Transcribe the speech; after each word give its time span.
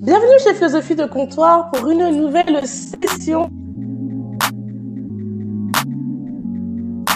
Bienvenue 0.00 0.38
chez 0.44 0.54
Philosophie 0.54 0.94
de 0.94 1.06
Comptoir 1.06 1.72
pour 1.72 1.90
une 1.90 2.10
nouvelle 2.16 2.64
session. 2.64 3.50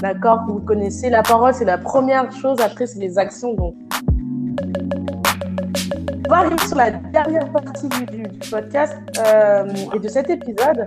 D'accord, 0.03 0.41
vous 0.49 0.59
connaissez 0.59 1.09
la 1.09 1.23
parole, 1.23 1.55
c'est 1.55 1.65
la 1.65 1.79
première 1.79 2.33
chose, 2.33 2.61
après 2.61 2.87
c'est 2.87 2.99
les 2.99 3.19
actions. 3.19 3.55
Va 6.33 6.39
arriver 6.39 6.57
sur 6.67 6.77
la 6.77 6.91
dernière 6.91 7.51
partie 7.53 7.89
du, 7.89 8.23
podcast 8.51 8.97
euh, 9.19 9.67
et 9.95 9.99
de 9.99 10.09
cet 10.09 10.31
épisode. 10.31 10.87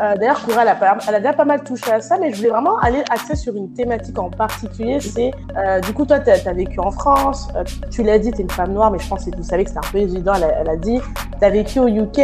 Euh, 0.00 0.16
D'ailleurs, 0.16 0.42
Koura, 0.44 0.62
elle 0.62 1.14
a, 1.14 1.20
déjà 1.20 1.32
pas 1.32 1.44
mal 1.44 1.62
touché 1.62 1.92
à 1.92 2.00
ça, 2.00 2.18
mais 2.18 2.32
je 2.32 2.38
voulais 2.38 2.50
vraiment 2.50 2.76
aller 2.78 3.02
axer 3.10 3.36
sur 3.36 3.54
une 3.54 3.72
thématique 3.72 4.18
en 4.18 4.30
particulier. 4.30 4.98
C'est, 5.00 5.30
euh, 5.56 5.80
du 5.80 5.92
coup, 5.92 6.04
toi, 6.04 6.18
tu 6.18 6.30
as, 6.30 6.52
vécu 6.52 6.80
en 6.80 6.90
France, 6.90 7.48
tu 7.90 8.02
l'as 8.02 8.18
dit, 8.18 8.32
tu 8.32 8.38
es 8.38 8.42
une 8.42 8.50
femme 8.50 8.72
noire, 8.72 8.90
mais 8.90 8.98
je 8.98 9.08
pense 9.08 9.24
que 9.24 9.36
vous 9.36 9.44
savez 9.44 9.64
que 9.64 9.70
c'est 9.70 9.78
un 9.78 9.92
peu 9.92 9.98
évident, 9.98 10.32
elle 10.34 10.44
a, 10.44 10.60
elle 10.60 10.70
a 10.70 10.76
dit. 10.76 11.00
Tu 11.38 11.44
as 11.44 11.50
vécu 11.50 11.78
au 11.78 11.86
UK, 11.86 12.18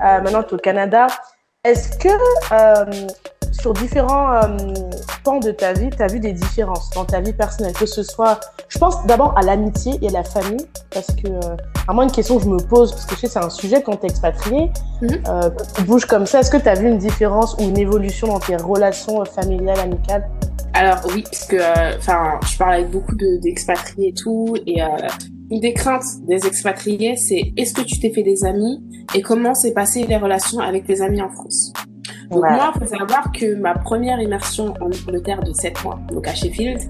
maintenant 0.00 0.42
tu 0.42 0.50
es 0.50 0.54
au 0.54 0.58
Canada. 0.58 1.06
Est-ce 1.64 1.98
que 1.98 2.08
sur 3.60 3.72
différents 3.72 4.32
euh, 4.34 4.56
pans 5.24 5.38
de 5.40 5.50
ta 5.50 5.72
vie, 5.72 5.90
tu 5.90 6.02
as 6.02 6.06
vu 6.06 6.20
des 6.20 6.32
différences 6.32 6.90
dans 6.90 7.04
ta 7.04 7.20
vie 7.20 7.32
personnelle 7.32 7.72
Que 7.72 7.86
ce 7.86 8.02
soit, 8.02 8.40
je 8.68 8.78
pense 8.78 9.04
d'abord 9.06 9.36
à 9.36 9.42
l'amitié 9.42 9.94
et 10.02 10.08
à 10.08 10.12
la 10.12 10.24
famille, 10.24 10.66
parce 10.92 11.06
que 11.08 11.28
euh, 11.28 11.56
vraiment 11.86 12.02
une 12.02 12.10
question 12.12 12.36
que 12.38 12.44
je 12.44 12.48
me 12.48 12.58
pose, 12.58 12.92
parce 12.92 13.06
que 13.06 13.14
je 13.16 13.20
sais 13.20 13.28
c'est 13.28 13.38
un 13.44 13.50
sujet 13.50 13.82
quand 13.82 13.96
tu 13.96 14.06
es 14.06 14.10
expatrié, 14.10 14.70
euh, 15.02 15.16
quand 15.50 15.64
tu 15.74 15.82
bouges 15.82 16.06
comme 16.06 16.26
ça, 16.26 16.40
est-ce 16.40 16.50
que 16.50 16.56
tu 16.56 16.68
as 16.68 16.74
vu 16.74 16.88
une 16.88 16.98
différence 16.98 17.54
ou 17.58 17.62
une 17.62 17.78
évolution 17.78 18.28
dans 18.28 18.40
tes 18.40 18.56
relations 18.56 19.20
euh, 19.22 19.24
familiales, 19.24 19.80
amicales? 19.80 20.28
Alors 20.74 20.98
oui, 21.14 21.22
parce 21.22 21.44
que 21.44 21.56
euh, 21.56 21.96
enfin, 21.98 22.38
je 22.50 22.56
parle 22.58 22.74
avec 22.74 22.90
beaucoup 22.90 23.14
de- 23.14 23.40
d'expatriés 23.40 24.08
et 24.08 24.14
tout, 24.14 24.54
et 24.66 24.82
euh, 24.82 24.86
une 25.50 25.60
des 25.60 25.72
craintes 25.72 26.02
des 26.28 26.46
expatriés, 26.46 27.16
c'est 27.16 27.52
est-ce 27.56 27.72
que 27.72 27.82
tu 27.82 27.98
t'es 28.00 28.10
fait 28.12 28.22
des 28.22 28.44
amis 28.44 28.82
et 29.14 29.22
comment 29.22 29.54
s'est 29.54 29.72
passé 29.72 30.04
les 30.06 30.16
relations 30.16 30.58
avec 30.58 30.84
tes 30.86 31.00
amis 31.00 31.22
en 31.22 31.30
France? 31.30 31.72
Donc 32.30 32.42
moi, 32.42 32.72
il 32.74 32.80
faut 32.80 32.96
savoir 32.96 33.30
que 33.32 33.54
ma 33.54 33.74
première 33.74 34.20
immersion 34.20 34.74
en 34.80 34.86
Angleterre 34.86 35.42
de 35.42 35.52
7 35.52 35.84
mois, 35.84 35.98
donc 36.10 36.26
à 36.26 36.34
Sheffield, 36.34 36.80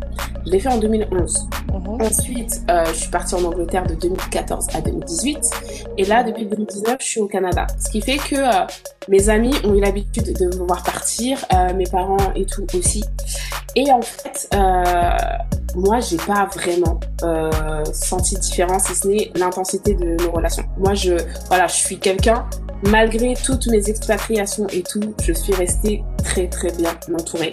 je 0.47 0.51
l'ai 0.51 0.61
fait 0.61 0.69
en 0.69 0.79
2011. 0.79 1.49
Mhm. 1.73 2.03
Ensuite, 2.03 2.63
euh, 2.71 2.85
je 2.87 2.95
suis 2.95 3.11
partie 3.11 3.35
en 3.35 3.45
Angleterre 3.45 3.87
de 3.87 3.95
2014 3.95 4.69
à 4.75 4.81
2018. 4.81 5.39
Et 5.99 6.05
là, 6.05 6.23
depuis 6.23 6.47
2019, 6.47 6.97
je 7.01 7.07
suis 7.07 7.21
au 7.21 7.27
Canada. 7.27 7.67
Ce 7.79 7.91
qui 7.91 8.01
fait 8.01 8.19
que 8.19 8.37
euh, 8.37 8.67
mes 9.09 9.29
amis 9.29 9.55
ont 9.65 9.75
eu 9.75 9.81
l'habitude 9.81 10.33
de 10.39 10.47
me 10.47 10.67
voir 10.67 10.83
partir, 10.83 11.45
euh, 11.53 11.75
mes 11.75 11.87
parents 11.87 12.33
et 12.35 12.45
tout 12.45 12.67
aussi. 12.77 13.05
Et 13.75 13.91
en 13.93 14.03
fait, 14.03 14.49
euh, 14.55 15.13
moi, 15.77 16.01
j'ai 16.01 16.17
pas 16.17 16.49
vraiment 16.55 16.99
euh, 17.23 17.85
senti 17.93 18.35
de 18.35 18.41
différence, 18.41 18.85
si 18.85 18.95
ce 18.95 19.09
n'est 19.09 19.31
l'intensité 19.35 19.95
de 19.95 20.17
nos 20.23 20.31
relations. 20.31 20.65
Moi, 20.79 20.95
je, 20.95 21.13
voilà, 21.49 21.67
je 21.67 21.75
suis 21.75 21.99
quelqu'un, 21.99 22.47
malgré 22.85 23.35
toutes 23.35 23.67
mes 23.69 23.89
expatriations 23.89 24.67
et 24.69 24.83
tout, 24.83 25.15
je 25.23 25.33
suis 25.33 25.55
restée 25.55 26.03
très 26.27 26.49
très 26.49 26.73
bien 26.73 26.93
entourée. 27.15 27.51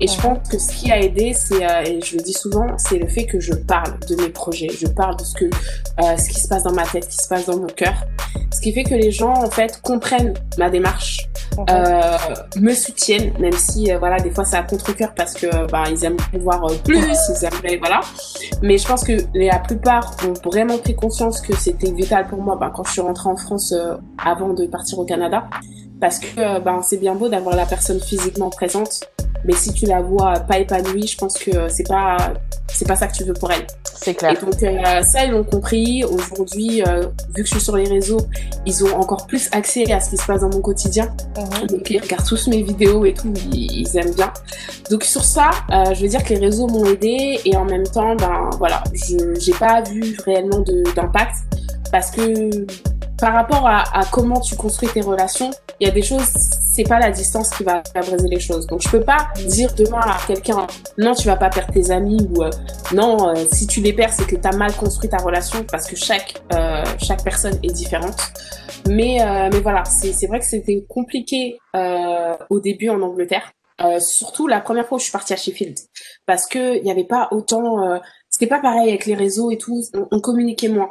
Et 0.00 0.08
je 0.08 0.20
pense 0.20 0.48
que 0.48 0.58
ce 0.58 0.72
qui 0.72 0.90
a 0.90 1.00
aidé, 1.00 1.32
c'est, 1.32 1.64
euh, 1.64 1.82
et 1.84 2.00
je 2.02 2.16
le 2.16 2.22
dis 2.22 2.32
souvent, 2.32 2.66
c'est 2.76 2.98
le 2.98 3.06
fait 3.06 3.24
que 3.24 3.38
je 3.38 3.54
parle 3.54 3.98
de 4.08 4.16
mes 4.16 4.28
projets, 4.28 4.68
je 4.68 4.86
parle 4.88 5.16
de 5.16 5.24
ce 5.24 5.34
que, 5.34 5.44
euh, 5.44 6.16
ce 6.16 6.28
qui 6.28 6.40
se 6.40 6.48
passe 6.48 6.64
dans 6.64 6.72
ma 6.72 6.84
tête, 6.84 7.04
ce 7.04 7.08
qui 7.08 7.24
se 7.24 7.28
passe 7.28 7.46
dans 7.46 7.56
mon 7.56 7.68
cœur. 7.68 7.94
Ce 8.52 8.60
qui 8.60 8.72
fait 8.72 8.84
que 8.84 8.94
les 8.94 9.12
gens, 9.12 9.32
en 9.32 9.50
fait, 9.50 9.80
comprennent 9.82 10.34
ma 10.58 10.70
démarche, 10.70 11.28
euh, 11.70 12.18
me 12.60 12.74
soutiennent, 12.74 13.32
même 13.38 13.52
si, 13.52 13.92
voilà, 13.92 14.18
des 14.18 14.30
fois, 14.30 14.44
c'est 14.44 14.56
à 14.56 14.62
contre-cœur 14.62 15.14
parce 15.14 15.34
que, 15.34 15.70
bah, 15.70 15.84
ils 15.90 16.04
aimeraient 16.04 16.38
voir 16.38 16.64
euh, 16.64 16.74
plus, 16.84 16.98
ils 16.98 17.44
aimeraient, 17.44 17.78
voilà. 17.78 18.00
Mais 18.62 18.76
je 18.76 18.86
pense 18.86 19.04
que 19.04 19.12
la 19.34 19.60
plupart 19.60 20.16
ont 20.26 20.48
vraiment 20.48 20.78
pris 20.78 20.96
conscience 20.96 21.40
que 21.40 21.56
c'était 21.56 21.92
vital 21.92 22.26
pour 22.26 22.42
moi, 22.42 22.56
bah, 22.60 22.72
quand 22.74 22.84
je 22.84 22.92
suis 22.92 23.00
rentrée 23.00 23.28
en 23.28 23.36
France 23.36 23.72
avant 24.18 24.52
de 24.52 24.66
partir 24.66 24.98
au 24.98 25.04
Canada. 25.04 25.44
Parce 26.00 26.18
que, 26.18 26.38
euh, 26.38 26.60
ben, 26.60 26.80
c'est 26.82 26.98
bien 26.98 27.14
beau 27.14 27.28
d'avoir 27.28 27.56
la 27.56 27.66
personne 27.66 28.00
physiquement 28.00 28.50
présente, 28.50 29.00
mais 29.44 29.54
si 29.54 29.72
tu 29.72 29.86
la 29.86 30.02
vois 30.02 30.40
pas 30.40 30.58
épanouie, 30.58 31.06
je 31.06 31.16
pense 31.16 31.38
que 31.38 31.50
euh, 31.56 31.68
c'est 31.68 31.86
pas, 31.86 32.34
c'est 32.68 32.86
pas 32.86 32.96
ça 32.96 33.06
que 33.06 33.14
tu 33.14 33.24
veux 33.24 33.32
pour 33.32 33.50
elle. 33.50 33.66
C'est 34.06 34.14
clair. 34.14 34.32
Et 34.32 34.44
donc 34.44 34.62
euh, 34.62 35.02
ça, 35.02 35.24
ils 35.24 35.32
l'ont 35.32 35.44
compris. 35.44 36.04
Aujourd'hui, 36.04 36.82
euh, 36.82 37.06
vu 37.34 37.42
que 37.42 37.48
je 37.48 37.54
suis 37.54 37.60
sur 37.60 37.76
les 37.76 37.88
réseaux, 37.88 38.20
ils 38.66 38.84
ont 38.84 38.94
encore 38.96 39.26
plus 39.26 39.48
accès 39.52 39.90
à 39.92 40.00
ce 40.00 40.10
qui 40.10 40.16
se 40.16 40.26
passe 40.26 40.42
dans 40.42 40.50
mon 40.50 40.60
quotidien. 40.60 41.08
Mhm. 41.36 41.66
Donc 41.68 41.90
ils 41.90 42.00
regardent 42.00 42.26
tous 42.26 42.48
mes 42.48 42.62
vidéos 42.62 43.04
et 43.04 43.14
tout, 43.14 43.32
ils, 43.52 43.80
ils 43.80 43.96
aiment 43.96 44.14
bien. 44.14 44.32
Donc 44.90 45.02
sur 45.02 45.24
ça, 45.24 45.50
euh, 45.72 45.94
je 45.94 46.02
veux 46.02 46.08
dire 46.08 46.22
que 46.22 46.34
les 46.34 46.38
réseaux 46.38 46.66
m'ont 46.66 46.84
aidé 46.84 47.40
et 47.44 47.56
en 47.56 47.64
même 47.64 47.84
temps, 47.84 48.14
ben 48.16 48.50
voilà, 48.58 48.84
je 48.92 49.16
j'ai 49.40 49.54
pas 49.54 49.82
vu 49.82 50.16
réellement 50.24 50.62
d'impact 50.94 51.36
parce 51.90 52.10
que 52.10 52.66
par 53.18 53.32
rapport 53.32 53.66
à, 53.66 53.82
à 53.98 54.04
comment 54.04 54.40
tu 54.40 54.56
construis 54.56 54.88
tes 54.88 55.00
relations, 55.00 55.50
il 55.80 55.86
y 55.86 55.90
a 55.90 55.92
des 55.92 56.02
choses, 56.02 56.26
c'est 56.76 56.84
pas 56.84 56.98
la 56.98 57.10
distance 57.10 57.50
qui 57.50 57.64
va 57.64 57.82
briser 57.94 58.28
les 58.28 58.40
choses. 58.40 58.66
Donc 58.66 58.82
je 58.82 58.88
peux 58.88 59.00
pas 59.00 59.28
dire 59.46 59.74
demain 59.74 60.00
à 60.00 60.18
quelqu'un 60.26 60.66
non 60.98 61.14
tu 61.14 61.26
vas 61.26 61.36
pas 61.36 61.48
perdre 61.48 61.72
tes 61.72 61.90
amis 61.90 62.28
ou 62.30 62.42
euh, 62.42 62.50
non 62.92 63.28
euh, 63.28 63.34
si 63.50 63.66
tu 63.66 63.80
les 63.80 63.92
perds 63.92 64.12
c'est 64.12 64.26
que 64.26 64.36
tu 64.36 64.46
as 64.46 64.56
mal 64.56 64.72
construit 64.74 65.08
ta 65.08 65.18
relation 65.18 65.64
parce 65.70 65.86
que 65.86 65.96
chaque 65.96 66.42
euh, 66.52 66.84
chaque 66.98 67.22
personne 67.24 67.58
est 67.62 67.72
différente. 67.72 68.20
Mais 68.88 69.22
euh, 69.22 69.48
mais 69.52 69.60
voilà 69.60 69.84
c'est 69.84 70.26
vrai 70.26 70.38
que 70.38 70.46
c'était 70.46 70.84
compliqué 70.88 71.58
euh, 71.74 72.34
au 72.50 72.60
début 72.60 72.88
en 72.88 73.00
Angleterre. 73.00 73.52
Euh, 73.82 74.00
surtout 74.00 74.46
la 74.46 74.60
première 74.60 74.86
fois 74.86 74.96
où 74.96 74.98
je 74.98 75.04
suis 75.04 75.12
partie 75.12 75.34
à 75.34 75.36
Sheffield 75.36 75.76
parce 76.24 76.46
que 76.46 76.78
il 76.78 76.86
y 76.86 76.90
avait 76.90 77.04
pas 77.04 77.28
autant 77.30 78.00
c'était 78.30 78.46
pas 78.46 78.60
pareil 78.60 78.88
avec 78.88 79.04
les 79.04 79.14
réseaux 79.14 79.50
et 79.50 79.58
tout 79.58 79.82
on, 79.92 80.08
on 80.10 80.20
communiquait 80.20 80.68
moins 80.70 80.88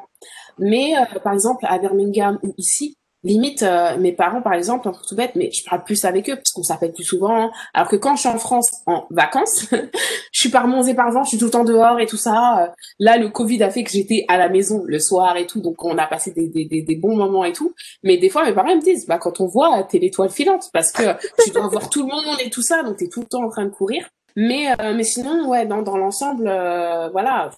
mais 0.59 0.93
euh, 0.97 1.19
par 1.19 1.33
exemple 1.33 1.65
à 1.67 1.77
Birmingham 1.79 2.39
ou 2.43 2.53
ici 2.57 2.97
limite 3.25 3.63
euh, 3.63 3.97
mes 3.97 4.11
parents 4.11 4.41
par 4.41 4.53
exemple 4.53 4.87
un 4.87 4.91
truc 4.91 5.07
tout 5.07 5.15
bête 5.15 5.31
mais 5.35 5.51
je 5.51 5.63
parle 5.67 5.83
plus 5.83 6.05
avec 6.05 6.29
eux 6.29 6.35
parce 6.35 6.51
qu'on 6.51 6.63
s'appelle 6.63 6.93
plus 6.93 7.03
souvent 7.03 7.51
alors 7.73 7.89
que 7.89 7.95
quand 7.95 8.15
je 8.15 8.21
suis 8.21 8.29
en 8.29 8.37
France 8.37 8.83
en 8.85 9.07
vacances 9.09 9.67
je 10.31 10.39
suis 10.39 10.49
par 10.49 10.67
monts 10.67 10.83
et 10.83 10.93
par 10.93 11.11
vents 11.11 11.23
je 11.23 11.29
suis 11.29 11.37
tout 11.39 11.45
le 11.45 11.51
temps 11.51 11.63
dehors 11.63 11.99
et 11.99 12.05
tout 12.05 12.17
ça 12.17 12.35
Euh, 12.55 12.67
là 12.99 13.17
le 13.17 13.29
Covid 13.29 13.63
a 13.63 13.69
fait 13.69 13.83
que 13.83 13.89
j'étais 13.89 14.25
à 14.27 14.37
la 14.37 14.49
maison 14.49 14.83
le 14.85 14.99
soir 14.99 15.35
et 15.37 15.47
tout 15.47 15.59
donc 15.59 15.83
on 15.83 15.97
a 15.97 16.05
passé 16.05 16.31
des, 16.31 16.47
des, 16.47 16.65
des, 16.65 16.95
bons 16.95 17.15
moments 17.15 17.43
et 17.43 17.53
tout. 17.53 17.73
Mais 18.03 18.17
des 18.17 18.29
fois 18.29 18.45
mes 18.45 18.53
parents 18.53 18.75
me 18.75 18.81
disent 18.81 19.05
bah 19.07 19.17
quand 19.17 19.41
on 19.41 19.47
voit 19.47 19.83
t'es 19.83 19.99
l'étoile 19.99 20.29
filante 20.29 20.69
parce 20.71 20.91
que 20.91 21.03
tu 21.43 21.51
dois 21.51 21.67
voir 21.67 21.89
tout 21.89 22.01
le 22.01 22.07
monde 22.07 22.39
et 22.43 22.49
tout 22.49 22.61
ça 22.61 22.83
donc 22.83 22.97
t'es 22.97 23.09
tout 23.09 23.21
le 23.21 23.27
temps 23.27 23.43
en 23.43 23.49
train 23.49 23.65
de 23.65 23.71
courir. 23.71 24.07
Mais 24.35 24.67
euh, 24.79 24.93
mais 24.93 25.03
sinon 25.03 25.47
ouais 25.49 25.65
dans 25.65 25.81
dans 25.81 25.97
l'ensemble 25.97 26.47
euh, 26.47 27.09
voilà 27.09 27.49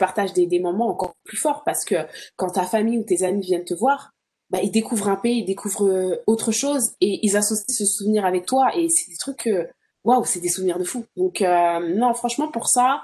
partages 0.00 0.32
des, 0.32 0.46
des 0.46 0.58
moments 0.58 0.88
encore 0.88 1.14
plus 1.24 1.36
forts 1.36 1.62
parce 1.64 1.84
que 1.84 1.94
quand 2.36 2.50
ta 2.50 2.64
famille 2.64 2.98
ou 2.98 3.04
tes 3.04 3.22
amis 3.22 3.42
viennent 3.42 3.64
te 3.64 3.74
voir 3.74 4.10
bah, 4.50 4.58
ils 4.62 4.72
découvrent 4.72 5.08
un 5.08 5.16
pays, 5.16 5.38
ils 5.38 5.44
découvrent 5.44 5.88
euh, 5.88 6.22
autre 6.26 6.50
chose 6.50 6.94
et 7.00 7.20
ils 7.22 7.36
associent 7.36 7.72
ce 7.72 7.84
souvenir 7.84 8.24
avec 8.24 8.46
toi 8.46 8.76
et 8.76 8.88
c'est 8.88 9.08
des 9.10 9.16
trucs 9.16 9.44
que 9.44 9.68
waouh, 10.02 10.24
c'est 10.24 10.40
des 10.40 10.48
souvenirs 10.48 10.78
de 10.78 10.84
fou. 10.84 11.04
Donc 11.16 11.40
euh, 11.40 11.94
non, 11.94 12.12
franchement 12.14 12.48
pour 12.48 12.66
ça, 12.66 13.02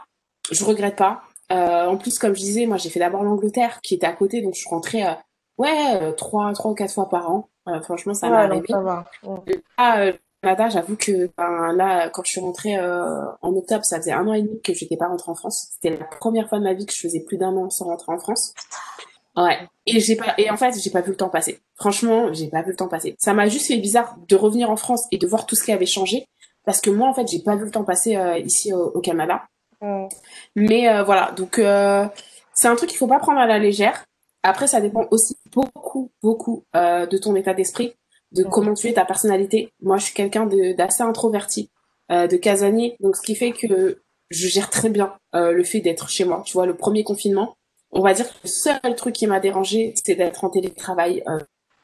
je 0.51 0.65
regrette 0.65 0.97
pas. 0.97 1.23
Euh, 1.53 1.87
en 1.87 1.97
plus 1.97 2.19
comme 2.19 2.35
je 2.35 2.41
disais, 2.41 2.67
moi 2.67 2.77
j'ai 2.79 2.91
fait 2.91 2.99
d'abord 2.99 3.23
l'Angleterre 3.23 3.81
qui 3.81 3.95
était 3.95 4.07
à 4.07 4.13
côté 4.13 4.43
donc 4.43 4.55
je 4.55 4.61
suis 4.61 4.69
rentrée 4.69 5.07
euh, 5.07 5.13
ouais 5.59 6.13
trois 6.17 6.53
trois 6.53 6.73
ou 6.73 6.75
quatre 6.75 6.93
fois 6.93 7.09
par 7.09 7.31
an. 7.31 7.49
Franchement 7.83 8.15
ça 8.15 8.29
m'a 8.29 8.49
Ouais. 9.23 9.63
Ah, 9.77 10.07
Canada, 10.47 10.69
j'avoue 10.69 10.97
que 10.97 11.29
ben, 11.37 11.73
là, 11.75 12.09
quand 12.11 12.23
je 12.25 12.31
suis 12.31 12.41
rentrée 12.41 12.79
euh, 12.79 13.25
en 13.43 13.53
octobre, 13.57 13.85
ça 13.85 13.97
faisait 13.97 14.13
un 14.13 14.29
an 14.29 14.33
et 14.33 14.43
demi 14.43 14.61
que 14.63 14.73
j'étais 14.73 14.97
pas 14.97 15.09
rentrée 15.09 15.33
en 15.33 15.35
France. 15.35 15.73
C'était 15.73 15.97
la 15.97 16.05
première 16.05 16.49
fois 16.49 16.59
de 16.59 16.65
ma 16.65 16.73
vie 16.73 16.87
que 16.87 16.93
je 16.95 17.01
faisais 17.01 17.25
plus 17.27 17.37
d'un 17.37 17.57
an 17.57 17.69
sans 17.69 17.87
rentrer 17.87 18.13
en 18.13 18.19
France. 18.19 18.55
Ouais. 19.37 19.59
Et 19.87 19.99
j'ai 19.99 20.15
pas, 20.15 20.35
et 20.39 20.49
en 20.49 20.57
fait, 20.57 20.73
j'ai 20.81 20.91
pas 20.91 21.01
vu 21.01 21.11
le 21.11 21.17
temps 21.17 21.29
passer. 21.29 21.59
Franchement, 21.75 22.33
j'ai 22.33 22.47
pas 22.47 22.63
vu 22.63 22.71
le 22.71 22.77
temps 22.77 22.87
passer. 22.87 23.17
Ça 23.19 23.35
m'a 23.35 23.49
juste 23.49 23.67
fait 23.67 23.79
bizarre 23.79 24.17
de 24.29 24.37
revenir 24.37 24.71
en 24.71 24.77
France 24.77 25.07
et 25.11 25.19
de 25.19 25.27
voir 25.27 25.47
tout 25.47 25.57
ce 25.57 25.65
qui 25.65 25.73
avait 25.73 25.85
changé. 25.85 26.29
Parce 26.65 26.81
que 26.81 26.91
moi, 26.91 27.09
en 27.09 27.15
fait, 27.15 27.27
j'ai 27.29 27.41
pas 27.41 27.57
vu 27.57 27.65
le 27.65 27.71
temps 27.73 27.85
passer 27.85 28.17
euh, 28.17 28.39
ici 28.39 28.73
au, 28.73 28.85
au 28.87 29.01
Canada. 29.01 29.43
Mais 30.55 30.89
euh, 30.89 31.03
voilà, 31.03 31.33
donc 31.33 31.59
euh, 31.59 32.07
c'est 32.55 32.69
un 32.69 32.77
truc 32.77 32.89
qu'il 32.89 32.99
faut 32.99 33.07
pas 33.09 33.19
prendre 33.19 33.41
à 33.41 33.47
la 33.47 33.59
légère. 33.59 34.05
Après, 34.43 34.69
ça 34.69 34.81
dépend 34.81 35.07
aussi 35.11 35.37
beaucoup, 35.53 36.11
beaucoup 36.23 36.65
de 36.73 37.19
ton 37.19 37.35
état 37.35 37.53
d'esprit, 37.53 37.95
de 38.33 38.43
comment 38.45 38.75
tu 38.75 38.89
es, 38.89 38.93
ta 38.95 39.05
personnalité. 39.05 39.73
Moi, 39.81 39.99
je 39.99 40.05
suis 40.07 40.15
quelqu'un 40.15 40.47
de- 40.47 40.73
d'assez 40.75 41.03
introverti, 41.03 41.71
euh, 42.13 42.27
de 42.27 42.37
casanier, 42.37 42.97
donc 43.01 43.17
ce 43.17 43.23
qui 43.23 43.35
fait 43.35 43.53
que 43.53 44.03
je 44.31 44.49
gère 44.49 44.71
très 44.71 44.89
bien 44.91 45.15
euh, 45.35 45.53
le 45.53 45.65
fait 45.65 45.81
d'être 45.81 46.09
chez 46.11 46.25
moi. 46.25 46.43
Tu 46.45 46.53
vois, 46.55 46.67
le 46.67 46.77
premier 46.77 47.05
confinement, 47.05 47.57
on 47.93 48.03
va 48.03 48.13
dire 48.15 48.29
que 48.29 48.35
le 48.45 48.49
seul 48.49 48.81
truc 48.97 49.15
qui 49.15 49.27
m'a 49.27 49.41
dérangé, 49.41 49.95
c'est 50.05 50.15
d'être 50.17 50.45
en 50.45 50.51
télétravail. 50.51 51.23
euh, 51.29 51.39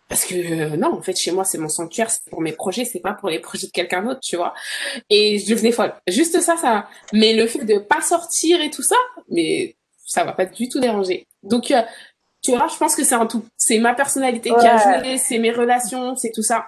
parce 0.09 0.25
que 0.27 0.35
euh, 0.35 0.77
non, 0.77 0.93
en 0.99 1.01
fait, 1.03 1.17
chez 1.17 1.31
moi, 1.31 1.45
c'est 1.45 1.57
mon 1.59 1.69
sanctuaire, 1.71 2.11
c'est 2.11 2.29
pour 2.29 2.43
mes 2.43 2.53
projets, 2.53 2.85
c'est 2.85 3.01
pas 3.01 3.15
pour 3.15 3.31
les 3.31 3.39
projets 3.39 3.67
de 3.69 3.73
quelqu'un 3.73 4.03
d'autre, 4.03 4.21
tu 4.21 4.37
vois. 4.37 4.53
Et 5.09 5.39
je 5.39 5.49
devenais 5.51 5.73
folle. 5.73 5.95
Juste 6.09 6.41
ça, 6.41 6.57
ça. 6.57 6.89
Mais 7.15 7.33
le 7.33 7.47
fait 7.47 7.65
de 7.65 7.79
pas 7.79 8.03
sortir 8.03 8.61
et 8.61 8.71
tout 8.71 8.83
ça, 8.83 8.97
mais 9.31 9.77
ça 10.05 10.25
va 10.25 10.33
pas 10.33 10.45
du 10.45 10.69
tout 10.69 10.81
déranger. 10.81 11.27
Donc, 11.43 11.71
euh, 11.71 11.81
tu 12.43 12.51
vois, 12.51 12.67
je 12.69 12.77
pense 12.77 12.95
que 12.97 13.05
c'est 13.05 13.15
un 13.15 13.27
tout. 13.27 13.45
C'est 13.65 13.79
ma 13.79 13.95
personnalité 13.95 14.51
qui 14.51 14.67
a 14.67 14.99
joué, 15.01 15.19
c'est 15.19 15.39
mes 15.39 15.53
relations, 15.53 16.17
c'est 16.17 16.33
tout 16.33 16.43
ça. 16.43 16.67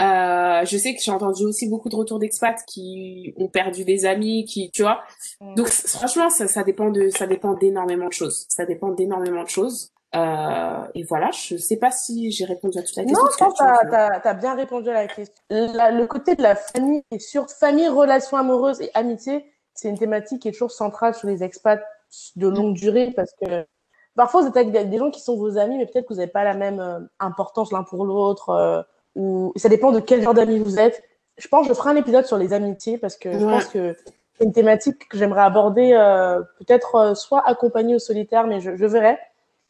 Euh, 0.00 0.64
je 0.64 0.78
sais 0.78 0.94
que 0.94 1.02
j'ai 1.02 1.10
entendu 1.10 1.44
aussi 1.44 1.68
beaucoup 1.68 1.90
de 1.90 1.96
retours 1.96 2.18
d'expats 2.18 2.64
qui 2.66 3.34
ont 3.36 3.48
perdu 3.48 3.84
des 3.84 4.06
amis, 4.06 4.46
qui, 4.46 4.70
tu 4.70 4.80
vois. 4.80 5.02
Mm. 5.42 5.54
Donc, 5.56 5.68
franchement, 5.68 6.30
ça, 6.30 6.48
ça 6.48 6.62
dépend 6.62 6.88
de, 6.88 7.10
ça 7.10 7.26
dépend 7.26 7.52
d'énormément 7.52 8.08
de 8.08 8.12
choses. 8.14 8.46
Ça 8.48 8.64
dépend 8.64 8.88
d'énormément 8.88 9.42
de 9.42 9.50
choses. 9.50 9.92
Euh, 10.16 10.84
et 10.94 11.04
voilà, 11.04 11.30
je 11.32 11.58
sais 11.58 11.76
pas 11.76 11.90
si 11.90 12.32
j'ai 12.32 12.46
répondu 12.46 12.78
à 12.78 12.82
toute 12.82 12.96
la 12.96 13.04
question. 13.04 13.22
Non, 13.22 13.30
je 13.30 13.36
pense 13.36 13.58
que 13.58 14.20
tu 14.22 14.28
as, 14.28 14.34
bien 14.34 14.54
répondu 14.54 14.88
à 14.88 14.94
la 14.94 15.06
question. 15.08 15.34
le 15.50 16.06
côté 16.06 16.36
de 16.36 16.42
la 16.42 16.56
famille, 16.56 17.02
et 17.10 17.18
sur 17.18 17.50
famille, 17.50 17.88
relations 17.88 18.38
amoureuses 18.38 18.80
et 18.80 18.90
amitié, 18.94 19.44
c'est 19.74 19.90
une 19.90 19.98
thématique 19.98 20.40
qui 20.40 20.48
est 20.48 20.52
toujours 20.52 20.72
centrale 20.72 21.14
sur 21.14 21.28
les 21.28 21.44
expats 21.44 21.84
de 22.36 22.48
longue 22.48 22.74
durée 22.74 23.12
parce 23.14 23.32
que 23.40 23.66
parfois 24.20 24.42
vous 24.42 24.48
êtes 24.48 24.56
avec 24.58 24.90
des 24.90 24.98
gens 24.98 25.10
qui 25.10 25.22
sont 25.22 25.34
vos 25.34 25.56
amis, 25.56 25.78
mais 25.78 25.86
peut-être 25.86 26.06
que 26.06 26.12
vous 26.12 26.20
n'avez 26.20 26.30
pas 26.30 26.44
la 26.44 26.52
même 26.52 26.78
euh, 26.78 26.98
importance 27.20 27.72
l'un 27.72 27.84
pour 27.84 28.04
l'autre, 28.04 28.50
euh, 28.50 28.82
ou 29.16 29.50
ça 29.56 29.70
dépend 29.70 29.92
de 29.92 29.98
quel 29.98 30.20
genre 30.20 30.34
d'amis 30.34 30.58
vous 30.58 30.78
êtes. 30.78 31.02
Je 31.38 31.48
pense 31.48 31.66
que 31.66 31.72
je 31.72 31.78
ferai 31.78 31.92
un 31.92 31.96
épisode 31.96 32.26
sur 32.26 32.36
les 32.36 32.52
amitiés 32.52 32.98
parce 32.98 33.16
que 33.16 33.32
je 33.32 33.42
pense 33.42 33.64
que 33.64 33.96
c'est 34.36 34.44
une 34.44 34.52
thématique 34.52 35.08
que 35.08 35.16
j'aimerais 35.16 35.40
aborder, 35.40 35.92
euh, 35.94 36.42
peut-être 36.58 37.16
soit 37.16 37.42
accompagnée 37.48 37.94
ou 37.94 37.98
solitaire, 37.98 38.46
mais 38.46 38.60
je, 38.60 38.76
je 38.76 38.84
verrai. 38.84 39.18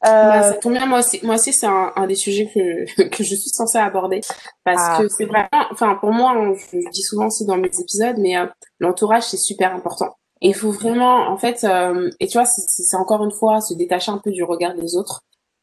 Bah, 0.03 0.43
ça 0.43 0.55
tombe 0.55 0.73
bien, 0.73 0.87
moi 0.87 0.99
aussi, 0.99 1.21
moi 1.23 1.37
aussi 1.37 1.53
c'est 1.53 1.67
un, 1.67 1.93
un, 1.95 2.09
des 2.09 2.17
sujets 2.17 2.51
que, 2.53 3.09
que 3.09 3.23
je 3.23 3.37
suis 3.37 3.51
censée 3.51 3.79
aborder 3.79 4.21
parce 4.65 4.83
ah. 4.83 4.99
que 4.99 5.07
c'est 5.07 5.27
vraiment, 5.27 5.49
enfin 5.71 5.95
pour 5.95 6.11
moi, 6.11 6.35
je, 6.57 6.91
dis 6.91 7.03
souvent 7.03 7.27
aussi 7.27 7.47
dans 7.47 7.57
mes 7.57 7.69
épisodes, 7.69 8.17
mais 8.19 8.35
l'entourage 8.81 9.23
c'est 9.23 9.37
super 9.37 9.73
important. 9.73 10.17
Et 10.43 10.49
il 10.49 10.55
faut 10.55 10.71
vraiment, 10.71 11.29
en 11.29 11.37
fait, 11.37 11.65
euh, 11.65 12.11
et 12.19 12.27
tu 12.27 12.39
vois, 12.39 12.47
c'est 12.47 12.97
encore 12.97 13.23
une 13.25 13.31
fois 13.31 13.61
se 13.61 13.75
détacher 13.75 14.11
un 14.11 14.19
peu 14.19 14.31
du 14.31 14.43
regard 14.43 14.75
des 14.75 14.97
autres, 14.97 15.21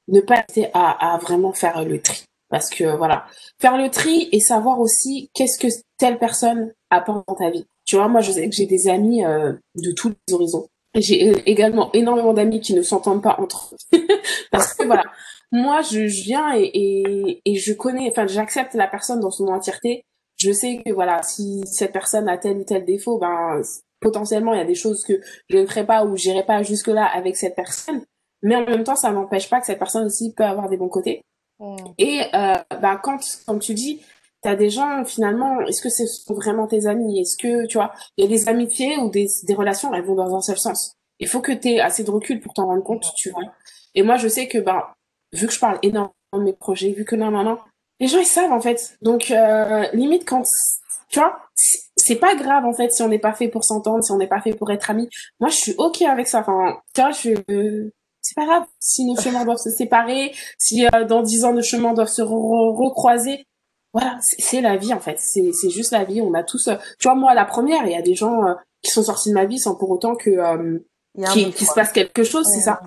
ne 0.08 0.22
pas 0.22 0.44
essayer 0.48 0.70
à, 0.74 1.14
à 1.14 1.18
vraiment 1.18 1.52
faire 1.52 1.84
le 1.84 2.02
tri. 2.02 2.24
Parce 2.50 2.70
que 2.70 2.96
voilà, 2.96 3.26
faire 3.60 3.78
le 3.78 3.90
tri 3.90 4.30
et 4.32 4.40
savoir 4.40 4.80
aussi 4.80 5.30
qu'est-ce 5.34 5.60
que 5.60 5.68
telle 5.98 6.18
personne 6.18 6.74
apporte 6.90 7.28
dans 7.28 7.36
ta 7.36 7.50
vie. 7.50 7.66
Tu 7.86 7.96
vois, 7.96 8.08
moi, 8.08 8.22
je 8.22 8.32
sais 8.32 8.48
que 8.50 8.56
j'ai 8.56 8.66
des 8.66 8.88
amis 8.88 9.26
euh, 9.26 9.54
de 9.76 9.92
tous 9.92 10.10
les 10.10 10.34
horizons. 10.34 10.68
J'ai 10.96 11.30
euh, 11.30 11.42
également 11.46 11.92
énormément 11.94 12.34
d'amis 12.34 12.62
qui 12.62 12.74
ne 12.74 12.82
s'entendent 12.82 13.24
pas 13.24 13.36
entre 13.40 13.76
eux. 13.94 14.00
Parce 14.52 14.74
que 14.74 14.86
voilà, 14.86 15.04
moi, 15.52 15.82
je 15.82 16.00
viens 16.00 16.56
et, 16.56 16.70
et, 16.74 17.42
et, 17.46 17.56
je 17.56 17.74
connais, 17.74 18.10
enfin, 18.10 18.28
j'accepte 18.28 18.74
la 18.74 18.88
personne 18.88 19.20
dans 19.20 19.32
son 19.32 19.48
entièreté. 19.48 20.04
Je 20.38 20.52
sais 20.52 20.82
que 20.86 20.92
voilà, 20.92 21.24
si 21.24 21.64
cette 21.66 21.94
personne 21.94 22.30
a 22.30 22.38
tel 22.38 22.58
ou 22.58 22.64
tel 22.64 22.86
défaut, 22.86 23.18
ben 23.18 23.62
potentiellement 24.00 24.54
il 24.54 24.58
y 24.58 24.62
a 24.62 24.66
des 24.66 24.76
choses 24.76 25.04
que 25.04 25.20
je 25.50 25.58
ne 25.58 25.66
ferai 25.66 25.86
pas 25.86 26.06
ou 26.06 26.16
j'irai 26.16 26.46
pas 26.46 26.64
jusque 26.64 26.88
là 26.88 27.06
avec 27.06 27.36
cette 27.36 27.56
personne. 27.56 28.04
Mais 28.44 28.56
en 28.56 28.66
même 28.66 28.84
temps 28.84 28.96
ça 28.96 29.12
n'empêche 29.12 29.50
pas 29.50 29.60
que 29.60 29.66
cette 29.66 29.80
personne 29.80 30.06
aussi 30.06 30.34
peut 30.34 30.44
avoir 30.44 30.70
des 30.70 30.78
bons 30.78 30.90
côtés. 30.90 31.22
Mm. 31.60 31.76
et 31.98 32.22
euh, 32.36 32.54
bah 32.82 33.00
quand 33.02 33.20
comme 33.48 33.58
tu 33.58 33.74
dis 33.74 34.00
tu 34.44 34.48
as 34.48 34.56
des 34.56 34.70
gens 34.70 35.04
finalement 35.06 35.60
est-ce 35.62 35.82
que 35.82 35.90
ce 35.90 36.06
sont 36.06 36.36
vraiment 36.36 36.68
tes 36.68 36.86
amis? 36.86 37.20
Est-ce 37.20 37.36
que 37.36 37.66
tu 37.66 37.78
vois 37.78 37.94
il 38.16 38.26
y 38.26 38.28
a 38.28 38.30
des 38.30 38.48
amitiés 38.48 38.98
ou 38.98 39.10
des, 39.10 39.28
des 39.44 39.54
relations 39.56 39.94
elles 39.94 40.06
vont 40.06 40.16
dans 40.16 40.36
un 40.36 40.42
seul 40.42 40.58
sens. 40.58 40.94
Il 41.20 41.28
faut 41.28 41.42
que 41.42 41.52
tu 41.52 41.70
aies 41.70 41.80
assez 41.80 42.04
de 42.04 42.12
recul 42.12 42.40
pour 42.40 42.54
t'en 42.54 42.68
rendre 42.68 42.84
compte 42.84 43.06
tu 43.16 43.32
vois. 43.32 43.42
Et 43.96 44.04
moi 44.04 44.18
je 44.18 44.28
sais 44.28 44.48
que 44.48 44.60
bah 44.60 44.94
vu 45.34 45.48
que 45.48 45.54
je 45.54 45.60
parle 45.60 45.80
énormément 45.82 46.14
de 46.34 46.44
mes 46.44 46.54
projets 46.54 46.92
vu 46.92 47.06
que 47.06 47.16
non 47.16 47.32
non 47.32 47.44
non 47.44 47.58
les 48.00 48.08
gens 48.08 48.20
ils 48.20 48.26
savent 48.26 48.52
en 48.52 48.62
fait. 48.62 48.98
Donc 49.02 49.32
euh, 49.32 49.88
limite 49.94 50.28
quand 50.28 50.44
tu 51.10 51.20
vois 51.20 51.40
c'est 52.08 52.16
pas 52.16 52.36
grave 52.36 52.66
en 52.66 52.74
fait 52.74 52.92
si 52.92 53.02
on 53.02 53.10
n'est 53.10 53.20
pas 53.20 53.34
fait 53.34 53.50
pour 53.50 53.66
s'entendre, 53.66 54.04
si 54.04 54.12
on 54.12 54.18
n'est 54.18 54.28
pas 54.28 54.42
fait 54.42 54.54
pour 54.54 54.72
être 54.72 54.90
amis. 54.90 55.10
Moi, 55.40 55.50
je 55.50 55.56
suis 55.56 55.76
ok 55.78 56.02
avec 56.04 56.28
ça. 56.28 56.40
Enfin, 56.40 56.78
tu 56.94 57.02
vois, 57.02 57.12
je 57.12 57.90
c'est 58.22 58.36
pas 58.36 58.46
grave 58.46 58.64
si 58.80 59.06
nos 59.06 59.20
chemins 59.20 59.46
doivent 59.46 59.58
se 59.58 59.70
séparer, 59.70 60.34
si 60.58 60.86
euh, 60.86 61.06
dans 61.06 61.22
dix 61.22 61.46
ans 61.46 61.54
nos 61.54 61.62
chemins 61.62 61.94
doivent 61.94 62.10
se 62.10 62.22
recroiser. 62.22 63.46
Voilà, 63.94 64.18
c'est 64.22 64.62
la 64.62 64.78
vie 64.78 64.94
en 64.94 65.00
fait. 65.00 65.18
C'est 65.20 65.52
c'est 65.54 65.70
juste 65.70 65.92
la 65.92 66.04
vie. 66.04 66.22
On 66.22 66.34
a 66.34 66.44
tous, 66.44 66.68
euh, 66.68 66.76
tu 67.00 67.08
vois, 67.08 67.16
moi 67.16 67.34
la 67.34 67.46
première, 67.46 67.86
il 67.86 67.92
y 67.92 67.96
a 67.96 68.02
des 68.02 68.16
gens 68.16 68.46
euh, 68.46 68.54
qui 68.82 68.92
sont 68.92 69.04
sortis 69.04 69.30
de 69.30 69.34
ma 69.34 69.46
vie 69.46 69.60
sans 69.60 69.76
pour 69.76 69.90
autant 69.92 70.16
que 70.16 70.32
qu'il 71.34 71.68
se 71.68 71.74
passe 71.74 71.92
quelque 71.92 72.24
chose, 72.24 72.46
c'est 72.54 72.62
ça. 72.62 72.80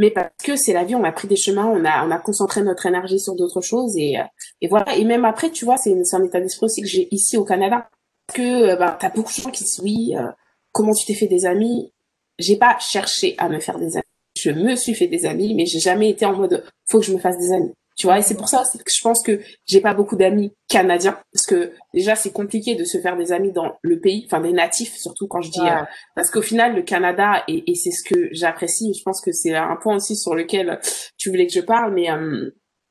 Mais 0.00 0.10
parce 0.10 0.30
que 0.44 0.56
c'est 0.56 0.72
la 0.72 0.84
vie, 0.84 0.94
on 0.94 1.04
a 1.04 1.12
pris 1.12 1.26
des 1.26 1.36
chemins, 1.36 1.66
on 1.66 1.84
a 1.84 2.06
on 2.06 2.10
a 2.10 2.18
concentré 2.18 2.62
notre 2.62 2.86
énergie 2.86 3.20
sur 3.20 3.34
d'autres 3.34 3.60
choses 3.60 3.96
et 3.96 4.16
et 4.60 4.68
voilà. 4.68 4.94
Et 4.96 5.04
même 5.04 5.24
après, 5.24 5.50
tu 5.50 5.64
vois, 5.64 5.76
c'est 5.76 5.94
un 6.12 6.24
état 6.24 6.40
d'esprit 6.40 6.66
aussi 6.66 6.82
que 6.82 6.88
j'ai 6.88 7.08
ici 7.10 7.36
au 7.36 7.44
Canada 7.44 7.88
que 8.32 8.76
bah, 8.76 8.96
t'as 8.98 9.10
beaucoup 9.10 9.32
de 9.32 9.42
gens 9.42 9.50
qui 9.50 9.64
disent 9.64 9.80
oui, 9.82 10.14
euh, 10.16 10.28
comment 10.72 10.94
tu 10.94 11.06
t'es 11.06 11.14
fait 11.14 11.26
des 11.26 11.46
amis? 11.46 11.92
J'ai 12.38 12.56
pas 12.56 12.78
cherché 12.78 13.34
à 13.38 13.48
me 13.48 13.58
faire 13.58 13.78
des 13.78 13.96
amis. 13.96 14.04
Je 14.36 14.50
me 14.50 14.76
suis 14.76 14.94
fait 14.94 15.08
des 15.08 15.26
amis, 15.26 15.54
mais 15.54 15.66
j'ai 15.66 15.80
jamais 15.80 16.10
été 16.10 16.24
en 16.24 16.34
mode 16.34 16.64
faut 16.86 17.00
que 17.00 17.06
je 17.06 17.12
me 17.12 17.18
fasse 17.18 17.38
des 17.38 17.52
amis. 17.52 17.72
Tu 17.96 18.06
vois, 18.06 18.20
et 18.20 18.22
c'est 18.22 18.36
pour 18.36 18.48
ça 18.48 18.62
que 18.62 18.92
je 18.92 19.02
pense 19.02 19.24
que 19.24 19.40
j'ai 19.66 19.80
pas 19.80 19.92
beaucoup 19.92 20.14
d'amis 20.14 20.52
canadiens 20.68 21.18
parce 21.32 21.46
que 21.46 21.72
déjà 21.92 22.14
c'est 22.14 22.30
compliqué 22.30 22.76
de 22.76 22.84
se 22.84 22.98
faire 22.98 23.16
des 23.16 23.32
amis 23.32 23.50
dans 23.50 23.72
le 23.82 23.98
pays, 23.98 24.24
enfin 24.26 24.40
des 24.40 24.52
natifs 24.52 24.94
surtout 24.94 25.26
quand 25.26 25.40
je 25.40 25.50
dis 25.50 25.68
euh, 25.68 25.82
parce 26.14 26.30
qu'au 26.30 26.40
final 26.40 26.76
le 26.76 26.82
Canada 26.82 27.42
et, 27.48 27.68
et 27.68 27.74
c'est 27.74 27.90
ce 27.90 28.04
que 28.04 28.28
j'apprécie. 28.30 28.94
Je 28.96 29.02
pense 29.02 29.20
que 29.20 29.32
c'est 29.32 29.52
un 29.56 29.74
point 29.74 29.96
aussi 29.96 30.14
sur 30.14 30.36
lequel 30.36 30.78
tu 31.16 31.30
voulais 31.30 31.48
que 31.48 31.52
je 31.52 31.60
parle, 31.60 31.92
mais 31.92 32.06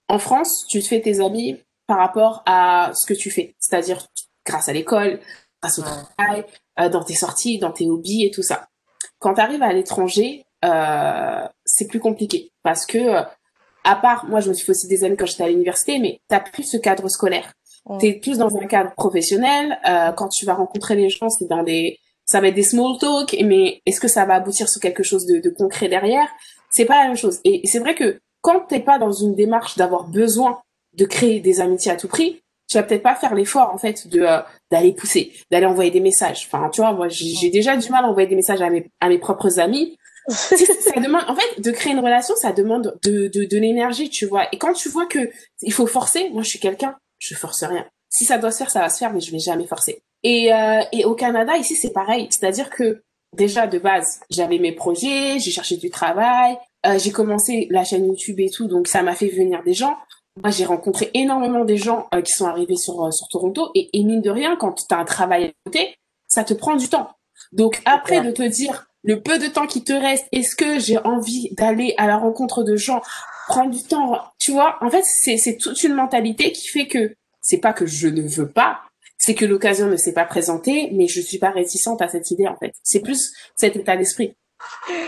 en 0.09 0.19
France 0.19 0.65
tu 0.67 0.81
te 0.81 0.87
fais 0.87 0.99
tes 0.99 1.21
amis 1.21 1.55
par 1.87 1.99
rapport 1.99 2.43
à 2.45 2.91
ce 2.93 3.05
que 3.05 3.13
tu 3.13 3.31
fais, 3.31 3.55
c'est-à-dire 3.59 4.05
grâce 4.47 4.69
à 4.69 4.73
l'école, 4.73 5.19
grâce 5.61 5.79
au 5.79 5.83
travail, 5.83 6.45
euh, 6.79 6.89
dans 6.89 7.03
tes 7.03 7.13
sorties, 7.13 7.59
dans 7.59 7.71
tes 7.71 7.87
hobbies 7.87 8.25
et 8.25 8.31
tout 8.31 8.43
ça. 8.43 8.67
Quand 9.19 9.35
tu 9.35 9.41
arrives 9.41 9.61
à 9.61 9.73
l'étranger, 9.73 10.45
euh, 10.65 11.45
c'est 11.65 11.87
plus 11.87 11.99
compliqué 11.99 12.51
parce 12.63 12.85
que 12.85 12.97
euh, 12.97 13.21
à 13.83 13.95
part 13.95 14.25
moi 14.25 14.39
je 14.39 14.49
me 14.49 14.53
suis 14.53 14.65
fait 14.65 14.71
aussi 14.71 14.87
des 14.87 15.03
amis 15.03 15.15
quand 15.15 15.27
j'étais 15.27 15.43
à 15.43 15.49
l'université 15.49 15.99
mais 15.99 16.19
t'as 16.27 16.39
plus 16.39 16.63
ce 16.63 16.77
cadre 16.77 17.07
scolaire. 17.09 17.53
Tu 17.91 17.97
t'es 17.99 18.13
plus 18.19 18.37
dans 18.37 18.53
un 18.57 18.65
cadre 18.65 18.91
professionnel 18.95 19.79
quand 20.17 20.27
tu 20.27 20.45
vas 20.45 20.55
rencontrer 20.55 20.95
les 20.95 21.09
gens 21.09 21.29
c'est 21.29 21.47
dans 21.47 21.63
des 21.63 21.99
ça 22.25 22.41
va 22.41 22.49
être 22.49 22.55
des 22.55 22.63
small 22.63 22.97
talk 22.99 23.37
mais 23.45 23.81
est-ce 23.85 24.01
que 24.01 24.09
ça 24.09 24.25
va 24.25 24.33
aboutir 24.35 24.67
sur 24.67 24.81
quelque 24.81 25.03
chose 25.03 25.25
de, 25.25 25.39
de 25.39 25.49
concret 25.49 25.87
derrière? 25.87 26.27
C'est 26.69 26.83
pas 26.83 27.01
la 27.01 27.07
même 27.07 27.15
chose. 27.15 27.39
Et, 27.45 27.63
et 27.63 27.67
c'est 27.67 27.79
vrai 27.79 27.95
que 27.95 28.19
quand 28.41 28.61
t'es 28.67 28.81
pas 28.81 28.99
dans 28.99 29.13
une 29.13 29.35
démarche 29.35 29.77
d'avoir 29.77 30.05
besoin 30.05 30.59
de 30.97 31.05
créer 31.05 31.39
des 31.39 31.61
amitiés 31.61 31.91
à 31.91 31.95
tout 31.95 32.09
prix 32.09 32.41
tu 32.67 32.77
vas 32.77 32.83
peut-être 32.83 33.03
pas 33.03 33.15
faire 33.15 33.33
l'effort 33.33 33.73
en 33.73 33.77
fait 33.77 34.07
de 34.07 34.21
euh, 34.21 34.39
d'aller 34.71 34.93
pousser, 34.93 35.31
d'aller 35.51 35.65
envoyer 35.65 35.91
des 35.91 35.99
messages. 36.01 36.47
Enfin, 36.51 36.69
tu 36.69 36.81
vois, 36.81 36.93
moi 36.93 37.07
j'ai 37.09 37.49
déjà 37.49 37.77
du 37.77 37.89
mal 37.89 38.03
à 38.03 38.07
envoyer 38.07 38.27
des 38.27 38.35
messages 38.35 38.61
à 38.61 38.69
mes 38.69 38.89
à 38.99 39.09
mes 39.09 39.17
propres 39.17 39.59
amis. 39.59 39.97
ça 40.27 40.99
demande 40.99 41.23
en 41.29 41.35
fait 41.35 41.61
de 41.61 41.71
créer 41.71 41.93
une 41.93 41.99
relation, 41.99 42.35
ça 42.35 42.51
demande 42.51 42.97
de 43.03 43.27
de, 43.27 43.45
de 43.45 43.57
l'énergie, 43.57 44.09
tu 44.09 44.25
vois. 44.25 44.47
Et 44.51 44.57
quand 44.57 44.73
tu 44.73 44.89
vois 44.89 45.05
que 45.05 45.29
il 45.61 45.71
faut 45.71 45.87
forcer, 45.87 46.29
moi 46.29 46.43
je 46.43 46.49
suis 46.49 46.59
quelqu'un, 46.59 46.95
je 47.19 47.33
force 47.35 47.63
rien. 47.63 47.85
Si 48.09 48.25
ça 48.25 48.37
doit 48.37 48.51
se 48.51 48.57
faire, 48.57 48.69
ça 48.69 48.81
va 48.81 48.89
se 48.89 48.97
faire, 48.97 49.13
mais 49.13 49.21
je 49.21 49.31
vais 49.31 49.39
jamais 49.39 49.67
forcer. 49.67 50.03
Et 50.23 50.53
euh, 50.53 50.81
et 50.91 51.05
au 51.05 51.15
Canada 51.15 51.55
ici 51.55 51.75
c'est 51.75 51.93
pareil, 51.93 52.27
c'est-à-dire 52.31 52.69
que 52.69 53.01
déjà 53.37 53.67
de 53.67 53.79
base 53.79 54.19
j'avais 54.29 54.59
mes 54.59 54.73
projets, 54.73 55.39
j'ai 55.39 55.51
cherché 55.51 55.77
du 55.77 55.89
travail, 55.89 56.57
euh, 56.85 56.99
j'ai 56.99 57.11
commencé 57.11 57.67
la 57.69 57.85
chaîne 57.85 58.05
YouTube 58.05 58.39
et 58.39 58.49
tout, 58.49 58.67
donc 58.67 58.87
ça 58.87 59.03
m'a 59.03 59.15
fait 59.15 59.29
venir 59.29 59.63
des 59.63 59.73
gens. 59.73 59.97
Moi, 60.43 60.51
j'ai 60.51 60.65
rencontré 60.65 61.09
énormément 61.13 61.65
des 61.65 61.77
gens 61.77 62.07
euh, 62.13 62.21
qui 62.21 62.31
sont 62.31 62.45
arrivés 62.45 62.75
sur, 62.75 63.03
euh, 63.03 63.11
sur 63.11 63.27
Toronto 63.27 63.71
et, 63.75 63.89
et, 63.97 64.03
mine 64.03 64.21
de 64.21 64.29
rien, 64.29 64.55
quand 64.55 64.73
tu 64.73 64.93
as 64.93 64.97
un 64.97 65.05
travail 65.05 65.45
à 65.45 65.51
côté, 65.65 65.95
ça 66.27 66.43
te 66.43 66.53
prend 66.53 66.75
du 66.75 66.89
temps. 66.89 67.09
Donc 67.51 67.81
après, 67.85 68.21
de 68.21 68.31
te 68.31 68.43
dire 68.43 68.87
le 69.03 69.21
peu 69.21 69.39
de 69.39 69.47
temps 69.47 69.67
qui 69.67 69.83
te 69.83 69.93
reste, 69.93 70.27
est-ce 70.31 70.55
que 70.55 70.79
j'ai 70.79 70.97
envie 70.97 71.53
d'aller 71.55 71.93
à 71.97 72.07
la 72.07 72.17
rencontre 72.17 72.63
de 72.63 72.75
gens, 72.75 73.01
prendre 73.47 73.71
du 73.71 73.81
temps, 73.83 74.19
tu 74.39 74.51
vois, 74.51 74.77
en 74.81 74.89
fait, 74.89 75.03
c'est 75.03 75.57
toute 75.57 75.81
une 75.83 75.93
mentalité 75.93 76.51
qui 76.51 76.67
fait 76.67 76.87
que 76.87 77.15
c'est 77.41 77.59
pas 77.59 77.73
que 77.73 77.85
je 77.85 78.07
ne 78.07 78.21
veux 78.21 78.49
pas, 78.49 78.81
c'est 79.17 79.33
que 79.33 79.45
l'occasion 79.45 79.87
ne 79.87 79.95
s'est 79.95 80.13
pas 80.13 80.25
présentée, 80.25 80.89
mais 80.93 81.07
je 81.07 81.21
suis 81.21 81.37
pas 81.37 81.51
réticente 81.51 82.01
à 82.01 82.09
cette 82.09 82.29
idée, 82.31 82.47
en 82.47 82.57
fait. 82.57 82.73
C'est 82.83 82.99
plus 82.99 83.33
cet 83.55 83.75
état 83.75 83.95
d'esprit. 83.95 84.35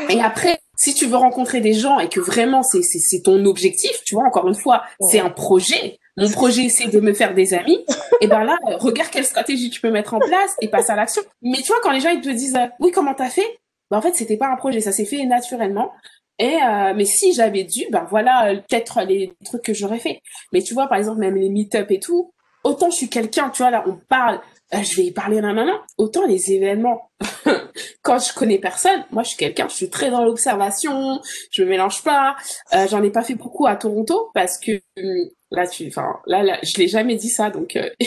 Et 0.10 0.22
après, 0.22 0.60
si 0.80 0.94
tu 0.94 1.06
veux 1.06 1.18
rencontrer 1.18 1.60
des 1.60 1.74
gens 1.74 2.00
et 2.00 2.08
que 2.08 2.20
vraiment 2.20 2.64
c'est 2.64 2.82
c'est 2.82 3.22
ton 3.22 3.46
objectif, 3.46 4.02
tu 4.06 4.16
vois, 4.16 4.24
encore 4.26 4.48
une 4.48 4.56
fois, 4.56 4.84
c'est 5.12 5.20
un 5.20 5.30
projet. 5.30 6.00
Mon 6.18 6.30
projet, 6.30 6.70
c'est 6.70 6.88
de 6.88 7.00
me 7.00 7.14
faire 7.14 7.34
des 7.34 7.54
amis. 7.54 7.86
et 8.22 8.28
ben 8.28 8.44
là, 8.44 8.58
regarde 8.80 9.10
quelle 9.12 9.26
stratégie 9.26 9.70
tu 9.70 9.82
peux 9.82 9.92
mettre 9.92 10.14
en 10.14 10.20
place 10.20 10.56
et 10.62 10.70
passe 10.70 10.90
à 10.90 10.96
l'action. 10.96 11.22
Mais 11.42 11.58
tu 11.58 11.68
vois, 11.68 11.78
quand 11.84 11.92
les 11.92 12.00
gens 12.00 12.10
ils 12.10 12.22
te 12.22 12.30
disent 12.30 12.56
euh, 12.56 12.68
oui, 12.80 12.92
comment 12.92 13.14
t'as 13.14 13.30
fait? 13.30 13.60
Ben, 13.92 13.98
en 13.98 14.02
fait, 14.02 14.16
c'était 14.16 14.38
pas 14.38 14.48
un 14.48 14.56
projet, 14.56 14.80
ça 14.82 14.92
s'est 14.92 15.06
fait 15.06 15.26
naturellement. 15.26 15.92
Et 16.40 16.56
euh, 16.56 16.94
mais 16.96 17.06
si 17.06 17.34
j'avais 17.34 17.66
dû, 17.66 17.86
ben 17.92 18.08
voilà, 18.10 18.56
peut-être 18.56 19.02
les 19.02 19.34
trucs 19.44 19.64
que 19.64 19.74
j'aurais 19.74 20.00
fait. 20.00 20.22
Mais 20.54 20.62
tu 20.62 20.74
vois, 20.74 20.88
par 20.88 20.98
exemple, 20.98 21.20
même 21.20 21.36
les 21.36 21.50
meet-up 21.50 21.92
et 21.92 22.00
tout, 22.00 22.32
autant 22.64 22.90
je 22.90 22.96
suis 22.96 23.10
quelqu'un, 23.10 23.50
tu 23.50 23.62
vois, 23.62 23.72
là, 23.72 23.84
on 23.86 23.98
parle, 24.08 24.40
euh, 24.74 24.82
je 24.82 24.96
vais 24.96 25.04
y 25.04 25.12
parler 25.12 25.42
nanana. 25.42 25.82
Autant 25.98 26.26
les 26.26 26.54
événements, 26.54 27.10
quand 28.02 28.20
je 28.20 28.34
connais 28.34 28.60
personne, 28.60 29.04
moi 29.12 29.24
je 29.24 29.30
suis 29.30 29.38
quelqu'un, 29.38 29.68
je 29.68 29.76
suis 29.76 29.90
très 29.90 30.10
dans 30.10 30.24
l'observation, 30.24 31.22
je 31.52 31.64
me 31.64 31.70
mélange 31.70 32.04
pas. 32.04 32.36
Euh, 32.74 32.88
J'en 32.90 33.04
ai 33.04 33.10
pas 33.10 33.24
fait 33.24 33.36
beaucoup 33.36 33.68
à 33.68 33.76
Toronto 33.76 34.32
parce 34.34 34.58
que 34.58 34.82
hum, 34.98 35.30
là 35.52 35.68
tu, 35.68 35.88
enfin 35.88 36.18
là, 36.26 36.44
là 36.44 36.60
je 36.64 36.78
l'ai 36.78 36.88
jamais 36.88 37.16
dit 37.16 37.30
ça 37.30 37.50
donc 37.50 37.76
euh, 37.76 37.90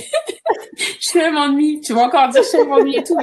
je 1.01 1.33
m'ennuie. 1.33 1.81
Tu 1.81 1.93
vas 1.93 2.03
encore 2.03 2.29
dire 2.29 2.43
je 2.43 2.63
m'ennuie 2.65 2.97
et 2.97 3.05
tout. 3.05 3.19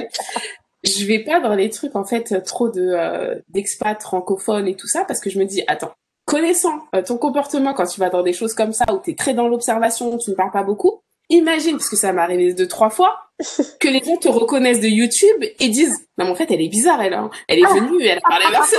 Je 0.82 1.04
vais 1.04 1.18
pas 1.18 1.40
dans 1.40 1.54
les 1.54 1.70
trucs 1.70 1.96
en 1.96 2.04
fait 2.04 2.42
trop 2.44 2.68
de 2.68 2.80
euh, 2.80 3.38
d'expats 3.48 4.00
francophones 4.00 4.68
et 4.68 4.76
tout 4.76 4.88
ça 4.88 5.04
parce 5.04 5.20
que 5.20 5.28
je 5.30 5.38
me 5.38 5.44
dis 5.44 5.62
attends 5.66 5.92
connaissant 6.30 6.84
euh, 6.94 7.02
ton 7.02 7.18
comportement 7.18 7.74
quand 7.74 7.86
tu 7.86 7.98
vas 7.98 8.08
dans 8.08 8.22
des 8.22 8.32
choses 8.32 8.54
comme 8.54 8.72
ça 8.72 8.84
où 8.92 9.00
tu 9.02 9.10
es 9.10 9.14
très 9.14 9.34
dans 9.34 9.48
l'observation, 9.48 10.16
tu 10.16 10.30
ne 10.30 10.36
parles 10.36 10.52
pas 10.52 10.62
beaucoup, 10.62 11.02
imagine, 11.30 11.72
parce 11.72 11.88
que 11.88 11.96
ça 11.96 12.12
m'est 12.12 12.20
arrivé 12.20 12.52
deux, 12.52 12.68
trois 12.68 12.90
fois, 12.90 13.30
que 13.80 13.88
les 13.88 14.02
gens 14.04 14.16
te 14.16 14.28
reconnaissent 14.28 14.80
de 14.80 14.88
YouTube 14.88 15.42
et 15.58 15.68
disent, 15.68 16.06
non, 16.18 16.26
mais 16.26 16.30
en 16.30 16.34
fait, 16.34 16.50
elle 16.50 16.60
est 16.60 16.68
bizarre, 16.68 17.00
elle, 17.00 17.14
hein. 17.14 17.30
Elle 17.48 17.60
est 17.60 17.66
venue, 17.66 18.02
elle 18.02 18.18
a 18.18 18.20
parlé 18.20 18.44
à 18.54 18.62
ça. 18.62 18.76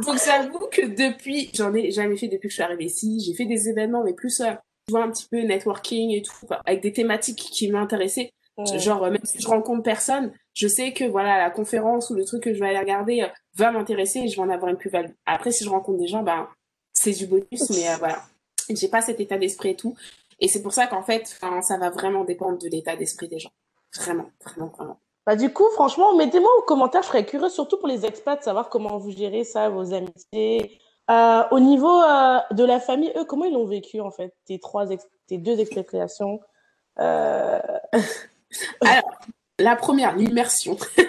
Donc 0.06 0.18
j'avoue 0.24 0.68
que 0.70 0.86
depuis, 0.86 1.50
j'en 1.54 1.74
ai 1.74 1.90
jamais 1.90 2.16
fait 2.16 2.28
depuis 2.28 2.48
que 2.48 2.50
je 2.50 2.54
suis 2.54 2.62
arrivée 2.62 2.84
ici. 2.84 3.20
J'ai 3.26 3.34
fait 3.34 3.44
des 3.44 3.68
événements, 3.68 4.04
mais 4.04 4.14
plus, 4.14 4.40
euh, 4.40 4.52
tu 4.86 4.92
vois, 4.92 5.02
un 5.02 5.10
petit 5.10 5.26
peu 5.30 5.40
networking 5.40 6.12
et 6.12 6.22
tout, 6.22 6.46
avec 6.64 6.80
des 6.80 6.92
thématiques 6.92 7.38
qui 7.38 7.70
m'intéressaient. 7.70 8.32
Genre, 8.76 9.10
même 9.10 9.24
si 9.24 9.40
je 9.40 9.48
rencontre 9.48 9.82
personne, 9.82 10.32
je 10.52 10.68
sais 10.68 10.92
que 10.92 11.04
voilà, 11.04 11.38
la 11.38 11.50
conférence 11.50 12.10
ou 12.10 12.14
le 12.14 12.24
truc 12.24 12.42
que 12.42 12.52
je 12.52 12.60
vais 12.60 12.68
aller 12.68 12.78
regarder 12.78 13.22
euh, 13.22 13.28
va 13.54 13.70
m'intéresser 13.70 14.20
et 14.20 14.28
je 14.28 14.36
vais 14.36 14.42
en 14.42 14.50
avoir 14.50 14.70
une 14.70 14.76
plus-value. 14.76 15.12
Après, 15.24 15.50
si 15.50 15.64
je 15.64 15.70
rencontre 15.70 15.98
des 15.98 16.08
gens, 16.08 16.22
ben, 16.22 16.46
c'est 16.92 17.12
du 17.12 17.26
bonus, 17.26 17.70
mais 17.70 17.88
euh, 17.88 17.96
voilà. 17.98 18.22
J'ai 18.68 18.88
pas 18.88 19.00
cet 19.00 19.20
état 19.20 19.38
d'esprit 19.38 19.70
et 19.70 19.76
tout. 19.76 19.96
Et 20.40 20.48
c'est 20.48 20.62
pour 20.62 20.72
ça 20.72 20.86
qu'en 20.86 21.02
fait, 21.02 21.26
ça 21.26 21.76
va 21.78 21.90
vraiment 21.90 22.24
dépendre 22.24 22.58
de 22.58 22.68
l'état 22.68 22.96
d'esprit 22.96 23.28
des 23.28 23.38
gens. 23.38 23.52
Vraiment, 23.96 24.30
vraiment, 24.44 24.72
vraiment. 24.76 24.98
Bah, 25.26 25.36
du 25.36 25.52
coup, 25.52 25.68
franchement, 25.74 26.16
mettez-moi 26.16 26.50
en 26.58 26.62
commentaire, 26.62 27.02
je 27.02 27.08
serais 27.08 27.26
curieux, 27.26 27.50
surtout 27.50 27.78
pour 27.78 27.88
les 27.88 28.06
expats, 28.06 28.38
de 28.38 28.44
savoir 28.44 28.70
comment 28.70 28.98
vous 28.98 29.10
gérez 29.10 29.44
ça, 29.44 29.68
vos 29.68 29.92
amitiés. 29.92 30.80
Euh, 31.10 31.42
au 31.50 31.60
niveau 31.60 32.00
euh, 32.02 32.38
de 32.52 32.64
la 32.64 32.80
famille, 32.80 33.12
eux, 33.16 33.24
comment 33.24 33.44
ils 33.44 33.52
l'ont 33.52 33.66
vécu, 33.66 34.00
en 34.00 34.10
fait, 34.10 34.34
tes, 34.46 34.58
trois 34.58 34.86
tes 35.26 35.38
deux 35.38 35.60
expatriations 35.60 36.40
euh... 37.00 37.60
Alors, 38.80 39.20
la 39.58 39.76
première, 39.76 40.16
l'immersion. 40.16 40.76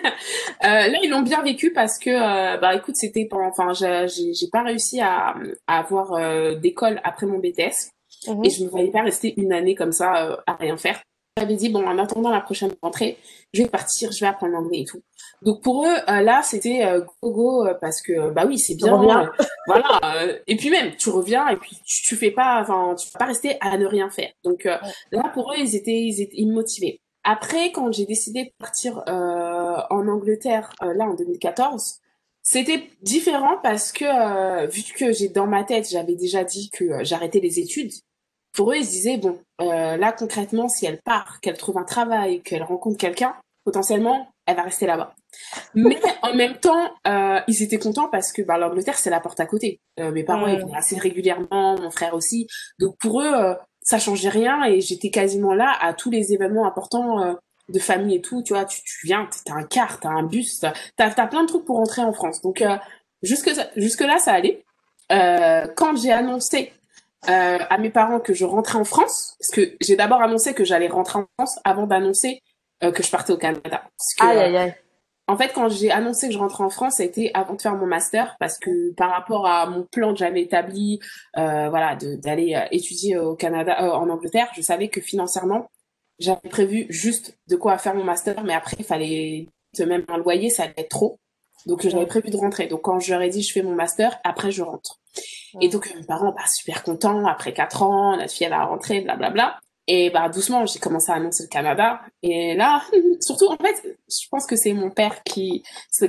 Euh, 0.63 0.67
là, 0.67 0.99
ils 1.01 1.09
l'ont 1.09 1.23
bien 1.23 1.41
vécu 1.41 1.73
parce 1.73 1.97
que, 1.97 2.11
euh, 2.11 2.55
bah, 2.57 2.75
écoute, 2.75 2.95
c'était 2.95 3.25
pendant, 3.25 3.47
enfin, 3.47 3.73
j'ai 3.73 4.47
pas 4.51 4.61
réussi 4.61 5.01
à, 5.01 5.33
à 5.65 5.79
avoir 5.79 6.59
d'école 6.59 7.01
après 7.03 7.25
mon 7.25 7.39
BTS. 7.39 7.89
Mhm. 8.27 8.45
Et 8.45 8.49
je 8.49 8.61
ne 8.61 8.65
me 8.65 8.71
voyais 8.71 8.91
pas 8.91 9.01
rester 9.01 9.33
une 9.37 9.53
année 9.53 9.75
comme 9.75 9.91
ça 9.91 10.43
à 10.45 10.53
rien 10.55 10.77
faire. 10.77 11.01
J'avais 11.37 11.55
dit, 11.55 11.69
bon, 11.69 11.87
en 11.87 11.97
attendant 11.97 12.29
la 12.29 12.41
prochaine 12.41 12.73
rentrée, 12.81 13.17
je 13.53 13.63
vais 13.63 13.69
partir, 13.69 14.11
je 14.11 14.19
vais 14.19 14.27
apprendre 14.27 14.51
l'anglais 14.51 14.81
et 14.81 14.85
tout. 14.85 15.01
Donc 15.41 15.63
pour 15.63 15.85
eux, 15.85 15.95
euh, 16.09 16.21
là, 16.21 16.41
c'était 16.43 16.83
euh, 16.85 17.01
go 17.21 17.31
go 17.31 17.65
euh, 17.65 17.73
parce 17.73 18.01
que 18.01 18.31
bah 18.31 18.43
oui, 18.45 18.59
c'est 18.59 18.75
bien. 18.75 18.97
voilà. 19.65 20.11
et 20.45 20.57
puis 20.57 20.69
même, 20.69 20.95
tu 20.97 21.09
reviens 21.09 21.47
et 21.47 21.55
puis 21.55 21.77
tu, 21.85 22.03
tu 22.03 22.15
fais 22.17 22.31
pas, 22.31 22.59
enfin, 22.61 22.95
tu 22.95 23.09
vas 23.11 23.19
pas 23.19 23.25
rester 23.25 23.55
à 23.61 23.77
ne 23.77 23.85
rien 23.85 24.09
faire. 24.09 24.29
Donc 24.43 24.65
là, 24.65 25.31
pour 25.33 25.53
eux, 25.53 25.55
ils 25.57 25.75
étaient, 25.75 26.01
ils 26.01 26.21
étaient 26.21 26.43
motivés. 26.45 27.01
Après, 27.23 27.71
quand 27.71 27.91
j'ai 27.93 28.05
décidé 28.05 28.45
de 28.45 28.51
partir 28.59 29.01
en 29.07 30.07
Angleterre, 30.07 30.69
là 30.81 31.05
en 31.05 31.13
2014, 31.13 31.99
c'était 32.43 32.89
différent 33.01 33.57
parce 33.63 33.91
que 33.91 34.67
vu 34.67 34.83
que 34.97 35.11
j'ai 35.11 35.29
dans 35.29 35.47
ma 35.47 35.63
tête, 35.63 35.89
j'avais 35.89 36.15
déjà 36.15 36.43
dit 36.43 36.69
que 36.71 37.03
j'arrêtais 37.03 37.39
les 37.39 37.59
études 37.59 37.93
pour 38.53 38.71
eux, 38.71 38.77
ils 38.77 38.85
se 38.85 38.91
disaient, 38.91 39.17
bon, 39.17 39.39
euh, 39.61 39.97
là, 39.97 40.11
concrètement, 40.11 40.67
si 40.67 40.85
elle 40.85 40.99
part, 41.01 41.39
qu'elle 41.41 41.57
trouve 41.57 41.77
un 41.77 41.83
travail, 41.83 42.41
qu'elle 42.41 42.63
rencontre 42.63 42.97
quelqu'un, 42.97 43.35
potentiellement, 43.63 44.27
elle 44.45 44.55
va 44.55 44.63
rester 44.63 44.85
là-bas. 44.85 45.13
Mais 45.75 45.99
en 46.21 46.33
même 46.33 46.57
temps, 46.57 46.91
euh, 47.07 47.39
ils 47.47 47.63
étaient 47.63 47.79
contents 47.79 48.09
parce 48.09 48.31
que 48.31 48.41
bah, 48.41 48.57
l'Angleterre, 48.57 48.97
c'est 48.97 49.09
la 49.09 49.19
porte 49.19 49.39
à 49.39 49.45
côté. 49.45 49.79
Euh, 49.99 50.11
mes 50.11 50.23
parents, 50.23 50.47
ils 50.47 50.59
venaient 50.59 50.75
assez 50.75 50.97
régulièrement, 50.97 51.79
mon 51.79 51.91
frère 51.91 52.13
aussi. 52.13 52.47
Donc 52.79 52.97
pour 52.97 53.21
eux, 53.21 53.33
euh, 53.33 53.53
ça 53.81 53.99
changeait 53.99 54.29
rien 54.29 54.63
et 54.65 54.81
j'étais 54.81 55.09
quasiment 55.09 55.53
là 55.53 55.75
à 55.81 55.93
tous 55.93 56.09
les 56.09 56.33
événements 56.33 56.67
importants 56.67 57.21
euh, 57.21 57.33
de 57.69 57.79
famille 57.79 58.15
et 58.15 58.21
tout. 58.21 58.43
Tu 58.43 58.53
vois, 58.53 58.65
tu, 58.65 58.81
tu 58.83 59.07
viens, 59.07 59.27
t'as 59.45 59.53
un 59.53 59.63
car, 59.63 59.99
t'as 59.99 60.09
un 60.09 60.23
bus, 60.23 60.59
t'as 60.59 60.73
as, 60.97 61.27
plein 61.27 61.43
de 61.43 61.47
trucs 61.47 61.65
pour 61.65 61.77
rentrer 61.77 62.01
en 62.01 62.13
France. 62.13 62.41
Donc 62.41 62.63
jusque, 63.23 63.49
jusque 63.77 64.01
là, 64.01 64.17
ça 64.17 64.33
allait. 64.33 64.63
quand 65.09 65.95
j'ai 65.95 66.11
annoncé 66.11 66.73
euh, 67.29 67.57
à 67.69 67.77
mes 67.77 67.89
parents 67.89 68.19
que 68.19 68.33
je 68.33 68.45
rentrais 68.45 68.79
en 68.79 68.83
France, 68.83 69.35
parce 69.39 69.51
que 69.51 69.75
j'ai 69.81 69.95
d'abord 69.95 70.21
annoncé 70.21 70.53
que 70.53 70.63
j'allais 70.63 70.87
rentrer 70.87 71.19
en 71.19 71.25
France 71.37 71.59
avant 71.63 71.87
d'annoncer 71.87 72.41
euh, 72.83 72.91
que 72.91 73.03
je 73.03 73.11
partais 73.11 73.33
au 73.33 73.37
Canada. 73.37 73.61
Parce 73.97 74.13
que, 74.17 74.25
aïe, 74.25 74.37
aïe, 74.37 74.57
aïe. 74.57 74.75
En 75.31 75.37
fait, 75.37 75.53
quand 75.53 75.69
j'ai 75.69 75.91
annoncé 75.91 76.27
que 76.27 76.33
je 76.33 76.37
rentrais 76.37 76.65
en 76.65 76.69
France, 76.69 76.95
ça 76.95 77.03
a 77.03 77.05
été 77.05 77.31
avant 77.33 77.53
de 77.53 77.61
faire 77.61 77.75
mon 77.75 77.85
master, 77.85 78.35
parce 78.37 78.57
que 78.57 78.93
par 78.95 79.11
rapport 79.11 79.47
à 79.47 79.65
mon 79.65 79.83
plan 79.83 80.11
que 80.11 80.19
j'avais 80.19 80.41
établi, 80.41 80.99
euh, 81.37 81.69
voilà, 81.69 81.95
d'aller 81.95 82.55
euh, 82.55 82.67
étudier 82.71 83.17
au 83.17 83.35
Canada, 83.35 83.77
euh, 83.81 83.91
en 83.91 84.09
Angleterre, 84.09 84.49
je 84.57 84.61
savais 84.61 84.89
que 84.89 84.99
financièrement, 84.99 85.69
j'avais 86.19 86.49
prévu 86.49 86.85
juste 86.89 87.37
de 87.47 87.55
quoi 87.55 87.77
faire 87.77 87.95
mon 87.95 88.03
master, 88.03 88.43
mais 88.43 88.53
après, 88.53 88.75
il 88.79 88.83
fallait 88.83 89.47
même 89.79 90.03
un 90.09 90.17
loyer, 90.17 90.49
ça 90.49 90.63
allait 90.63 90.73
être 90.75 90.89
trop. 90.89 91.17
Donc, 91.65 91.87
j'avais 91.87 92.07
prévu 92.07 92.29
de 92.29 92.35
rentrer. 92.37 92.67
Donc, 92.67 92.81
quand 92.81 92.99
je 92.99 93.13
leur 93.13 93.21
ai 93.21 93.29
dit, 93.29 93.41
je 93.41 93.53
fais 93.53 93.61
mon 93.61 93.75
master, 93.75 94.19
après, 94.25 94.51
je 94.51 94.63
rentre. 94.63 94.99
Et 95.59 95.69
donc, 95.69 95.93
mes 95.95 96.03
parents, 96.03 96.31
bah, 96.31 96.45
super 96.47 96.83
contents. 96.83 97.25
Après 97.25 97.53
quatre 97.53 97.83
ans, 97.83 98.17
notre 98.17 98.31
fille, 98.31 98.45
elle 98.45 98.53
va 98.53 98.65
rentrer, 98.65 99.01
blablabla. 99.01 99.59
Et 99.87 100.09
bah, 100.09 100.29
doucement, 100.29 100.65
j'ai 100.65 100.79
commencé 100.79 101.11
à 101.11 101.15
annoncer 101.15 101.43
le 101.43 101.49
Canada. 101.49 102.01
Et 102.23 102.55
là, 102.55 102.81
surtout, 103.19 103.47
en 103.47 103.57
fait, 103.57 103.97
je 104.07 104.27
pense 104.29 104.45
que 104.45 104.55
c'est 104.55 104.73
mon 104.73 104.89
père 104.89 105.23
qui, 105.23 105.63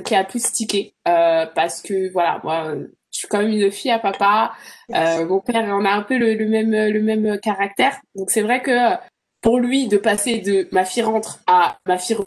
qui 0.05 0.15
a 0.15 0.23
plus 0.23 0.43
stické. 0.43 0.95
Euh, 1.07 1.45
parce 1.53 1.81
que, 1.81 2.11
voilà, 2.13 2.39
moi, 2.43 2.75
je 3.11 3.19
suis 3.19 3.27
quand 3.27 3.39
même 3.39 3.51
une 3.51 3.71
fille 3.71 3.91
à 3.91 3.99
papa. 3.99 4.53
Euh, 4.93 5.25
mon 5.25 5.39
père, 5.39 5.63
on 5.67 5.85
a 5.85 5.91
un 5.91 6.03
peu 6.03 6.17
le, 6.17 6.35
le, 6.35 6.47
même, 6.47 6.71
le 6.71 7.01
même 7.01 7.39
caractère. 7.39 7.97
Donc, 8.15 8.31
c'est 8.31 8.41
vrai 8.41 8.61
que 8.61 8.95
pour 9.41 9.59
lui, 9.59 9.87
de 9.87 9.97
passer 9.97 10.39
de 10.39 10.67
ma 10.71 10.85
fille 10.85 11.03
rentre 11.03 11.39
à 11.45 11.77
ma 11.85 11.97
fille 11.97 12.17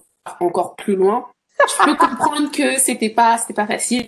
encore 0.40 0.76
plus 0.76 0.96
loin, 0.96 1.26
je 1.58 1.84
peux 1.84 1.96
comprendre 1.96 2.50
que 2.52 2.78
c'était 2.78 3.10
pas, 3.10 3.38
c'était 3.38 3.54
pas 3.54 3.66
facile. 3.66 4.06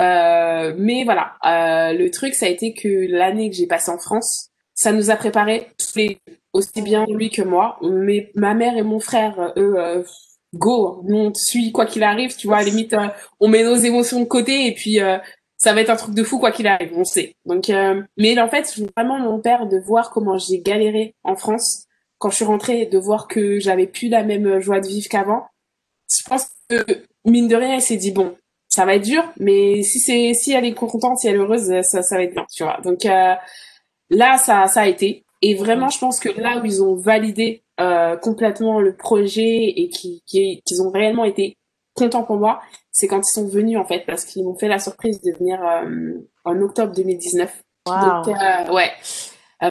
Euh, 0.00 0.74
mais 0.78 1.04
voilà, 1.04 1.34
euh, 1.44 1.92
le 1.92 2.10
truc, 2.10 2.34
ça 2.34 2.46
a 2.46 2.48
été 2.48 2.72
que 2.72 3.10
l'année 3.10 3.50
que 3.50 3.56
j'ai 3.56 3.66
passée 3.66 3.90
en 3.90 3.98
France, 3.98 4.50
ça 4.74 4.92
nous 4.92 5.10
a 5.10 5.16
préparé 5.16 5.66
tous 5.76 5.96
les 5.96 6.20
aussi 6.52 6.82
bien 6.82 7.04
lui 7.06 7.30
que 7.30 7.42
moi. 7.42 7.78
Mais 7.82 8.30
ma 8.34 8.54
mère 8.54 8.76
et 8.76 8.82
mon 8.82 9.00
frère, 9.00 9.52
eux, 9.56 9.74
euh, 9.78 10.02
go, 10.54 11.02
nous 11.04 11.16
on 11.16 11.32
te 11.32 11.38
suit 11.38 11.72
quoi 11.72 11.86
qu'il 11.86 12.02
arrive, 12.02 12.36
tu 12.36 12.46
vois, 12.46 12.58
à 12.58 12.62
la 12.62 12.70
limite, 12.70 12.94
euh, 12.94 13.08
on 13.40 13.48
met 13.48 13.64
nos 13.64 13.74
émotions 13.74 14.20
de 14.20 14.24
côté 14.24 14.66
et 14.66 14.74
puis 14.74 15.00
euh, 15.00 15.18
ça 15.56 15.72
va 15.74 15.80
être 15.80 15.90
un 15.90 15.96
truc 15.96 16.14
de 16.14 16.22
fou 16.22 16.38
quoi 16.38 16.52
qu'il 16.52 16.66
arrive, 16.66 16.92
on 16.94 17.04
sait. 17.04 17.34
Donc, 17.44 17.72
mais 18.16 18.38
en 18.38 18.48
fait, 18.48 18.80
vraiment 18.96 19.18
mon 19.18 19.40
père 19.40 19.66
de 19.66 19.78
voir 19.78 20.10
comment 20.10 20.38
j'ai 20.38 20.60
galéré 20.60 21.16
en 21.24 21.34
France 21.34 21.86
quand 22.18 22.30
je 22.30 22.36
suis 22.36 22.44
rentrée, 22.44 22.86
de 22.86 22.98
voir 22.98 23.26
que 23.26 23.58
j'avais 23.58 23.88
plus 23.88 24.08
la 24.08 24.22
même 24.22 24.60
joie 24.60 24.80
de 24.80 24.86
vivre 24.86 25.08
qu'avant. 25.08 25.46
Je 26.08 26.22
pense 26.28 26.46
que 26.68 26.84
mine 27.24 27.48
de 27.48 27.56
rien, 27.56 27.74
il 27.74 27.82
s'est 27.82 27.96
dit 27.96 28.12
bon, 28.12 28.36
ça 28.78 28.84
va 28.84 28.94
être 28.94 29.04
dur, 29.04 29.24
mais 29.40 29.82
si 29.82 29.98
c'est 29.98 30.34
si 30.34 30.52
elle 30.52 30.64
est 30.64 30.72
contente, 30.72 31.18
si 31.18 31.26
elle 31.26 31.34
est 31.34 31.38
heureuse, 31.38 31.82
ça, 31.82 32.04
ça 32.04 32.16
va 32.16 32.22
être 32.22 32.32
bien, 32.32 32.46
tu 32.48 32.62
vois. 32.62 32.78
Donc 32.84 33.04
euh, 33.06 33.34
là, 34.08 34.38
ça, 34.38 34.68
ça 34.68 34.82
a 34.82 34.86
été. 34.86 35.24
Et 35.42 35.56
vraiment, 35.56 35.88
je 35.88 35.98
pense 35.98 36.20
que 36.20 36.28
là 36.40 36.60
où 36.60 36.64
ils 36.64 36.80
ont 36.80 36.94
validé 36.94 37.64
euh, 37.80 38.16
complètement 38.16 38.78
le 38.80 38.94
projet 38.94 39.64
et 39.76 39.88
qu'ils 39.88 40.20
qui, 40.26 40.62
qu'ils 40.64 40.80
ont 40.80 40.90
réellement 40.92 41.24
été 41.24 41.56
contents 41.94 42.22
pour 42.22 42.36
moi, 42.36 42.60
c'est 42.92 43.08
quand 43.08 43.18
ils 43.18 43.34
sont 43.34 43.48
venus 43.48 43.76
en 43.78 43.84
fait, 43.84 44.06
parce 44.06 44.24
qu'ils 44.24 44.44
m'ont 44.44 44.54
fait 44.54 44.68
la 44.68 44.78
surprise 44.78 45.20
de 45.22 45.32
venir 45.32 45.60
euh, 45.60 46.14
en 46.44 46.62
octobre 46.62 46.94
2019. 46.94 47.52
Wow. 47.88 47.94
Donc 48.26 48.36
ouais, 48.72 48.92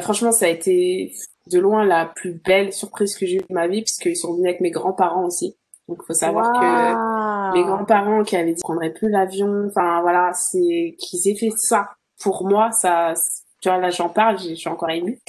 franchement, 0.02 0.34
ça 0.34 0.48
a 0.48 0.50
été 0.50 1.14
de 1.50 1.60
loin 1.60 1.86
la 1.86 2.08
plus 2.08 2.34
belle 2.34 2.74
surprise 2.74 3.16
que 3.16 3.26
j'ai 3.26 3.36
eue 3.36 3.48
de 3.50 3.54
ma 3.54 3.70
vie, 3.70 3.84
puisqu'ils 3.84 4.18
sont 4.18 4.34
venus 4.34 4.48
avec 4.50 4.60
mes 4.60 4.72
grands-parents 4.72 5.24
aussi. 5.24 5.56
Donc, 5.88 6.04
faut 6.06 6.14
savoir 6.14 6.52
que 6.52 6.66
mes 7.54 7.63
grands-parents 7.63 8.24
qui 8.24 8.36
avaient 8.36 8.54
dit 8.54 8.62
qu'on 8.62 8.74
prendrait 8.74 8.94
plus 8.94 9.10
l'avion, 9.10 9.68
enfin 9.68 10.01
voilà, 10.01 10.32
c'est 10.34 10.96
qu'ils 11.00 11.27
aient 11.27 11.36
fait 11.36 11.51
ça 11.58 11.89
pour 12.22 12.48
moi, 12.48 12.72
ça, 12.72 13.13
tu 13.62 13.70
vois 13.70 13.77
là 13.77 13.89
j'en 13.89 14.10
parle, 14.10 14.39
je 14.39 14.54
suis 14.56 14.70
encore 14.70 14.89
émue. 14.89 15.20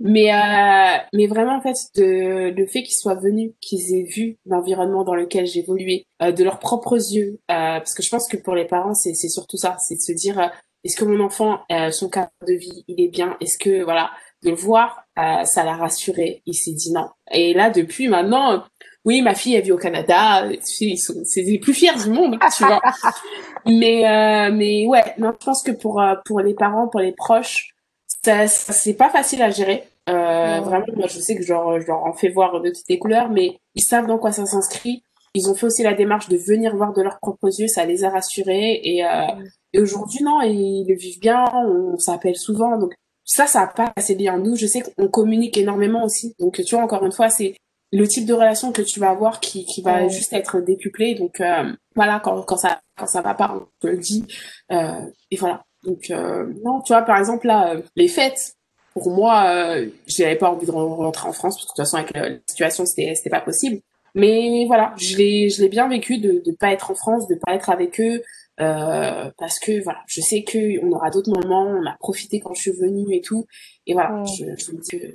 Mais 0.00 0.32
euh, 0.32 0.98
mais 1.12 1.26
vraiment 1.26 1.56
en 1.56 1.60
fait 1.60 1.76
de 1.96 2.50
le 2.56 2.66
fait 2.66 2.82
qu'ils 2.82 2.96
soient 2.96 3.14
venus, 3.14 3.52
qu'ils 3.60 3.94
aient 3.94 4.04
vu 4.04 4.38
l'environnement 4.46 5.04
dans 5.04 5.14
lequel 5.14 5.46
j'évoluais 5.46 6.06
euh, 6.22 6.32
de 6.32 6.42
leurs 6.42 6.58
propres 6.58 6.96
yeux, 6.96 7.38
euh, 7.50 7.78
parce 7.78 7.94
que 7.94 8.02
je 8.02 8.08
pense 8.08 8.26
que 8.26 8.38
pour 8.38 8.54
les 8.54 8.64
parents 8.64 8.94
c'est 8.94 9.14
surtout 9.14 9.58
ça, 9.58 9.76
c'est 9.78 9.96
de 9.96 10.00
se 10.00 10.12
dire 10.12 10.38
euh, 10.40 10.46
est-ce 10.84 10.96
que 10.96 11.04
mon 11.04 11.22
enfant 11.22 11.60
euh, 11.70 11.90
son 11.90 12.08
cadre 12.08 12.30
de 12.48 12.54
vie 12.54 12.84
il 12.88 13.00
est 13.04 13.08
bien, 13.08 13.36
est-ce 13.40 13.58
que 13.58 13.82
voilà 13.82 14.10
de 14.42 14.50
le 14.50 14.56
voir 14.56 15.04
ça 15.44 15.64
l'a 15.64 15.74
rassuré, 15.74 16.42
il 16.46 16.54
s'est 16.54 16.72
dit 16.72 16.92
non. 16.92 17.10
Et 17.30 17.52
là 17.52 17.68
depuis 17.68 18.08
maintenant 18.08 18.64
oui, 19.04 19.22
ma 19.22 19.34
fille, 19.34 19.54
elle 19.54 19.64
vit 19.64 19.72
au 19.72 19.78
Canada, 19.78 20.46
c'est 20.62 21.42
les 21.42 21.58
plus 21.58 21.72
fiers 21.72 21.96
du 22.02 22.10
monde, 22.10 22.38
tu 22.56 22.64
vois. 22.64 22.80
mais, 23.66 24.06
euh, 24.06 24.52
mais 24.52 24.86
ouais, 24.86 25.14
non, 25.18 25.32
je 25.40 25.44
pense 25.44 25.62
que 25.62 25.72
pour, 25.72 26.00
euh, 26.00 26.14
pour 26.26 26.40
les 26.40 26.54
parents, 26.54 26.86
pour 26.88 27.00
les 27.00 27.12
proches, 27.12 27.74
ça, 28.22 28.46
ça 28.46 28.72
c'est 28.72 28.94
pas 28.94 29.08
facile 29.08 29.42
à 29.42 29.50
gérer. 29.50 29.84
Euh, 30.08 30.60
Vraiment, 30.60 30.84
moi, 30.96 31.06
je 31.06 31.18
sais 31.18 31.34
que 31.36 31.42
genre, 31.42 31.80
je 31.80 31.86
leur 31.86 32.04
en 32.04 32.12
fais 32.12 32.28
voir 32.28 32.60
de 32.60 32.68
toutes 32.68 32.88
les 32.88 32.98
couleurs, 32.98 33.30
mais 33.30 33.58
ils 33.74 33.82
savent 33.82 34.06
dans 34.06 34.18
quoi 34.18 34.32
ça 34.32 34.44
s'inscrit. 34.44 35.02
Ils 35.34 35.48
ont 35.48 35.54
fait 35.54 35.66
aussi 35.66 35.82
la 35.82 35.94
démarche 35.94 36.28
de 36.28 36.36
venir 36.36 36.76
voir 36.76 36.92
de 36.92 37.02
leurs 37.02 37.20
propres 37.20 37.48
yeux, 37.58 37.68
ça 37.68 37.86
les 37.86 38.04
a 38.04 38.10
rassurés. 38.10 38.80
Et, 38.82 39.04
euh, 39.04 39.26
et 39.72 39.80
aujourd'hui, 39.80 40.24
non, 40.24 40.42
ils 40.42 40.84
le 40.86 40.94
vivent 40.94 41.20
bien, 41.20 41.44
on 41.54 41.96
s'appelle 41.98 42.36
souvent. 42.36 42.76
Donc 42.76 42.92
ça, 43.24 43.46
ça 43.46 43.62
a 43.62 43.66
pas 43.68 43.92
assez 43.96 44.16
bien. 44.16 44.38
Nous, 44.38 44.56
je 44.56 44.66
sais 44.66 44.82
qu'on 44.82 45.08
communique 45.08 45.56
énormément 45.56 46.04
aussi. 46.04 46.34
Donc 46.40 46.60
tu 46.60 46.74
vois, 46.74 46.84
encore 46.84 47.04
une 47.06 47.12
fois, 47.12 47.30
c'est 47.30 47.54
le 47.92 48.06
type 48.06 48.26
de 48.26 48.34
relation 48.34 48.72
que 48.72 48.82
tu 48.82 49.00
vas 49.00 49.10
avoir 49.10 49.40
qui, 49.40 49.64
qui 49.64 49.82
va 49.82 50.08
juste 50.08 50.32
être 50.32 50.60
décuplé. 50.60 51.14
Donc 51.14 51.40
euh, 51.40 51.72
voilà, 51.94 52.20
quand, 52.20 52.42
quand 52.42 52.56
ça 52.56 52.80
quand 52.96 53.06
ça 53.06 53.22
va 53.22 53.34
pas, 53.34 53.52
on 53.54 53.66
te 53.80 53.86
le 53.88 53.98
dit. 53.98 54.24
Euh, 54.70 54.92
et 55.30 55.36
voilà. 55.36 55.64
Donc 55.84 56.10
euh, 56.10 56.52
non, 56.64 56.80
tu 56.82 56.92
vois, 56.92 57.02
par 57.02 57.18
exemple 57.18 57.46
là, 57.46 57.74
euh, 57.74 57.82
les 57.96 58.08
fêtes. 58.08 58.54
Pour 58.94 59.10
moi, 59.12 59.44
euh, 59.46 59.88
j'avais 60.06 60.36
pas 60.36 60.50
envie 60.50 60.66
de 60.66 60.72
rentrer 60.72 61.28
en 61.28 61.32
France 61.32 61.56
parce 61.56 61.64
que 61.64 61.66
de 61.66 61.68
toute 61.68 61.76
façon 61.76 61.96
avec 61.96 62.12
la, 62.12 62.38
situation 62.48 62.84
c'était 62.84 63.14
c'était 63.14 63.30
pas 63.30 63.40
possible. 63.40 63.80
Mais 64.16 64.64
voilà, 64.66 64.92
je 64.98 65.16
l'ai 65.16 65.48
je 65.48 65.62
l'ai 65.62 65.68
bien 65.68 65.88
vécu 65.88 66.18
de 66.18 66.42
de 66.44 66.52
pas 66.52 66.72
être 66.72 66.90
en 66.90 66.94
France, 66.94 67.28
de 67.28 67.36
pas 67.36 67.54
être 67.54 67.70
avec 67.70 68.00
eux. 68.00 68.22
Euh, 68.60 69.30
parce 69.38 69.58
que 69.58 69.82
voilà, 69.82 70.00
je 70.06 70.20
sais 70.20 70.42
que 70.42 70.84
on 70.84 70.92
aura 70.92 71.08
d'autres 71.08 71.30
moments, 71.30 71.66
on 71.66 71.86
a 71.86 71.96
profité 71.98 72.40
quand 72.40 72.52
je 72.52 72.60
suis 72.60 72.72
venue 72.72 73.06
et 73.14 73.22
tout, 73.22 73.46
et 73.86 73.94
voilà, 73.94 74.22
je, 74.24 74.44
je, 74.58 74.72
me 74.72 74.80
dis 74.82 74.98
que... 74.98 75.06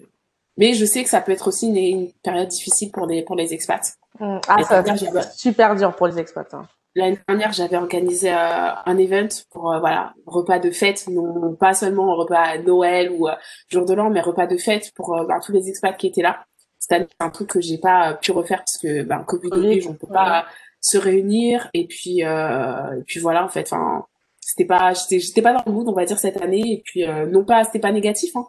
Mais 0.58 0.74
je 0.74 0.86
sais 0.86 1.04
que 1.04 1.10
ça 1.10 1.22
peut 1.22 1.32
être 1.32 1.48
aussi 1.48 1.68
une, 1.68 1.78
une 1.78 2.12
période 2.24 2.48
difficile 2.48 2.92
pour 2.92 3.08
des 3.08 3.24
pour 3.24 3.36
les 3.36 3.54
expats. 3.54 3.94
Mm. 4.20 4.38
Ah, 4.48 4.64
ça 4.64 4.82
va 4.82 5.22
super 5.24 5.76
dur 5.76 5.96
pour 5.96 6.08
les 6.08 6.20
expats. 6.20 6.54
Hein. 6.54 6.68
L'année 6.98 7.20
dernière, 7.28 7.52
j'avais 7.52 7.76
organisé 7.76 8.32
euh, 8.32 8.70
un 8.86 8.98
event 8.98 9.28
pour 9.52 9.74
euh, 9.74 9.80
voilà 9.80 10.14
repas 10.26 10.60
de 10.60 10.72
fête, 10.72 11.08
non 11.10 11.54
pas 11.56 11.74
seulement 11.74 12.14
un 12.14 12.16
repas 12.16 12.40
à 12.40 12.58
Noël 12.58 13.12
ou 13.12 13.28
euh, 13.28 13.34
jour 13.68 13.86
de 13.86 13.94
l'an, 13.94 14.10
mais 14.10 14.22
repas 14.22 14.48
de 14.48 14.56
fête 14.56 14.94
pour 14.96 15.14
ben, 15.28 15.40
tous 15.46 15.52
les 15.52 15.68
expats 15.68 15.98
qui 15.98 16.08
étaient 16.08 16.22
là. 16.22 16.46
C'était 16.80 17.06
un 17.20 17.30
truc 17.32 17.50
que 17.50 17.60
j'ai 17.60 17.78
pas 17.78 18.14
pu 18.14 18.32
refaire 18.32 18.60
parce 18.60 18.78
que 18.78 19.04
ben 19.04 19.24
Covid 19.26 19.50
oblige, 19.52 19.88
on 19.88 19.94
peut 19.94 20.08
pas 20.08 20.46
se 20.80 20.98
réunir 20.98 21.70
et 21.74 21.88
puis 21.88 22.20
et 22.20 23.04
puis 23.08 23.20
voilà 23.20 23.44
en 23.44 23.50
fait. 23.50 23.74
Enfin, 23.74 24.06
c'était 24.40 24.66
pas 24.66 24.94
j'étais 24.94 25.20
j'étais 25.20 25.42
pas 25.42 25.52
dans 25.52 25.64
le 25.66 25.72
mood 25.72 25.90
on 25.90 25.94
va 25.94 26.06
dire 26.06 26.20
cette 26.20 26.40
année 26.42 26.64
et 26.74 26.84
puis 26.86 27.06
non 27.28 27.44
pas 27.44 27.64
c'était 27.64 27.80
pas 27.80 27.92
négatif 27.92 28.36
hein, 28.36 28.46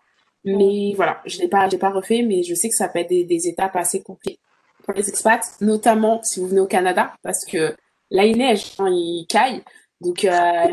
mais 0.47 0.95
voilà 0.97 1.21
je 1.27 1.41
l'ai 1.41 1.49
pas 1.49 1.69
j'ai 1.69 1.79
pas 1.79 1.91
refait 1.91 2.23
mais 2.23 2.43
je 2.43 2.55
sais 2.55 2.69
que 2.69 2.75
ça 2.75 2.89
peut 2.89 3.01
être 3.01 3.11
des, 3.11 3.25
des 3.25 3.49
étapes 3.49 3.77
assez 3.77 4.03
compliquées 4.03 4.39
pour 4.87 4.95
les 4.95 5.09
expats, 5.09 5.45
notamment 5.61 6.23
si 6.23 6.41
vous 6.41 6.47
venez 6.47 6.61
au 6.61 6.67
Canada, 6.67 7.13
parce 7.23 7.45
que 7.45 7.75
là 8.11 8.25
il 8.25 8.39
neige, 8.39 8.73
hein, 8.79 8.89
il 8.89 9.27
caille. 9.29 9.63
Donc 10.01 10.25
euh, 10.25 10.67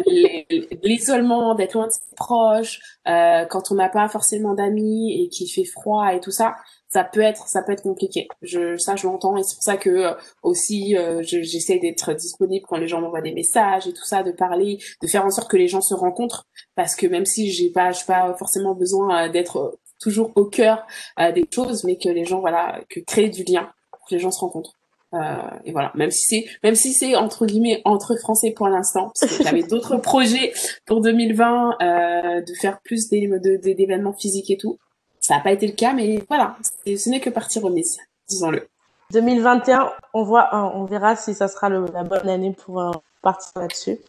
l'isolement, 0.83 1.55
d'être 1.55 1.73
loin 1.73 1.87
de 1.87 1.91
ses 1.91 2.15
proches, 2.15 2.79
euh, 3.07 3.45
quand 3.45 3.71
on 3.71 3.75
n'a 3.75 3.89
pas 3.89 4.07
forcément 4.09 4.53
d'amis 4.53 5.23
et 5.23 5.29
qu'il 5.29 5.49
fait 5.49 5.63
froid 5.63 6.13
et 6.13 6.19
tout 6.19 6.31
ça, 6.31 6.55
ça 6.93 7.03
peut 7.03 7.21
être 7.21 7.47
ça 7.47 7.61
peut 7.63 7.71
être 7.71 7.83
compliqué. 7.83 8.27
Je 8.41 8.77
ça 8.77 8.95
je 8.95 9.07
l'entends 9.07 9.35
et 9.37 9.43
c'est 9.43 9.55
pour 9.55 9.63
ça 9.63 9.77
que 9.77 9.89
euh, 9.89 10.13
aussi 10.43 10.95
euh, 10.95 11.21
j'essaie 11.23 11.79
d'être 11.79 12.13
disponible 12.13 12.65
quand 12.67 12.77
les 12.77 12.87
gens 12.87 13.01
m'envoient 13.01 13.21
des 13.21 13.33
messages 13.33 13.87
et 13.87 13.93
tout 13.93 14.05
ça, 14.05 14.23
de 14.23 14.31
parler, 14.31 14.77
de 15.01 15.07
faire 15.07 15.25
en 15.25 15.31
sorte 15.31 15.49
que 15.49 15.57
les 15.57 15.67
gens 15.67 15.81
se 15.81 15.93
rencontrent 15.93 16.47
parce 16.75 16.95
que 16.95 17.07
même 17.07 17.25
si 17.25 17.51
j'ai 17.51 17.69
pas 17.69 17.91
j'ai 17.91 18.05
pas 18.05 18.35
forcément 18.37 18.75
besoin 18.75 19.29
d'être 19.29 19.79
toujours 19.99 20.31
au 20.35 20.45
cœur 20.45 20.85
des 21.17 21.45
choses, 21.53 21.83
mais 21.83 21.97
que 21.97 22.09
les 22.09 22.25
gens 22.25 22.39
voilà 22.39 22.81
que 22.89 22.99
créer 22.99 23.29
du 23.29 23.43
lien 23.43 23.69
que 24.07 24.15
les 24.15 24.19
gens 24.19 24.31
se 24.31 24.39
rencontrent. 24.39 24.75
Euh, 25.13 25.19
et 25.63 25.71
voilà, 25.71 25.91
même 25.95 26.09
si 26.09 26.25
c'est 26.25 26.45
même 26.63 26.73
si 26.73 26.91
c'est 26.91 27.15
entre 27.15 27.45
guillemets 27.45 27.81
entre 27.85 28.15
français 28.15 28.51
pour 28.51 28.67
l'instant, 28.67 29.11
parce 29.19 29.37
que 29.37 29.43
j'avais 29.43 29.63
d'autres 29.63 29.97
projets 30.01 30.53
pour 30.85 31.01
2020 31.01 31.77
euh, 31.81 32.41
de 32.41 32.53
faire 32.59 32.79
plus 32.81 33.09
d'événements 33.09 34.13
physiques 34.13 34.49
et 34.49 34.57
tout. 34.57 34.79
Ça 35.23 35.35
n'a 35.35 35.39
pas 35.39 35.53
été 35.53 35.65
le 35.67 35.73
cas, 35.73 35.93
mais 35.93 36.21
voilà, 36.27 36.57
ce 36.85 37.09
n'est 37.09 37.21
que 37.21 37.29
partie 37.29 37.57
remise, 37.57 37.97
disons-le. 38.27 38.67
2021, 39.13 39.89
on 40.13 40.23
voit, 40.23 40.49
on 40.75 40.83
verra 40.83 41.15
si 41.15 41.33
ça 41.33 41.47
sera 41.47 41.69
le, 41.69 41.85
la 41.93 42.03
bonne 42.03 42.27
année 42.27 42.51
pour 42.51 42.81
euh, 42.81 42.91
partir 43.21 43.53
là-dessus. 43.55 43.99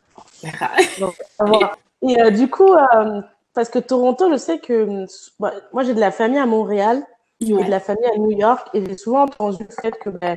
et 0.42 2.20
euh, 2.20 2.30
du 2.30 2.50
coup, 2.50 2.72
euh, 2.72 3.22
parce 3.54 3.68
que 3.68 3.78
Toronto, 3.78 4.28
je 4.28 4.36
sais 4.36 4.58
que 4.58 5.06
moi 5.38 5.84
j'ai 5.84 5.94
de 5.94 6.00
la 6.00 6.10
famille 6.10 6.40
à 6.40 6.46
Montréal 6.46 7.04
de 7.40 7.70
la 7.70 7.78
famille 7.78 8.10
à 8.12 8.18
New 8.18 8.32
York. 8.32 8.68
Et 8.74 8.84
j'ai 8.84 8.96
souvent 8.96 9.22
entendu 9.22 9.64
le 9.68 9.82
fait 9.82 9.96
que 9.96 10.10
ben, 10.10 10.36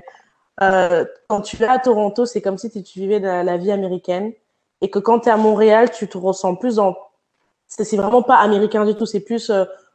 quand 1.28 1.42
tu 1.42 1.64
es 1.64 1.68
à 1.68 1.80
Toronto, 1.80 2.28
c'est 2.28 2.42
comme 2.42 2.60
si 2.60 2.70
tu 2.70 3.00
vivais 3.00 3.18
la, 3.20 3.44
la 3.44 3.58
vie 3.58 3.72
américaine. 3.72 4.32
Et 4.82 4.92
que 4.92 5.00
quand 5.00 5.22
tu 5.22 5.30
es 5.30 5.32
à 5.32 5.38
Montréal, 5.38 5.90
tu 5.90 6.08
te 6.08 6.20
ressens 6.20 6.54
plus 6.56 6.76
dans. 6.76 6.96
C'est 7.68 7.98
vraiment 7.98 8.22
pas 8.22 8.36
américain 8.36 8.86
du 8.86 8.94
tout, 8.94 9.08
c'est 9.08 9.22
plus 9.22 9.52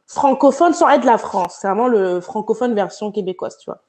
francophone 0.07 0.73
sans 0.73 0.89
être 0.89 1.05
la 1.05 1.17
France. 1.17 1.57
C'est 1.59 1.67
vraiment 1.67 1.87
le 1.87 2.21
francophone 2.21 2.73
version 2.75 3.11
québécoise, 3.11 3.57
tu 3.57 3.69
vois. 3.69 3.83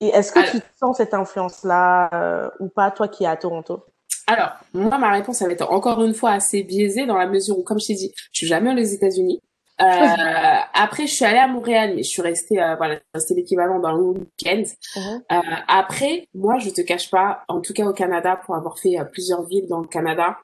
Et 0.00 0.08
est-ce 0.08 0.32
que 0.32 0.50
tu 0.50 0.60
sens 0.80 0.96
cette 0.96 1.14
influence-là 1.14 2.10
euh, 2.12 2.50
ou 2.58 2.68
pas, 2.68 2.90
toi 2.90 3.08
qui 3.08 3.24
es 3.24 3.26
à 3.26 3.36
Toronto? 3.36 3.84
Alors, 4.26 4.50
moi, 4.72 4.98
ma 4.98 5.12
réponse, 5.12 5.40
elle 5.42 5.48
va 5.48 5.52
être 5.54 5.70
encore 5.70 6.02
une 6.02 6.14
fois 6.14 6.30
assez 6.30 6.62
biaisée 6.62 7.06
dans 7.06 7.16
la 7.16 7.26
mesure 7.26 7.58
où, 7.58 7.62
comme 7.62 7.78
je 7.78 7.86
t'ai 7.88 7.94
dit, 7.94 8.12
je 8.32 8.38
suis 8.38 8.46
jamais 8.46 8.72
aux 8.72 8.84
États-Unis. 8.84 9.40
Euh, 9.80 9.84
après, 10.74 11.06
je 11.06 11.14
suis 11.14 11.24
allée 11.24 11.38
à 11.38 11.48
Montréal, 11.48 11.92
mais 11.94 12.02
je 12.02 12.08
suis 12.08 12.22
restée, 12.22 12.62
euh, 12.62 12.76
voilà, 12.76 12.98
restée 13.14 13.34
l'équivalent 13.34 13.78
d'un 13.78 13.94
week-end. 13.96 14.62
Uh-huh. 14.62 15.22
euh, 15.32 15.40
après, 15.68 16.28
moi, 16.34 16.58
je 16.58 16.70
te 16.70 16.80
cache 16.80 17.10
pas, 17.10 17.44
en 17.48 17.60
tout 17.60 17.72
cas 17.72 17.84
au 17.84 17.92
Canada, 17.92 18.40
pour 18.44 18.54
avoir 18.54 18.78
fait 18.78 18.98
euh, 18.98 19.04
plusieurs 19.04 19.44
villes 19.44 19.68
dans 19.68 19.80
le 19.80 19.88
Canada, 19.88 20.38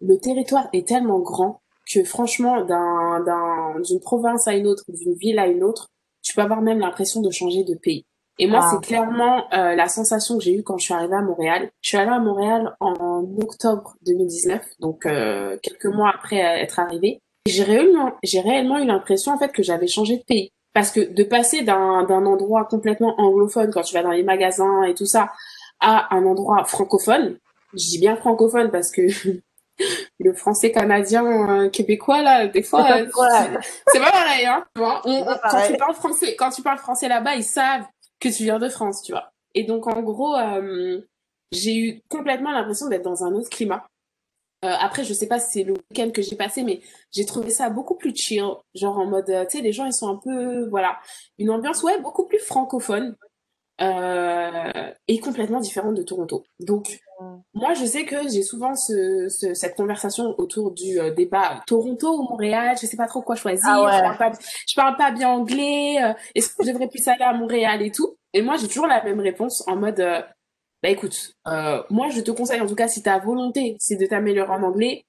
le 0.00 0.18
territoire 0.18 0.68
est 0.72 0.86
tellement 0.86 1.20
grand 1.20 1.60
que 1.92 2.04
franchement, 2.04 2.64
d'un, 2.64 3.20
d'un, 3.20 3.80
d'une 3.80 4.00
province 4.00 4.48
à 4.48 4.54
une 4.54 4.66
autre, 4.66 4.84
d'une 4.88 5.14
ville 5.14 5.38
à 5.38 5.46
une 5.46 5.62
autre, 5.62 5.88
tu 6.22 6.34
peux 6.34 6.42
avoir 6.42 6.62
même 6.62 6.78
l'impression 6.78 7.20
de 7.20 7.30
changer 7.30 7.64
de 7.64 7.74
pays. 7.74 8.06
Et 8.38 8.46
moi, 8.46 8.60
ah, 8.62 8.68
c'est 8.70 8.86
clairement 8.86 9.44
euh, 9.52 9.76
la 9.76 9.88
sensation 9.88 10.38
que 10.38 10.44
j'ai 10.44 10.54
eue 10.54 10.62
quand 10.64 10.76
je 10.78 10.86
suis 10.86 10.94
arrivée 10.94 11.14
à 11.14 11.22
Montréal. 11.22 11.70
Je 11.82 11.90
suis 11.90 11.98
allée 11.98 12.10
à 12.10 12.18
Montréal 12.18 12.74
en 12.80 13.22
octobre 13.40 13.94
2019, 14.06 14.60
donc 14.80 15.02
quelques 15.02 15.86
mois 15.86 16.10
après 16.14 16.38
être 16.38 16.80
arrivée 16.80 17.20
j'ai 17.46 17.62
réellement, 17.62 18.12
j'ai 18.22 18.40
réellement 18.40 18.78
eu 18.78 18.86
l'impression 18.86 19.32
en 19.32 19.38
fait 19.38 19.52
que 19.52 19.62
j'avais 19.62 19.86
changé 19.86 20.16
de 20.16 20.22
pays. 20.22 20.50
Parce 20.72 20.90
que 20.90 21.00
de 21.00 21.22
passer 21.22 21.62
d'un, 21.62 22.04
d'un 22.04 22.26
endroit 22.26 22.64
complètement 22.64 23.14
anglophone 23.20 23.70
quand 23.72 23.82
tu 23.82 23.94
vas 23.94 24.02
dans 24.02 24.10
les 24.10 24.24
magasins 24.24 24.82
et 24.84 24.94
tout 24.94 25.06
ça 25.06 25.30
à 25.80 26.14
un 26.14 26.24
endroit 26.24 26.64
francophone, 26.64 27.38
je 27.74 27.90
dis 27.90 27.98
bien 27.98 28.16
francophone 28.16 28.70
parce 28.70 28.90
que 28.90 29.02
le 30.20 30.32
français 30.32 30.70
canadien 30.72 31.24
euh, 31.24 31.68
québécois 31.68 32.22
là 32.22 32.46
des 32.46 32.62
fois 32.62 32.98
euh, 32.98 33.06
c'est 33.88 34.00
pas 34.00 34.12
pareil 34.12 34.46
hein 34.46 34.64
quand 34.74 35.66
tu 35.66 35.76
parles 35.76 35.94
français 35.94 36.36
quand 36.36 36.50
tu 36.50 36.62
parles 36.62 36.78
français 36.78 37.08
là-bas 37.08 37.34
ils 37.34 37.44
savent 37.44 37.84
que 38.20 38.28
tu 38.28 38.44
viens 38.44 38.58
de 38.58 38.68
France 38.68 39.02
tu 39.02 39.12
vois. 39.12 39.32
Et 39.54 39.64
donc 39.64 39.86
en 39.86 40.02
gros 40.02 40.36
euh, 40.36 41.00
j'ai 41.52 41.76
eu 41.76 42.02
complètement 42.08 42.52
l'impression 42.52 42.88
d'être 42.88 43.02
dans 43.02 43.24
un 43.24 43.32
autre 43.32 43.50
climat. 43.50 43.86
Après, 44.66 45.04
je 45.04 45.12
sais 45.12 45.28
pas 45.28 45.38
si 45.38 45.52
c'est 45.52 45.62
le 45.62 45.74
week-end 45.74 46.10
que 46.10 46.22
j'ai 46.22 46.36
passé, 46.36 46.62
mais 46.62 46.80
j'ai 47.12 47.26
trouvé 47.26 47.50
ça 47.50 47.68
beaucoup 47.68 47.96
plus 47.96 48.16
chill. 48.16 48.46
Genre 48.74 48.98
en 48.98 49.04
mode, 49.04 49.26
tu 49.26 49.58
sais, 49.58 49.62
les 49.62 49.72
gens, 49.72 49.84
ils 49.84 49.92
sont 49.92 50.08
un 50.08 50.16
peu, 50.16 50.66
voilà, 50.70 50.98
une 51.36 51.50
ambiance, 51.50 51.82
ouais, 51.82 52.00
beaucoup 52.00 52.26
plus 52.26 52.38
francophone. 52.38 53.14
Euh, 53.80 54.92
et 55.08 55.18
complètement 55.18 55.58
différente 55.58 55.94
de 55.94 56.02
Toronto. 56.02 56.44
Donc, 56.60 57.00
moi, 57.54 57.74
je 57.74 57.84
sais 57.84 58.04
que 58.04 58.28
j'ai 58.28 58.42
souvent 58.42 58.76
ce, 58.76 59.28
ce, 59.28 59.52
cette 59.54 59.74
conversation 59.74 60.34
autour 60.38 60.70
du 60.70 61.00
euh, 61.00 61.12
débat 61.12 61.62
Toronto 61.66 62.18
ou 62.18 62.28
Montréal. 62.28 62.76
Je 62.80 62.86
sais 62.86 62.96
pas 62.96 63.08
trop 63.08 63.22
quoi 63.22 63.34
choisir. 63.34 63.66
Ah 63.66 63.84
ouais. 63.84 63.92
je, 63.92 64.00
parle 64.00 64.16
pas, 64.16 64.32
je 64.68 64.74
parle 64.76 64.96
pas 64.96 65.10
bien 65.10 65.28
anglais. 65.30 65.96
Est-ce 66.34 66.54
que 66.54 66.64
je 66.64 66.70
devrais 66.70 66.88
plus 66.88 67.06
aller 67.08 67.24
à 67.24 67.32
Montréal 67.32 67.82
et 67.82 67.90
tout? 67.90 68.16
Et 68.32 68.42
moi, 68.42 68.56
j'ai 68.56 68.68
toujours 68.68 68.86
la 68.86 69.02
même 69.02 69.20
réponse 69.20 69.66
en 69.66 69.76
mode 69.76 70.00
bah 70.84 70.90
écoute, 70.90 71.32
euh, 71.48 71.82
moi 71.88 72.10
je 72.10 72.20
te 72.20 72.30
conseille 72.30 72.60
en 72.60 72.66
tout 72.66 72.74
cas 72.74 72.88
si 72.88 73.02
ta 73.02 73.18
volonté 73.18 73.74
c'est 73.80 73.96
de 73.96 74.04
t'améliorer 74.04 74.52
en 74.52 74.62
anglais, 74.64 75.06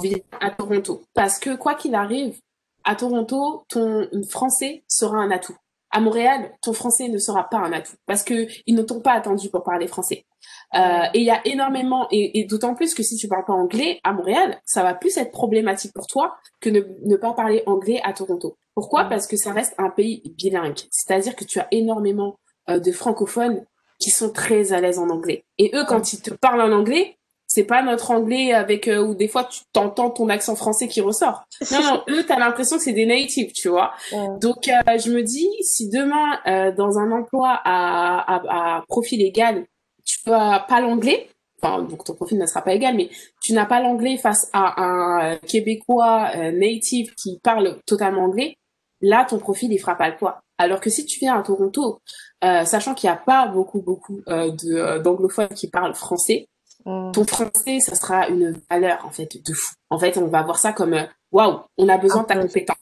viens 0.00 0.16
à 0.40 0.50
Toronto. 0.50 1.02
Parce 1.12 1.38
que 1.38 1.54
quoi 1.54 1.74
qu'il 1.74 1.94
arrive, 1.94 2.40
à 2.82 2.94
Toronto, 2.94 3.62
ton 3.68 4.08
français 4.30 4.84
sera 4.88 5.18
un 5.18 5.30
atout. 5.30 5.54
À 5.90 6.00
Montréal, 6.00 6.52
ton 6.62 6.72
français 6.72 7.08
ne 7.08 7.18
sera 7.18 7.48
pas 7.48 7.58
un 7.58 7.72
atout 7.72 7.96
parce 8.06 8.22
que 8.22 8.46
ils 8.66 8.74
ne 8.74 8.82
t'ont 8.82 9.00
pas 9.00 9.12
attendu 9.12 9.48
pour 9.48 9.62
parler 9.62 9.88
français. 9.88 10.26
Euh, 10.74 11.04
et 11.14 11.20
il 11.20 11.24
y 11.24 11.30
a 11.30 11.40
énormément, 11.46 12.06
et, 12.10 12.40
et 12.40 12.44
d'autant 12.44 12.74
plus 12.74 12.94
que 12.94 13.02
si 13.02 13.16
tu 13.16 13.26
parles 13.26 13.46
pas 13.46 13.54
anglais 13.54 14.00
à 14.04 14.12
Montréal, 14.12 14.60
ça 14.66 14.82
va 14.82 14.94
plus 14.94 15.16
être 15.16 15.30
problématique 15.30 15.92
pour 15.94 16.06
toi 16.06 16.36
que 16.60 16.68
ne, 16.68 16.80
ne 17.04 17.16
pas 17.16 17.32
parler 17.32 17.62
anglais 17.66 18.00
à 18.04 18.12
Toronto. 18.12 18.56
Pourquoi? 18.74 19.04
Parce 19.04 19.26
que 19.26 19.36
ça 19.36 19.52
reste 19.52 19.74
un 19.78 19.90
pays 19.90 20.22
bilingue. 20.36 20.78
C'est-à-dire 20.90 21.34
que 21.34 21.44
tu 21.44 21.58
as 21.58 21.68
énormément 21.70 22.38
euh, 22.68 22.78
de 22.78 22.92
francophones 22.92 23.64
qui 23.98 24.10
sont 24.10 24.30
très 24.30 24.72
à 24.72 24.80
l'aise 24.80 24.98
en 24.98 25.08
anglais. 25.10 25.44
Et 25.58 25.72
eux, 25.74 25.84
quand 25.88 26.12
ils 26.12 26.20
te 26.20 26.32
parlent 26.32 26.60
en 26.60 26.72
anglais, 26.72 27.17
c'est 27.58 27.64
pas 27.64 27.82
notre 27.82 28.12
anglais 28.12 28.52
avec 28.52 28.86
euh, 28.86 29.02
où 29.02 29.16
des 29.16 29.26
fois 29.26 29.42
tu 29.42 29.62
t'entends 29.72 30.10
ton 30.10 30.28
accent 30.28 30.54
français 30.54 30.86
qui 30.86 31.00
ressort. 31.00 31.42
Non, 31.72 31.82
non, 31.82 32.02
eux, 32.08 32.24
t'as 32.24 32.38
l'impression 32.38 32.76
que 32.76 32.84
c'est 32.84 32.92
des 32.92 33.04
natives, 33.04 33.50
tu 33.50 33.68
vois. 33.68 33.94
Donc, 34.40 34.68
euh, 34.68 34.96
je 34.96 35.10
me 35.10 35.22
dis, 35.24 35.48
si 35.62 35.90
demain, 35.90 36.38
euh, 36.46 36.70
dans 36.70 36.98
un 36.98 37.10
emploi 37.10 37.60
à, 37.64 38.36
à, 38.36 38.76
à 38.76 38.82
profil 38.86 39.22
égal, 39.22 39.66
tu 40.04 40.30
n'as 40.30 40.60
pas 40.60 40.80
l'anglais, 40.80 41.28
enfin, 41.60 41.82
donc 41.82 42.04
ton 42.04 42.14
profil 42.14 42.38
ne 42.38 42.46
sera 42.46 42.62
pas 42.62 42.74
égal, 42.74 42.94
mais 42.94 43.10
tu 43.42 43.52
n'as 43.54 43.66
pas 43.66 43.80
l'anglais 43.80 44.18
face 44.18 44.48
à 44.52 44.80
un 44.80 45.36
Québécois 45.38 46.30
native 46.52 47.12
qui 47.16 47.40
parle 47.42 47.78
totalement 47.86 48.22
anglais, 48.22 48.56
là, 49.00 49.26
ton 49.28 49.38
profil, 49.38 49.72
il 49.72 49.78
fera 49.78 49.96
pas 49.96 50.08
le 50.08 50.16
poids. 50.16 50.42
Alors 50.58 50.80
que 50.80 50.90
si 50.90 51.06
tu 51.06 51.20
viens 51.20 51.38
à 51.38 51.42
Toronto, 51.42 52.00
euh, 52.44 52.64
sachant 52.64 52.94
qu'il 52.94 53.08
n'y 53.08 53.14
a 53.14 53.18
pas 53.18 53.46
beaucoup, 53.46 53.80
beaucoup 53.80 54.20
euh, 54.28 54.50
de, 54.50 54.74
euh, 54.74 54.98
d'anglophones 54.98 55.48
qui 55.48 55.68
parlent 55.68 55.94
français, 55.94 56.48
mm. 56.84 57.12
ton 57.12 57.24
français, 57.24 57.80
ça 57.80 57.94
sera 57.94 58.28
une 58.28 58.60
valeur, 58.70 59.04
en 59.06 59.10
fait, 59.10 59.28
de 59.44 59.52
fou. 59.54 59.74
En 59.90 59.98
fait, 59.98 60.16
on 60.18 60.26
va 60.26 60.42
voir 60.42 60.58
ça 60.58 60.72
comme, 60.72 60.96
waouh, 61.32 61.60
on 61.76 61.88
a 61.88 61.98
besoin 61.98 62.22
de 62.22 62.26
ta 62.26 62.36
compétence. 62.36 62.76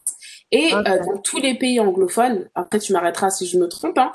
Et 0.53 0.71
dans 0.71 1.19
tous 1.25 1.39
les 1.39 1.55
pays 1.55 1.81
anglophones, 1.81 2.49
après 2.55 2.79
tu 2.79 2.93
m'arrêteras 2.93 3.31
si 3.31 3.47
je 3.47 3.59
me 3.59 3.67
trompe, 3.67 3.99
hein, 3.99 4.13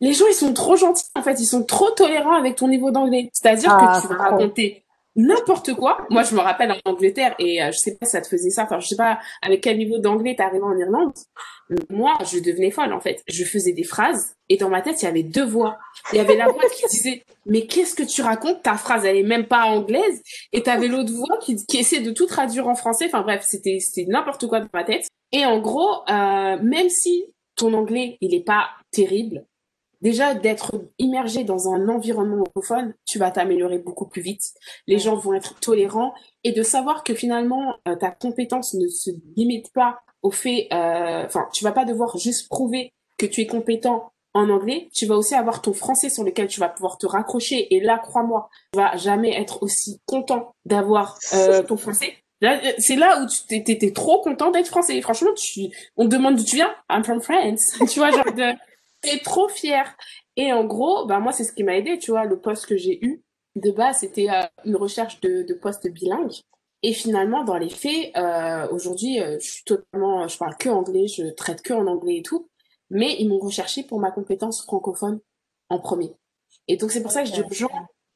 les 0.00 0.12
gens, 0.12 0.26
ils 0.28 0.34
sont 0.34 0.52
trop 0.52 0.76
gentils, 0.76 1.04
en 1.14 1.22
fait, 1.22 1.40
ils 1.40 1.46
sont 1.46 1.64
trop 1.64 1.90
tolérants 1.90 2.36
avec 2.36 2.56
ton 2.56 2.68
niveau 2.68 2.90
d'anglais. 2.90 3.30
C'est-à-dire 3.32 3.70
que 3.70 3.84
ah, 3.84 3.98
tu 4.00 4.08
vas 4.08 4.16
raconter 4.16 4.83
n'importe 5.16 5.74
quoi. 5.74 5.98
Moi, 6.10 6.22
je 6.22 6.34
me 6.34 6.40
rappelle 6.40 6.72
en 6.72 6.90
Angleterre 6.90 7.34
et 7.38 7.62
euh, 7.62 7.70
je 7.72 7.78
sais 7.78 7.96
pas 7.96 8.06
si 8.06 8.12
ça 8.12 8.20
te 8.20 8.28
faisait 8.28 8.50
ça. 8.50 8.64
Enfin, 8.64 8.80
je 8.80 8.88
sais 8.88 8.96
pas 8.96 9.18
avec 9.42 9.62
quel 9.62 9.78
niveau 9.78 9.98
d'anglais 9.98 10.34
t'es 10.36 10.44
en 10.44 10.76
Irlande. 10.76 11.12
Moi, 11.88 12.14
je 12.30 12.40
devenais 12.40 12.70
folle 12.70 12.92
en 12.92 13.00
fait. 13.00 13.22
Je 13.26 13.44
faisais 13.44 13.72
des 13.72 13.84
phrases 13.84 14.34
et 14.48 14.56
dans 14.56 14.68
ma 14.68 14.82
tête, 14.82 15.00
il 15.02 15.04
y 15.06 15.08
avait 15.08 15.22
deux 15.22 15.44
voix. 15.44 15.78
Il 16.12 16.16
y 16.16 16.20
avait 16.20 16.36
la 16.36 16.48
voix 16.48 16.62
qui 16.74 16.86
disait 16.90 17.22
"Mais 17.46 17.66
qu'est-ce 17.66 17.94
que 17.94 18.02
tu 18.02 18.22
racontes? 18.22 18.62
Ta 18.62 18.76
phrase, 18.76 19.04
elle 19.04 19.16
est 19.16 19.22
même 19.22 19.46
pas 19.46 19.64
anglaise." 19.64 20.20
Et 20.52 20.62
t'avais 20.62 20.88
l'autre 20.88 21.12
voix 21.12 21.38
qui, 21.40 21.56
qui 21.66 21.78
essayait 21.78 22.02
de 22.02 22.10
tout 22.10 22.26
traduire 22.26 22.68
en 22.68 22.74
français. 22.74 23.06
Enfin 23.06 23.22
bref, 23.22 23.44
c'était 23.46 23.78
c'était 23.80 24.06
n'importe 24.08 24.46
quoi 24.46 24.60
dans 24.60 24.68
ma 24.74 24.84
tête. 24.84 25.06
Et 25.32 25.46
en 25.46 25.58
gros, 25.60 26.02
euh, 26.10 26.58
même 26.62 26.90
si 26.90 27.24
ton 27.56 27.72
anglais, 27.72 28.18
il 28.20 28.34
est 28.34 28.44
pas 28.44 28.68
terrible, 28.90 29.46
déjà 30.04 30.34
d'être 30.34 30.74
immergé 30.98 31.42
dans 31.42 31.68
un 31.72 31.88
environnement 31.88 32.44
anglophone, 32.44 32.94
tu 33.06 33.18
vas 33.18 33.30
t'améliorer 33.30 33.78
beaucoup 33.78 34.06
plus 34.06 34.20
vite. 34.20 34.42
Les 34.86 34.98
gens 34.98 35.16
vont 35.16 35.32
être 35.32 35.58
tolérants 35.58 36.12
et 36.44 36.52
de 36.52 36.62
savoir 36.62 37.02
que 37.02 37.14
finalement 37.14 37.74
euh, 37.88 37.96
ta 37.96 38.10
compétence 38.10 38.74
ne 38.74 38.86
se 38.86 39.10
limite 39.34 39.72
pas 39.72 39.98
au 40.22 40.30
fait, 40.30 40.68
euh, 40.72 41.24
enfin, 41.24 41.48
tu 41.52 41.64
vas 41.64 41.72
pas 41.72 41.86
devoir 41.86 42.16
juste 42.18 42.48
prouver 42.48 42.92
que 43.18 43.26
tu 43.26 43.40
es 43.40 43.46
compétent 43.46 44.12
en 44.34 44.50
anglais, 44.50 44.88
tu 44.92 45.06
vas 45.06 45.16
aussi 45.16 45.34
avoir 45.34 45.62
ton 45.62 45.72
français 45.72 46.10
sur 46.10 46.24
lequel 46.24 46.48
tu 46.48 46.60
vas 46.60 46.68
pouvoir 46.68 46.98
te 46.98 47.06
raccrocher. 47.06 47.74
Et 47.74 47.80
là, 47.80 47.98
crois-moi, 47.98 48.50
tu 48.72 48.80
vas 48.80 48.96
jamais 48.96 49.40
être 49.40 49.62
aussi 49.62 50.00
content 50.06 50.54
d'avoir 50.64 51.18
euh, 51.34 51.62
ton 51.62 51.76
français. 51.76 52.14
C'est 52.78 52.96
là 52.96 53.22
où 53.22 53.26
tu 53.26 53.54
étais 53.54 53.92
trop 53.92 54.20
content 54.20 54.50
d'être 54.50 54.66
français. 54.66 55.00
Franchement, 55.00 55.32
tu, 55.34 55.68
on 55.96 56.04
te 56.04 56.14
demande 56.14 56.36
d'où 56.36 56.44
tu 56.44 56.56
viens. 56.56 56.74
I'm 56.90 57.04
from 57.04 57.22
France. 57.22 57.78
tu 57.90 58.00
vois, 58.00 58.10
genre 58.10 58.32
de, 58.34 58.54
T'es 59.04 59.18
trop 59.18 59.48
fière. 59.48 59.96
Et 60.36 60.52
en 60.52 60.64
gros, 60.64 61.06
bah 61.06 61.20
moi, 61.20 61.32
c'est 61.32 61.44
ce 61.44 61.52
qui 61.52 61.62
m'a 61.62 61.76
aidé, 61.76 61.98
tu 61.98 62.10
vois, 62.10 62.24
le 62.24 62.40
poste 62.40 62.66
que 62.66 62.76
j'ai 62.76 63.04
eu. 63.04 63.22
De 63.54 63.70
base, 63.70 63.98
c'était 63.98 64.28
euh, 64.30 64.42
une 64.64 64.76
recherche 64.76 65.20
de, 65.20 65.42
de 65.42 65.54
poste 65.54 65.86
bilingue. 65.88 66.32
Et 66.82 66.92
finalement, 66.92 67.44
dans 67.44 67.56
les 67.56 67.70
faits, 67.70 68.14
euh, 68.16 68.68
aujourd'hui, 68.68 69.20
euh, 69.20 69.38
je 69.40 69.50
suis 69.50 69.64
totalement, 69.64 70.28
je 70.28 70.36
parle 70.36 70.54
que 70.56 70.68
anglais, 70.68 71.06
je 71.06 71.24
traite 71.30 71.62
que 71.62 71.72
en 71.72 71.86
anglais 71.86 72.16
et 72.16 72.22
tout. 72.22 72.50
Mais 72.90 73.16
ils 73.18 73.28
m'ont 73.28 73.38
recherché 73.38 73.84
pour 73.84 74.00
ma 74.00 74.10
compétence 74.10 74.62
francophone 74.62 75.20
en 75.70 75.78
premier. 75.78 76.12
Et 76.68 76.76
donc, 76.76 76.90
c'est 76.90 77.02
pour 77.02 77.10
ça 77.10 77.22
que 77.22 77.28
je 77.28 77.32
dis 77.32 77.42
aux 77.42 77.54
gens, 77.54 77.70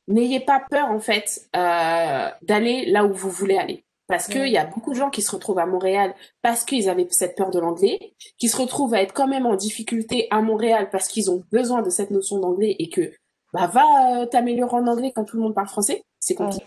n'ayez 0.06 0.40
pas 0.40 0.64
peur, 0.70 0.90
en 0.90 1.00
fait, 1.00 1.48
euh, 1.56 2.28
d'aller 2.42 2.84
là 2.90 3.06
où 3.06 3.12
vous 3.14 3.30
voulez 3.30 3.56
aller. 3.56 3.84
Parce 4.08 4.26
qu'il 4.26 4.48
y 4.48 4.56
a 4.56 4.64
beaucoup 4.64 4.92
de 4.92 4.96
gens 4.96 5.10
qui 5.10 5.20
se 5.20 5.30
retrouvent 5.30 5.58
à 5.58 5.66
Montréal 5.66 6.14
parce 6.40 6.64
qu'ils 6.64 6.88
avaient 6.88 7.06
cette 7.10 7.36
peur 7.36 7.50
de 7.50 7.60
l'anglais, 7.60 8.14
qui 8.38 8.48
se 8.48 8.56
retrouvent 8.56 8.94
à 8.94 9.02
être 9.02 9.12
quand 9.12 9.28
même 9.28 9.44
en 9.44 9.54
difficulté 9.54 10.26
à 10.30 10.40
Montréal 10.40 10.88
parce 10.90 11.08
qu'ils 11.08 11.30
ont 11.30 11.44
besoin 11.52 11.82
de 11.82 11.90
cette 11.90 12.10
notion 12.10 12.38
d'anglais 12.40 12.74
et 12.78 12.88
que 12.88 13.12
bah 13.52 13.66
va 13.66 14.22
euh, 14.22 14.26
t'améliorer 14.26 14.76
en 14.76 14.86
anglais 14.86 15.12
quand 15.14 15.24
tout 15.24 15.36
le 15.36 15.42
monde 15.42 15.54
parle 15.54 15.68
français, 15.68 16.02
c'est 16.20 16.34
compliqué. 16.34 16.64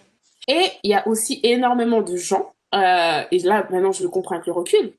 Et 0.47 0.65
il 0.83 0.91
y 0.91 0.93
a 0.93 1.07
aussi 1.07 1.39
énormément 1.43 2.01
de 2.01 2.15
gens, 2.15 2.53
euh, 2.75 3.23
et 3.31 3.39
là 3.39 3.65
maintenant 3.71 3.91
je 3.91 4.03
le 4.03 4.09
comprends 4.09 4.35
avec 4.35 4.47
le 4.47 4.53
recul, 4.53 4.93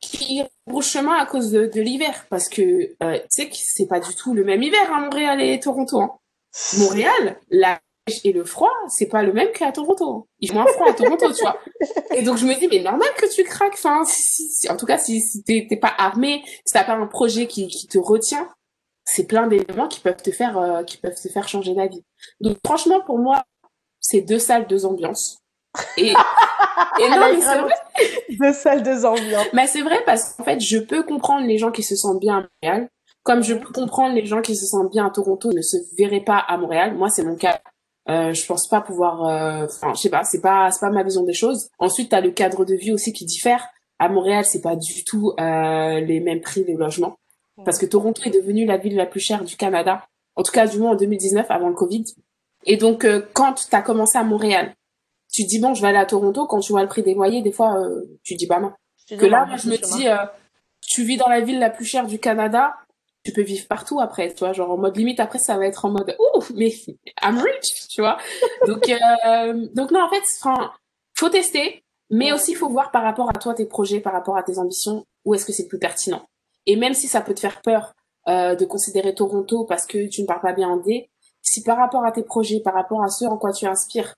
qui 0.00 0.42
brouchent 0.66 0.92
chemin 0.92 1.16
à 1.16 1.24
cause 1.24 1.50
de, 1.50 1.66
de 1.66 1.80
l'hiver 1.80 2.26
parce 2.28 2.48
que 2.50 2.62
euh, 3.02 3.18
tu 3.18 3.26
sais 3.30 3.48
que 3.48 3.56
c'est 3.56 3.86
pas 3.86 4.00
du 4.00 4.14
tout 4.14 4.34
le 4.34 4.44
même 4.44 4.62
hiver 4.62 4.92
à 4.92 5.00
Montréal 5.00 5.40
et 5.40 5.58
Toronto. 5.60 6.00
Hein. 6.00 6.12
Montréal, 6.78 7.38
la 7.50 7.80
et 8.24 8.32
le 8.32 8.44
froid, 8.44 8.70
c'est 8.88 9.06
pas 9.06 9.22
le 9.22 9.32
même 9.32 9.50
qu'à 9.52 9.72
Toronto. 9.72 10.28
Il 10.38 10.48
fait 10.48 10.54
moins 10.54 10.66
froid 10.66 10.88
à 10.88 10.92
Toronto, 10.92 11.32
tu 11.32 11.42
vois. 11.42 11.58
Et 12.14 12.22
donc 12.22 12.36
je 12.36 12.46
me 12.46 12.54
dis, 12.54 12.68
mais 12.68 12.80
normal 12.80 13.08
que 13.16 13.26
tu 13.32 13.42
craques. 13.42 13.74
Enfin, 13.74 14.04
si, 14.04 14.68
en 14.70 14.76
tout 14.76 14.86
cas, 14.86 14.98
si, 14.98 15.20
si 15.20 15.42
t'es 15.42 15.66
pas 15.80 15.92
armé, 15.98 16.42
si 16.64 16.72
t'as 16.72 16.84
pas 16.84 16.94
un 16.94 17.06
projet 17.06 17.46
qui, 17.46 17.66
qui 17.66 17.88
te 17.88 17.98
retient, 17.98 18.48
c'est 19.04 19.24
plein 19.24 19.46
d'éléments 19.46 19.88
qui 19.88 20.00
peuvent 20.00 20.22
te 20.22 20.30
faire, 20.30 20.58
euh, 20.58 20.82
qui 20.84 20.98
peuvent 20.98 21.20
te 21.20 21.28
faire 21.28 21.48
changer 21.48 21.74
d'avis. 21.74 22.04
Donc 22.40 22.58
franchement, 22.64 23.00
pour 23.00 23.18
moi, 23.18 23.44
c'est 24.00 24.20
deux 24.20 24.38
salles, 24.38 24.66
deux 24.68 24.86
ambiances. 24.86 25.38
Et, 25.96 26.08
et 27.00 27.08
non, 27.08 27.32
mais 27.32 27.40
c'est 27.40 27.58
vrai. 27.58 27.74
Deux 28.38 28.52
salles, 28.52 28.82
deux 28.82 29.04
ambiances. 29.04 29.46
Mais 29.52 29.66
c'est 29.66 29.82
vrai 29.82 30.00
parce 30.06 30.34
qu'en 30.34 30.44
fait, 30.44 30.60
je 30.60 30.78
peux 30.78 31.02
comprendre 31.02 31.46
les 31.46 31.58
gens 31.58 31.72
qui 31.72 31.82
se 31.82 31.96
sentent 31.96 32.20
bien 32.20 32.38
à 32.38 32.66
Montréal. 32.66 32.88
Comme 33.24 33.42
je 33.42 33.54
peux 33.54 33.72
comprendre 33.72 34.14
les 34.14 34.24
gens 34.24 34.42
qui 34.42 34.54
se 34.54 34.66
sentent 34.66 34.92
bien 34.92 35.06
à 35.06 35.10
Toronto 35.10 35.52
ne 35.52 35.62
se 35.62 35.76
verraient 35.98 36.24
pas 36.24 36.38
à 36.38 36.56
Montréal. 36.56 36.94
Moi, 36.94 37.08
c'est 37.08 37.24
mon 37.24 37.34
cas. 37.34 37.60
Euh, 38.08 38.32
je 38.32 38.46
pense 38.46 38.68
pas 38.68 38.80
pouvoir 38.80 39.26
euh, 39.26 39.66
enfin 39.66 39.92
je 39.94 40.00
sais 40.02 40.10
pas 40.10 40.22
c'est 40.22 40.40
pas 40.40 40.70
c'est 40.70 40.80
pas 40.80 40.90
ma 40.90 41.02
vision 41.02 41.24
des 41.24 41.32
choses. 41.32 41.70
Ensuite 41.78 42.10
tu 42.10 42.14
as 42.14 42.20
le 42.20 42.30
cadre 42.30 42.64
de 42.64 42.74
vie 42.74 42.92
aussi 42.92 43.12
qui 43.12 43.24
diffère. 43.24 43.66
À 43.98 44.08
Montréal 44.08 44.44
c'est 44.44 44.60
pas 44.60 44.76
du 44.76 45.04
tout 45.04 45.32
euh, 45.40 46.00
les 46.00 46.20
mêmes 46.20 46.40
prix 46.40 46.64
des 46.64 46.74
logements 46.74 47.18
parce 47.64 47.78
que 47.78 47.86
Toronto 47.86 48.22
est 48.24 48.30
devenue 48.30 48.66
la 48.66 48.76
ville 48.76 48.94
la 48.94 49.06
plus 49.06 49.20
chère 49.20 49.42
du 49.42 49.56
Canada. 49.56 50.06
En 50.36 50.42
tout 50.42 50.52
cas 50.52 50.66
du 50.66 50.78
moins 50.78 50.92
en 50.92 50.96
2019 50.96 51.46
avant 51.50 51.68
le 51.68 51.74
Covid. 51.74 52.04
Et 52.64 52.76
donc 52.76 53.04
euh, 53.04 53.22
quand 53.32 53.54
tu 53.54 53.74
as 53.74 53.82
commencé 53.82 54.18
à 54.18 54.22
Montréal 54.22 54.74
tu 55.32 55.42
dis 55.42 55.58
bon 55.58 55.74
je 55.74 55.82
vais 55.82 55.88
aller 55.88 55.98
à 55.98 56.06
Toronto. 56.06 56.46
Quand 56.46 56.60
tu 56.60 56.72
vois 56.72 56.82
le 56.82 56.88
prix 56.88 57.02
des 57.02 57.14
loyers 57.14 57.42
des 57.42 57.52
fois 57.52 57.76
euh, 57.80 58.02
tu 58.22 58.36
dis 58.36 58.46
bah 58.46 58.60
non. 58.60 58.72
Que 59.08 59.26
là 59.26 59.46
moi 59.46 59.56
je 59.56 59.68
me 59.68 59.76
dis 59.76 60.06
tu 60.80 61.02
vis 61.02 61.16
dans 61.16 61.28
la 61.28 61.40
ville 61.40 61.58
la 61.58 61.70
plus 61.70 61.84
chère 61.84 62.06
du 62.06 62.20
Canada 62.20 62.76
tu 63.26 63.32
peux 63.32 63.42
vivre 63.42 63.66
partout 63.66 63.98
après, 63.98 64.32
tu 64.32 64.38
vois, 64.38 64.52
genre 64.52 64.70
en 64.70 64.76
mode 64.76 64.96
limite 64.96 65.18
après 65.18 65.40
ça 65.40 65.58
va 65.58 65.66
être 65.66 65.84
en 65.84 65.90
mode 65.90 66.14
ouh 66.20 66.44
mais 66.54 66.72
I'm 67.22 67.38
rich, 67.38 67.88
tu 67.88 68.00
vois. 68.00 68.18
Donc 68.68 68.88
euh, 68.88 69.66
donc 69.74 69.90
non 69.90 70.00
en 70.00 70.08
fait, 70.08 70.22
enfin 70.40 70.70
faut 71.14 71.28
tester, 71.28 71.82
mais 72.08 72.32
aussi 72.32 72.54
faut 72.54 72.68
voir 72.68 72.92
par 72.92 73.02
rapport 73.02 73.28
à 73.28 73.32
toi 73.32 73.52
tes 73.52 73.66
projets, 73.66 73.98
par 73.98 74.12
rapport 74.12 74.36
à 74.36 74.44
tes 74.44 74.60
ambitions, 74.60 75.04
où 75.24 75.34
est-ce 75.34 75.44
que 75.44 75.52
c'est 75.52 75.66
plus 75.66 75.80
pertinent. 75.80 76.22
Et 76.66 76.76
même 76.76 76.94
si 76.94 77.08
ça 77.08 77.20
peut 77.20 77.34
te 77.34 77.40
faire 77.40 77.62
peur 77.62 77.94
euh, 78.28 78.54
de 78.54 78.64
considérer 78.64 79.12
Toronto 79.12 79.64
parce 79.64 79.86
que 79.86 80.06
tu 80.06 80.22
ne 80.22 80.26
parles 80.28 80.40
pas 80.40 80.52
bien 80.52 80.68
anglais, 80.68 81.10
si 81.42 81.64
par 81.64 81.78
rapport 81.78 82.04
à 82.04 82.12
tes 82.12 82.22
projets, 82.22 82.60
par 82.60 82.74
rapport 82.74 83.02
à 83.02 83.08
ce 83.08 83.24
en 83.24 83.38
quoi 83.38 83.52
tu 83.52 83.66
inspires, 83.66 84.14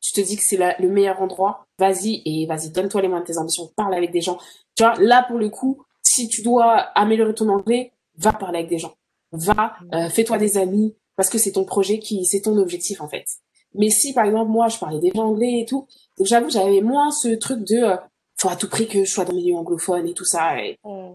tu 0.00 0.12
te 0.12 0.20
dis 0.20 0.36
que 0.36 0.42
c'est 0.42 0.58
le 0.80 0.88
meilleur 0.88 1.22
endroit, 1.22 1.64
vas-y 1.78 2.22
et 2.24 2.46
vas-y 2.46 2.70
donne-toi 2.70 3.02
les 3.02 3.08
mains 3.08 3.20
de 3.20 3.26
tes 3.26 3.38
ambitions, 3.38 3.70
parle 3.76 3.94
avec 3.94 4.10
des 4.10 4.20
gens. 4.20 4.38
Tu 4.74 4.82
vois, 4.82 4.94
là 4.98 5.24
pour 5.28 5.38
le 5.38 5.48
coup, 5.48 5.84
si 6.02 6.28
tu 6.28 6.42
dois 6.42 6.74
améliorer 6.96 7.34
ton 7.34 7.48
anglais, 7.50 7.92
va 8.18 8.32
parler 8.32 8.58
avec 8.58 8.70
des 8.70 8.78
gens, 8.78 8.94
va, 9.32 9.74
euh, 9.94 10.08
fais-toi 10.08 10.38
des 10.38 10.58
amis, 10.58 10.96
parce 11.16 11.30
que 11.30 11.38
c'est 11.38 11.52
ton 11.52 11.64
projet 11.64 11.98
qui, 11.98 12.24
c'est 12.24 12.42
ton 12.42 12.56
objectif 12.58 13.00
en 13.00 13.08
fait. 13.08 13.24
Mais 13.74 13.90
si 13.90 14.12
par 14.12 14.24
exemple 14.24 14.50
moi 14.50 14.68
je 14.68 14.78
parlais 14.78 14.98
déjà 14.98 15.20
anglais 15.20 15.60
et 15.60 15.66
tout, 15.66 15.86
donc 16.16 16.26
j'avoue 16.26 16.50
j'avais 16.50 16.80
moins 16.80 17.10
ce 17.10 17.28
truc 17.28 17.64
de 17.64 17.76
euh, 17.76 17.96
faut 18.36 18.48
à 18.48 18.56
tout 18.56 18.68
prix 18.68 18.86
que 18.86 19.04
je 19.04 19.10
sois 19.10 19.24
dans 19.24 19.32
le 19.32 19.38
milieu 19.38 19.56
anglophone 19.56 20.06
et 20.06 20.14
tout 20.14 20.24
ça. 20.24 20.56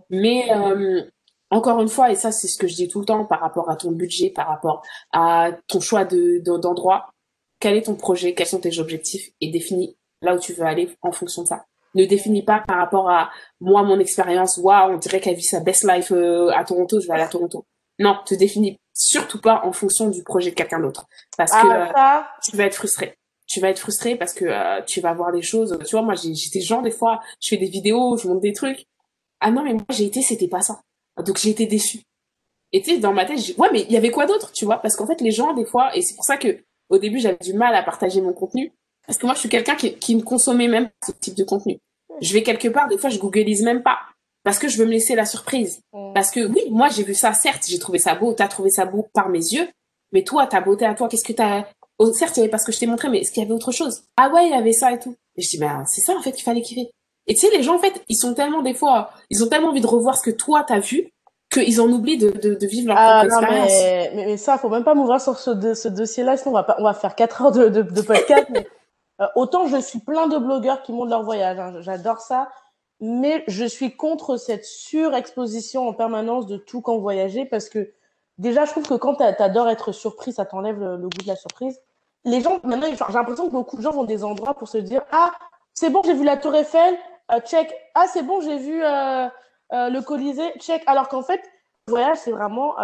Mais 0.09 0.51
euh, 0.51 1.03
encore 1.49 1.81
une 1.81 1.87
fois, 1.87 2.11
et 2.11 2.15
ça 2.15 2.31
c'est 2.31 2.47
ce 2.47 2.57
que 2.57 2.67
je 2.67 2.75
dis 2.75 2.87
tout 2.87 2.99
le 2.99 3.05
temps 3.05 3.25
par 3.25 3.39
rapport 3.39 3.69
à 3.69 3.75
ton 3.75 3.91
budget, 3.91 4.29
par 4.29 4.47
rapport 4.47 4.83
à 5.11 5.51
ton 5.67 5.79
choix 5.79 6.05
de 6.05 6.39
d'endroit, 6.39 7.11
quel 7.59 7.75
est 7.75 7.83
ton 7.83 7.95
projet, 7.95 8.33
quels 8.33 8.47
sont 8.47 8.59
tes 8.59 8.79
objectifs 8.79 9.31
et 9.41 9.49
définis 9.49 9.97
là 10.21 10.35
où 10.35 10.39
tu 10.39 10.53
veux 10.53 10.65
aller 10.65 10.89
en 11.01 11.11
fonction 11.11 11.43
de 11.43 11.47
ça 11.47 11.65
ne 11.95 12.06
définit 12.06 12.43
pas 12.43 12.63
par 12.67 12.77
rapport 12.77 13.10
à 13.10 13.29
moi, 13.60 13.84
mon 13.84 13.99
expérience. 13.99 14.58
Waouh, 14.58 14.93
on 14.93 14.97
dirait 14.97 15.19
qu'elle 15.19 15.36
vit 15.36 15.43
sa 15.43 15.60
best 15.60 15.84
life 15.84 16.12
euh, 16.12 16.49
à 16.49 16.63
Toronto, 16.63 16.99
je 16.99 17.08
vais 17.08 17.13
aller 17.13 17.23
à 17.23 17.27
Toronto. 17.27 17.65
Non, 17.99 18.17
te 18.25 18.34
définis 18.34 18.77
surtout 18.93 19.39
pas 19.39 19.62
en 19.63 19.71
fonction 19.71 20.10
du 20.10 20.23
projet 20.23 20.51
de 20.51 20.56
quelqu'un 20.56 20.79
d'autre. 20.79 21.06
Parce 21.38 21.51
que 21.51 21.67
ah, 21.67 22.19
euh, 22.19 22.23
tu 22.43 22.56
vas 22.56 22.65
être 22.65 22.75
frustré. 22.75 23.17
Tu 23.47 23.60
vas 23.60 23.69
être 23.69 23.79
frustré 23.79 24.15
parce 24.15 24.34
que 24.34 24.45
euh, 24.45 24.82
tu 24.86 25.01
vas 25.01 25.13
voir 25.13 25.32
des 25.32 25.41
choses. 25.41 25.77
Tu 25.86 25.95
vois, 25.95 26.01
moi, 26.01 26.15
j'étais 26.15 26.62
genre, 26.62 26.82
des 26.82 26.91
fois, 26.91 27.19
je 27.41 27.49
fais 27.49 27.58
des 27.58 27.67
vidéos, 27.67 28.17
je 28.17 28.27
monte 28.27 28.41
des 28.41 28.53
trucs. 28.53 28.86
Ah 29.39 29.51
non, 29.51 29.63
mais 29.63 29.73
moi, 29.73 29.84
j'ai 29.89 30.06
été, 30.06 30.21
c'était 30.21 30.47
pas 30.47 30.62
ça. 30.62 30.82
Donc, 31.23 31.38
j'ai 31.38 31.49
été 31.49 31.65
déçue. 31.65 32.01
Et 32.71 32.82
tu 32.82 32.91
sais, 32.91 32.97
dans 32.97 33.13
ma 33.13 33.25
tête, 33.25 33.39
ouais, 33.58 33.69
mais 33.71 33.82
il 33.82 33.91
y 33.91 33.97
avait 33.97 34.10
quoi 34.10 34.25
d'autre, 34.25 34.51
tu 34.51 34.65
vois? 34.65 34.77
Parce 34.77 34.95
qu'en 34.95 35.06
fait, 35.06 35.21
les 35.21 35.32
gens, 35.32 35.53
des 35.53 35.65
fois, 35.65 35.95
et 35.95 36.01
c'est 36.01 36.15
pour 36.15 36.25
ça 36.25 36.38
que 36.38 36.63
au 36.89 36.97
début, 36.97 37.19
j'avais 37.19 37.38
du 37.41 37.53
mal 37.53 37.75
à 37.75 37.84
partager 37.84 38.21
mon 38.21 38.34
contenu, 38.34 38.73
parce 39.05 39.17
que 39.17 39.25
moi, 39.25 39.35
je 39.35 39.39
suis 39.41 39.49
quelqu'un 39.49 39.75
qui, 39.75 39.95
qui 39.95 40.15
ne 40.15 40.21
consommait 40.21 40.67
même 40.67 40.87
pas 40.87 41.07
ce 41.07 41.11
type 41.11 41.35
de 41.35 41.43
contenu. 41.43 41.79
Je 42.21 42.33
vais 42.33 42.43
quelque 42.43 42.67
part, 42.67 42.87
des 42.87 42.97
fois, 42.97 43.09
je 43.09 43.19
googlise 43.19 43.63
même 43.63 43.83
pas. 43.83 43.99
Parce 44.43 44.59
que 44.59 44.67
je 44.67 44.77
veux 44.77 44.85
me 44.85 44.91
laisser 44.91 45.15
la 45.15 45.25
surprise. 45.25 45.81
Mm. 45.93 46.13
Parce 46.13 46.31
que 46.31 46.45
oui, 46.45 46.61
moi, 46.69 46.89
j'ai 46.89 47.03
vu 47.03 47.13
ça, 47.13 47.33
certes, 47.33 47.63
j'ai 47.67 47.79
trouvé 47.79 47.99
ça 47.99 48.15
beau, 48.15 48.33
t'as 48.33 48.47
trouvé 48.47 48.69
ça 48.69 48.85
beau 48.85 49.07
par 49.13 49.29
mes 49.29 49.39
yeux. 49.39 49.67
Mais 50.11 50.23
toi, 50.23 50.45
ta 50.47 50.61
beauté 50.61 50.85
à 50.85 50.93
toi, 50.93 51.07
qu'est-ce 51.07 51.23
que 51.23 51.33
t'as... 51.33 51.65
Oh, 51.97 52.11
certes, 52.11 52.37
il 52.37 52.41
y 52.41 52.43
avait 52.43 52.49
parce 52.49 52.63
que 52.63 52.71
je 52.71 52.79
t'ai 52.79 52.85
montré, 52.85 53.09
mais 53.09 53.19
est-ce 53.19 53.31
qu'il 53.31 53.41
y 53.41 53.45
avait 53.45 53.53
autre 53.53 53.71
chose? 53.71 54.03
Ah 54.17 54.29
ouais, 54.29 54.47
il 54.47 54.51
y 54.51 54.55
avait 54.55 54.73
ça 54.73 54.91
et 54.91 54.99
tout. 54.99 55.15
Et 55.35 55.41
je 55.41 55.49
dis, 55.49 55.57
ben, 55.57 55.83
c'est 55.87 56.01
ça, 56.01 56.13
en 56.15 56.21
fait, 56.21 56.31
qu'il 56.31 56.43
fallait 56.43 56.61
kiffer. 56.61 56.91
Et 57.27 57.33
tu 57.33 57.39
sais, 57.39 57.55
les 57.55 57.63
gens, 57.63 57.75
en 57.75 57.79
fait, 57.79 58.03
ils 58.09 58.15
sont 58.15 58.33
tellement, 58.33 58.61
des 58.61 58.73
fois, 58.73 59.11
ils 59.29 59.43
ont 59.43 59.47
tellement 59.47 59.69
envie 59.69 59.81
de 59.81 59.87
revoir 59.87 60.17
ce 60.17 60.23
que 60.23 60.35
toi, 60.35 60.65
t'as 60.67 60.79
vu, 60.79 61.09
qu'ils 61.51 61.79
en 61.79 61.89
oublient 61.89 62.17
de, 62.17 62.31
de, 62.31 62.55
de 62.55 62.67
vivre 62.67 62.89
leur 62.89 62.97
ah, 62.97 63.25
propre 63.25 63.43
expérience. 63.43 63.71
Mais, 63.71 64.11
mais, 64.15 64.25
mais, 64.25 64.37
ça, 64.37 64.57
faut 64.57 64.69
même 64.69 64.83
pas 64.83 64.95
m'ouvrir 64.95 65.21
sur 65.21 65.37
ce, 65.37 65.73
ce 65.73 65.87
dossier-là, 65.87 66.35
sinon 66.37 66.51
on 66.51 66.57
va, 66.57 66.63
pas, 66.63 66.75
on 66.79 66.83
va 66.83 66.93
faire 66.93 67.15
4 67.15 67.41
heures 67.41 67.51
de, 67.51 67.69
de, 67.69 67.81
de 67.83 68.01
podcast. 68.01 68.47
mais, 68.49 68.67
euh, 69.23 69.27
autant 69.36 69.67
je 69.67 69.77
suis 69.77 69.99
plein 69.99 70.27
de 70.27 70.38
blogueurs 70.38 70.81
qui 70.83 70.91
montrent 70.91 71.09
leur 71.09 71.23
voyage, 71.23 71.59
hein, 71.59 71.73
j'adore 71.81 72.19
ça 72.19 72.49
mais 73.05 73.43
je 73.47 73.65
suis 73.65 73.97
contre 73.97 74.38
cette 74.38 74.63
surexposition 74.63 75.89
en 75.89 75.93
permanence 75.93 76.47
de 76.47 76.55
tout 76.55 76.79
quand 76.79 76.97
voyager 76.99 77.43
parce 77.43 77.67
que 77.67 77.91
déjà, 78.38 78.63
je 78.63 78.71
trouve 78.71 78.88
que 78.88 78.93
quand 78.93 79.15
tu 79.15 79.23
adores 79.23 79.69
être 79.69 79.91
surpris, 79.91 80.31
ça 80.31 80.45
t'enlève 80.45 80.79
le, 80.79 80.97
goût 80.97 81.21
de 81.21 81.27
la 81.27 81.36
surprise. 81.36 81.81
Les 82.23 82.39
gens, 82.39 82.62
maintenant, 82.63 82.88
j'ai 82.88 83.13
l'impression 83.13 83.47
que 83.47 83.51
beaucoup 83.51 83.75
de 83.75 83.81
gens 83.81 83.91
vont 83.91 84.05
des 84.05 84.23
endroits 84.23 84.53
pour 84.53 84.69
se 84.69 84.77
dire 84.77 85.01
Ah, 85.12 85.33
c'est 85.73 85.89
bon, 85.89 86.01
j'ai 86.05 86.13
vu 86.13 86.23
la 86.23 86.38
Tour 86.38 86.55
Eiffel, 86.55 86.97
euh, 87.33 87.41
check. 87.41 87.75
Ah, 87.93 88.05
c'est 88.07 88.23
bon, 88.23 88.39
j'ai 88.39 88.57
vu 88.57 88.81
euh, 88.81 89.27
le 89.71 89.99
Colisée, 89.99 90.53
check. 90.59 90.81
Alors 90.88 91.09
qu'en 91.09 91.23
fait, 91.23 91.41
le 91.88 91.91
voyage, 91.91 92.19
c'est 92.19 92.31
vraiment. 92.31 92.75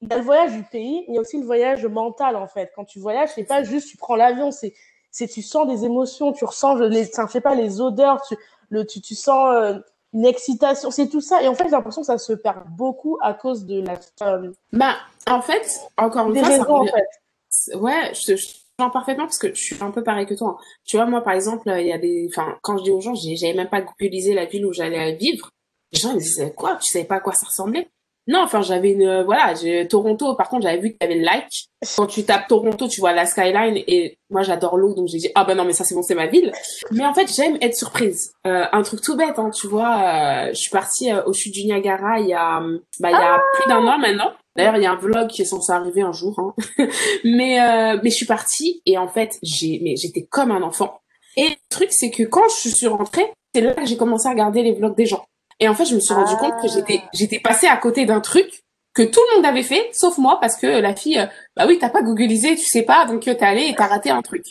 il 0.00 0.08
y 0.08 0.12
a 0.12 0.18
le 0.18 0.22
voyage 0.22 0.52
du 0.52 0.62
pays, 0.62 1.04
il 1.08 1.14
y 1.14 1.18
a 1.18 1.20
aussi 1.20 1.40
le 1.40 1.44
voyage 1.44 1.84
mental, 1.86 2.36
en 2.36 2.46
fait. 2.46 2.70
Quand 2.76 2.84
tu 2.84 3.00
voyages, 3.00 3.30
c'est 3.34 3.42
pas 3.42 3.64
juste 3.64 3.88
tu 3.88 3.96
prends 3.96 4.14
l'avion, 4.14 4.52
c'est 4.52 4.74
c'est 5.14 5.28
tu 5.28 5.42
sens 5.42 5.66
des 5.68 5.84
émotions, 5.84 6.32
tu 6.32 6.44
ressens, 6.44 6.76
je, 6.76 6.90
je 6.92 7.30
sais 7.30 7.40
pas, 7.40 7.54
les 7.54 7.80
odeurs, 7.80 8.20
tu, 8.28 8.34
le, 8.70 8.84
tu, 8.84 9.00
tu 9.00 9.14
sens 9.14 9.54
euh, 9.54 9.78
une 10.12 10.26
excitation, 10.26 10.90
c'est 10.90 11.08
tout 11.08 11.20
ça. 11.20 11.40
Et 11.42 11.46
en 11.48 11.54
fait, 11.54 11.64
j'ai 11.64 11.70
l'impression 11.70 12.02
que 12.02 12.06
ça 12.06 12.18
se 12.18 12.32
perd 12.32 12.64
beaucoup 12.76 13.16
à 13.22 13.32
cause 13.32 13.64
de 13.64 13.80
la. 13.80 13.94
Euh, 14.22 14.50
bah, 14.72 14.96
en 15.30 15.40
fait, 15.40 15.80
encore 15.96 16.26
une 16.26 16.32
des 16.34 16.40
fois, 16.40 16.48
raisons, 16.48 16.64
ça 16.64 16.70
en 16.72 16.78
revient- 16.80 16.90
fait. 16.92 17.76
Ouais, 17.76 18.12
je 18.14 18.32
te 18.32 18.36
je 18.36 18.46
parfaitement 18.76 19.26
parce 19.26 19.38
que 19.38 19.54
je 19.54 19.62
suis 19.62 19.76
un 19.80 19.92
peu 19.92 20.02
pareil 20.02 20.26
que 20.26 20.34
toi. 20.34 20.56
hein. 20.58 20.64
Tu 20.84 20.96
vois, 20.96 21.06
moi, 21.06 21.20
par 21.22 21.34
exemple, 21.34 21.72
il 21.78 21.86
y 21.86 21.92
a 21.92 21.98
des, 21.98 22.28
enfin, 22.32 22.58
quand 22.62 22.76
je 22.78 22.82
dis 22.82 22.90
aux 22.90 23.00
gens, 23.00 23.14
j'avais 23.14 23.54
même 23.54 23.68
pas 23.68 23.80
googlisé 23.82 24.34
la 24.34 24.46
ville 24.46 24.66
où 24.66 24.72
j'allais 24.72 25.14
vivre. 25.14 25.48
Les 25.92 26.00
gens 26.00 26.10
ils 26.10 26.16
me 26.16 26.20
disaient 26.20 26.52
quoi? 26.52 26.74
Tu 26.82 26.90
savais 26.92 27.04
pas 27.04 27.16
à 27.16 27.20
quoi 27.20 27.34
ça 27.34 27.46
ressemblait? 27.46 27.88
Non, 28.26 28.40
enfin, 28.42 28.62
j'avais 28.62 28.92
une, 28.92 29.06
euh, 29.06 29.22
voilà, 29.22 29.54
j'ai 29.54 29.86
Toronto. 29.86 30.34
Par 30.34 30.48
contre, 30.48 30.62
j'avais 30.62 30.78
vu 30.78 30.90
qu'il 30.90 30.98
y 31.02 31.04
avait 31.04 31.16
le 31.18 31.24
like. 31.24 31.68
Quand 31.96 32.06
tu 32.06 32.24
tapes 32.24 32.48
Toronto, 32.48 32.88
tu 32.88 33.00
vois 33.00 33.12
la 33.12 33.26
skyline 33.26 33.76
et 33.86 34.16
moi, 34.30 34.42
j'adore 34.42 34.78
l'eau, 34.78 34.94
donc 34.94 35.08
j'ai 35.08 35.18
dit 35.18 35.28
ah 35.34 35.44
ben 35.44 35.54
non, 35.54 35.64
mais 35.66 35.74
ça 35.74 35.84
c'est 35.84 35.94
bon, 35.94 36.02
c'est 36.02 36.14
ma 36.14 36.26
ville. 36.26 36.50
Mais 36.90 37.04
en 37.04 37.12
fait, 37.12 37.30
j'aime 37.34 37.58
être 37.60 37.76
surprise. 37.76 38.32
Euh, 38.46 38.64
un 38.72 38.82
truc 38.82 39.02
tout 39.02 39.16
bête, 39.16 39.38
hein, 39.38 39.50
tu 39.50 39.66
vois. 39.66 40.00
euh, 40.02 40.48
je 40.48 40.54
suis 40.54 40.70
partie 40.70 41.12
euh, 41.12 41.22
au 41.26 41.34
sud 41.34 41.52
du 41.52 41.64
Niagara 41.64 42.18
il 42.20 42.28
y 42.28 42.32
a, 42.34 42.60
bah, 43.00 43.10
il 43.10 43.12
y 43.12 43.14
a 43.14 43.40
plus 43.54 43.68
d'un 43.68 43.86
an 43.86 43.98
maintenant. 43.98 44.32
D'ailleurs, 44.56 44.76
il 44.76 44.82
y 44.82 44.86
a 44.86 44.92
un 44.92 44.96
vlog 44.96 45.28
qui 45.28 45.42
est 45.42 45.46
censé 45.46 45.72
arriver 45.72 46.00
un 46.00 46.12
jour. 46.12 46.38
Hein. 46.38 46.54
mais 47.24 47.60
euh, 47.60 47.98
mais 48.02 48.08
je 48.10 48.14
suis 48.16 48.26
partie 48.26 48.80
et 48.86 48.96
en 48.96 49.08
fait, 49.08 49.32
j'ai 49.42 49.80
mais 49.82 49.96
j'étais 49.96 50.22
comme 50.24 50.50
un 50.50 50.62
enfant. 50.62 51.00
Et 51.36 51.48
le 51.48 51.54
truc, 51.68 51.92
c'est 51.92 52.10
que 52.10 52.22
quand 52.22 52.48
je 52.62 52.70
suis 52.70 52.86
rentrée, 52.86 53.30
c'est 53.54 53.60
là 53.60 53.74
que 53.74 53.84
j'ai 53.84 53.96
commencé 53.96 54.28
à 54.28 54.30
regarder 54.30 54.62
les 54.62 54.72
vlogs 54.72 54.96
des 54.96 55.06
gens. 55.06 55.24
Et 55.60 55.68
en 55.68 55.74
fait, 55.74 55.84
je 55.84 55.94
me 55.94 56.00
suis 56.00 56.14
rendu 56.14 56.32
Ah. 56.36 56.40
compte 56.40 56.62
que 56.62 56.68
j'étais 56.68 57.02
j'étais 57.12 57.40
passée 57.40 57.66
à 57.66 57.76
côté 57.76 58.06
d'un 58.06 58.20
truc 58.20 58.62
que 58.94 59.02
tout 59.02 59.20
le 59.30 59.36
monde 59.36 59.46
avait 59.46 59.64
fait, 59.64 59.90
sauf 59.92 60.18
moi, 60.18 60.38
parce 60.40 60.54
que 60.56 60.66
la 60.68 60.94
fille, 60.94 61.18
euh, 61.18 61.26
bah 61.56 61.64
oui, 61.66 61.78
t'as 61.80 61.88
pas 61.90 62.02
googlisé, 62.02 62.54
tu 62.54 62.64
sais 62.64 62.82
pas, 62.82 63.06
donc 63.06 63.26
euh, 63.26 63.34
t'es 63.34 63.44
allée 63.44 63.66
et 63.66 63.74
t'as 63.74 63.86
raté 63.88 64.10
un 64.10 64.22
truc. 64.22 64.44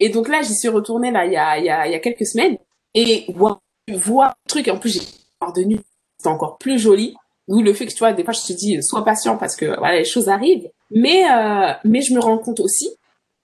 Et 0.00 0.08
donc 0.08 0.28
là, 0.28 0.40
j'y 0.42 0.54
suis 0.54 0.68
retournée 0.68 1.10
là 1.10 1.26
il 1.26 1.32
y 1.32 1.36
a 1.36 1.58
il 1.58 1.64
y 1.66 1.70
a 1.70 1.86
il 1.86 1.92
y 1.92 1.94
a 1.94 1.98
quelques 1.98 2.26
semaines 2.26 2.56
et 2.94 3.26
wow, 3.36 3.58
voir 3.94 4.34
le 4.46 4.48
truc. 4.50 4.68
En 4.68 4.78
plus, 4.78 4.90
j'ai 5.54 5.64
nu, 5.64 5.78
c'est 6.18 6.28
encore 6.28 6.56
plus 6.58 6.78
joli. 6.78 7.14
D'où 7.48 7.60
le 7.60 7.74
fait 7.74 7.86
que 7.86 7.92
tu 7.92 7.98
vois, 7.98 8.12
des 8.12 8.24
fois, 8.24 8.32
je 8.32 8.40
te 8.46 8.52
dis, 8.52 8.82
sois 8.82 9.04
patient 9.04 9.36
parce 9.36 9.56
que 9.56 9.66
voilà, 9.78 9.98
les 9.98 10.04
choses 10.04 10.28
arrivent. 10.28 10.70
Mais 10.90 11.24
euh, 11.30 11.72
mais 11.84 12.00
je 12.00 12.14
me 12.14 12.20
rends 12.20 12.38
compte 12.38 12.60
aussi, 12.60 12.88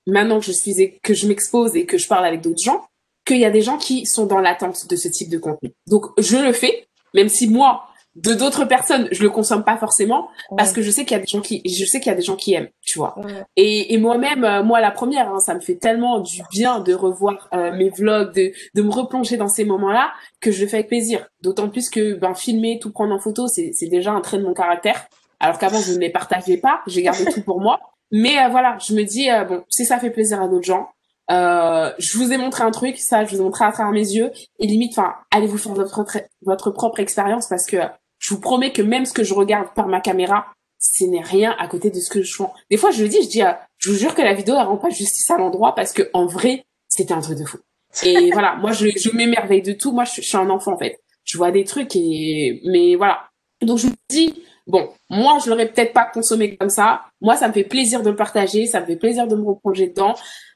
maintenant 0.07 0.39
que 0.39 0.47
je 0.47 0.53
suis 0.53 0.99
que 1.03 1.13
je 1.15 1.27
m'expose 1.27 1.77
et 1.77 1.85
que 1.85 1.99
je 1.99 2.09
parle 2.09 2.25
avec 2.25 2.41
d'autres 2.41 2.63
gens, 2.63 2.87
qu'il 3.27 3.39
y 3.39 3.45
a 3.45 3.51
des 3.51 3.61
gens 3.61 3.77
qui 3.77 4.07
sont 4.07 4.25
dans 4.25 4.39
l'attente 4.41 4.87
de 4.89 4.97
ce 4.97 5.09
type 5.09 5.29
de 5.29 5.39
contenu. 5.39 5.73
Donc 5.87 6.07
je 6.19 6.39
le 6.39 6.53
fais, 6.53 6.88
même 7.15 7.29
si 7.29 7.49
moi, 7.49 7.85
de 8.15 8.35
d'autres 8.35 8.65
personnes, 8.65 9.09
je 9.13 9.23
le 9.23 9.31
consomme 9.31 9.63
pas 9.63 9.77
forcément, 9.77 10.29
parce 10.57 10.73
que 10.73 10.83
je 10.83 10.91
sais 10.91 11.05
qu'il 11.05 11.17
y 11.17 11.21
a 11.21 11.23
des 11.23 11.29
gens 11.29 11.41
qui, 11.41 11.63
je 11.65 11.85
sais 11.85 12.01
qu'il 12.01 12.11
y 12.11 12.13
a 12.13 12.17
des 12.17 12.23
gens 12.23 12.35
qui 12.35 12.53
aiment, 12.53 12.69
tu 12.83 12.99
vois. 12.99 13.17
Ouais. 13.19 13.45
Et, 13.55 13.95
et 13.95 13.99
moi-même, 13.99 14.45
euh, 14.45 14.65
moi 14.65 14.81
la 14.81 14.91
première, 14.91 15.33
hein, 15.33 15.39
ça 15.39 15.55
me 15.55 15.61
fait 15.61 15.77
tellement 15.77 16.19
du 16.19 16.43
bien 16.51 16.81
de 16.81 16.95
revoir 16.95 17.49
euh, 17.55 17.71
mes 17.73 17.91
vlogs, 17.91 18.35
de, 18.35 18.51
de 18.75 18.83
me 18.83 18.91
replonger 18.91 19.37
dans 19.37 19.47
ces 19.47 19.65
moments-là, 19.65 20.11
que 20.41 20.51
je 20.51 20.63
le 20.63 20.69
fais 20.69 20.79
avec 20.79 20.89
plaisir. 20.89 21.29
D'autant 21.43 21.69
plus 21.69 21.91
que 21.91 22.15
ben 22.15 22.35
filmer, 22.35 22.81
tout 22.81 22.91
prendre 22.91 23.15
en 23.15 23.21
photo, 23.21 23.47
c'est 23.47 23.71
c'est 23.73 23.89
déjà 23.89 24.11
un 24.11 24.21
trait 24.21 24.39
de 24.39 24.45
mon 24.45 24.55
caractère. 24.55 25.07
Alors 25.39 25.59
qu'avant 25.59 25.81
je 25.81 25.93
ne 25.93 25.99
les 25.99 26.11
partageais 26.11 26.57
pas, 26.57 26.81
j'ai 26.89 27.03
gardé 27.03 27.25
tout 27.27 27.43
pour 27.43 27.61
moi. 27.61 27.79
Mais 28.11 28.39
euh, 28.39 28.49
voilà, 28.49 28.79
je 28.85 28.95
me 28.95 29.05
dis 29.05 29.31
euh, 29.31 29.45
bon, 29.45 29.63
si 29.69 29.85
ça 29.85 29.99
fait 30.01 30.11
plaisir 30.11 30.43
à 30.43 30.49
d'autres 30.49 30.67
gens, 30.67 30.89
euh, 31.31 31.93
je 31.99 32.19
vous 32.19 32.33
ai 32.33 32.37
montré 32.39 32.65
un 32.65 32.71
truc, 32.71 32.97
ça, 32.97 33.25
je 33.25 33.35
vous 33.35 33.41
ai 33.41 33.45
montré 33.45 33.65
à 33.65 33.73
travers 33.73 33.93
mes 33.93 34.09
yeux, 34.09 34.31
et 34.59 34.67
limite, 34.67 34.99
enfin, 34.99 35.15
allez 35.31 35.47
vous 35.47 35.59
faire 35.59 35.75
votre 35.75 36.05
votre 36.43 36.71
propre 36.71 37.01
expérience 37.01 37.49
parce 37.49 37.67
que 37.67 37.77
je 38.19 38.35
vous 38.35 38.41
promets 38.41 38.73
que 38.73 38.83
même 38.83 39.05
ce 39.05 39.13
que 39.13 39.25
je 39.25 39.35
regarde 39.35 39.69
par 39.75 39.89
ma 39.89 40.01
caméra, 40.01 40.47
ce 40.79 41.05
n'est 41.05 41.23
rien 41.23 41.55
à 41.59 41.69
côté 41.69 41.91
de 41.91 41.99
ce 42.01 42.11
que 42.11 42.23
je 42.23 42.35
fais. 42.35 42.45
Des 42.71 42.77
fois, 42.77 42.91
je 42.91 43.03
le 43.03 43.09
dis, 43.09 43.23
je 43.23 43.29
dis, 43.29 43.43
euh, 43.43 43.53
je 43.79 43.91
vous 43.91 43.97
jure 43.97 44.15
que 44.15 44.23
la 44.23 44.35
vidéo, 44.35 44.55
elle 44.59 44.67
rend 44.67 44.77
pas 44.77 44.91
justice 44.91 45.31
à 45.31 45.37
l'endroit 45.37 45.75
parce 45.75 45.93
que 45.93 46.09
en 46.13 46.27
vrai, 46.27 46.65
c'était 46.89 47.15
un 47.15 47.21
truc 47.21 47.39
de 47.39 47.45
fou. 47.45 47.59
Et 48.05 48.31
voilà, 48.33 48.57
moi, 48.57 48.73
je, 48.73 48.89
je 48.89 49.11
m'émerveille 49.15 49.63
de 49.63 49.73
tout. 49.73 49.93
Moi, 49.93 50.05
je, 50.05 50.21
je 50.23 50.27
suis 50.27 50.37
un 50.37 50.51
enfant 50.51 50.73
en 50.73 50.79
fait. 50.79 51.01
Je 51.25 51.37
vois 51.37 51.51
des 51.51 51.65
trucs 51.65 51.95
et, 51.95 52.63
mais 52.65 52.95
voilà. 52.95 53.29
Donc 53.61 53.79
je 53.79 53.89
me 53.89 53.93
dis, 54.09 54.43
bon, 54.67 54.89
moi, 55.11 55.39
je 55.45 55.51
l'aurais 55.51 55.69
peut-être 55.69 55.93
pas 55.93 56.05
consommé 56.05 56.57
comme 56.57 56.71
ça. 56.71 57.03
Moi, 57.21 57.37
ça 57.37 57.49
me 57.49 57.53
fait 57.53 57.65
plaisir 57.65 58.03
de 58.03 58.11
le 58.11 58.17
partager, 58.17 58.67
ça 58.67 58.81
me 58.81 58.87
fait 58.87 58.97
plaisir 58.97 59.27
de 59.27 59.35
me 59.35 59.45
replonger 59.45 59.89
dedans. 59.89 60.15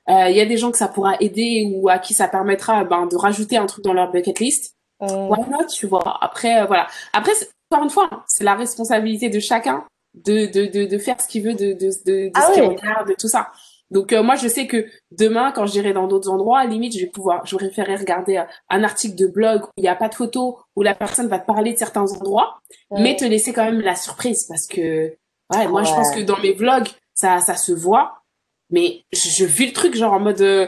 Euh, 0.08 0.28
Il 0.30 0.36
y 0.36 0.40
a 0.40 0.46
des 0.46 0.56
gens 0.56 0.70
que 0.70 0.78
ça 0.78 0.88
pourra 0.88 1.14
aider 1.20 1.70
ou 1.74 1.88
à 1.88 1.98
qui 1.98 2.14
ça 2.14 2.28
permettra 2.28 2.84
ben, 2.84 3.06
de 3.06 3.16
rajouter 3.16 3.56
un 3.56 3.66
truc 3.66 3.84
dans 3.84 3.92
leur 3.92 4.10
bucket 4.10 4.38
list. 4.40 4.74
Mm. 5.00 5.28
Why 5.28 5.40
not, 5.50 5.66
tu 5.66 5.86
vois? 5.86 6.18
Après, 6.20 6.60
euh, 6.60 6.66
voilà. 6.66 6.86
Après, 7.12 7.32
encore 7.70 7.84
une 7.84 7.90
fois, 7.90 8.08
hein, 8.10 8.22
c'est 8.26 8.44
la 8.44 8.54
responsabilité 8.54 9.28
de 9.28 9.40
chacun 9.40 9.84
de, 10.14 10.46
de, 10.46 10.66
de, 10.66 10.84
de 10.84 10.98
faire 10.98 11.20
ce 11.20 11.28
qu'il 11.28 11.42
veut 11.44 11.54
de, 11.54 11.72
de, 11.72 11.90
de, 12.04 12.26
de 12.26 12.30
Ah 12.34 12.48
ce 12.48 12.52
qu'il 12.54 12.62
regarde, 12.62 13.08
de 13.08 13.14
tout 13.18 13.28
ça. 13.28 13.50
Donc 13.90 14.12
euh, 14.12 14.22
moi, 14.22 14.36
je 14.36 14.48
sais 14.48 14.66
que 14.66 14.86
demain, 15.10 15.52
quand 15.52 15.66
j'irai 15.66 15.92
dans 15.92 16.06
d'autres 16.06 16.30
endroits, 16.30 16.64
limite, 16.64 16.94
je 16.94 17.00
vais 17.00 17.10
pouvoir, 17.10 17.44
je 17.44 17.54
préférerais 17.56 17.96
regarder 17.96 18.38
euh, 18.38 18.44
un 18.70 18.84
article 18.84 19.16
de 19.16 19.26
blog 19.26 19.64
où 19.64 19.68
il 19.76 19.82
n'y 19.82 19.88
a 19.88 19.94
pas 19.94 20.08
de 20.08 20.14
photo, 20.14 20.58
où 20.76 20.82
la 20.82 20.94
personne 20.94 21.28
va 21.28 21.38
te 21.38 21.46
parler 21.46 21.74
de 21.74 21.78
certains 21.78 22.10
endroits, 22.10 22.58
mais 22.90 23.16
te 23.16 23.24
laisser 23.24 23.52
quand 23.52 23.64
même 23.64 23.80
la 23.80 23.94
surprise 23.94 24.46
parce 24.48 24.66
que, 24.66 25.14
ouais, 25.54 25.68
moi, 25.68 25.82
je 25.82 25.92
pense 25.92 26.10
que 26.14 26.20
dans 26.20 26.38
mes 26.38 26.54
vlogs, 26.54 26.88
ça, 27.14 27.40
ça 27.40 27.54
se 27.56 27.72
voit, 27.72 28.21
mais 28.72 29.04
je, 29.12 29.28
je 29.28 29.44
vis 29.44 29.66
le 29.66 29.72
truc 29.72 29.94
genre 29.94 30.14
en 30.14 30.20
mode, 30.20 30.40
euh, 30.40 30.66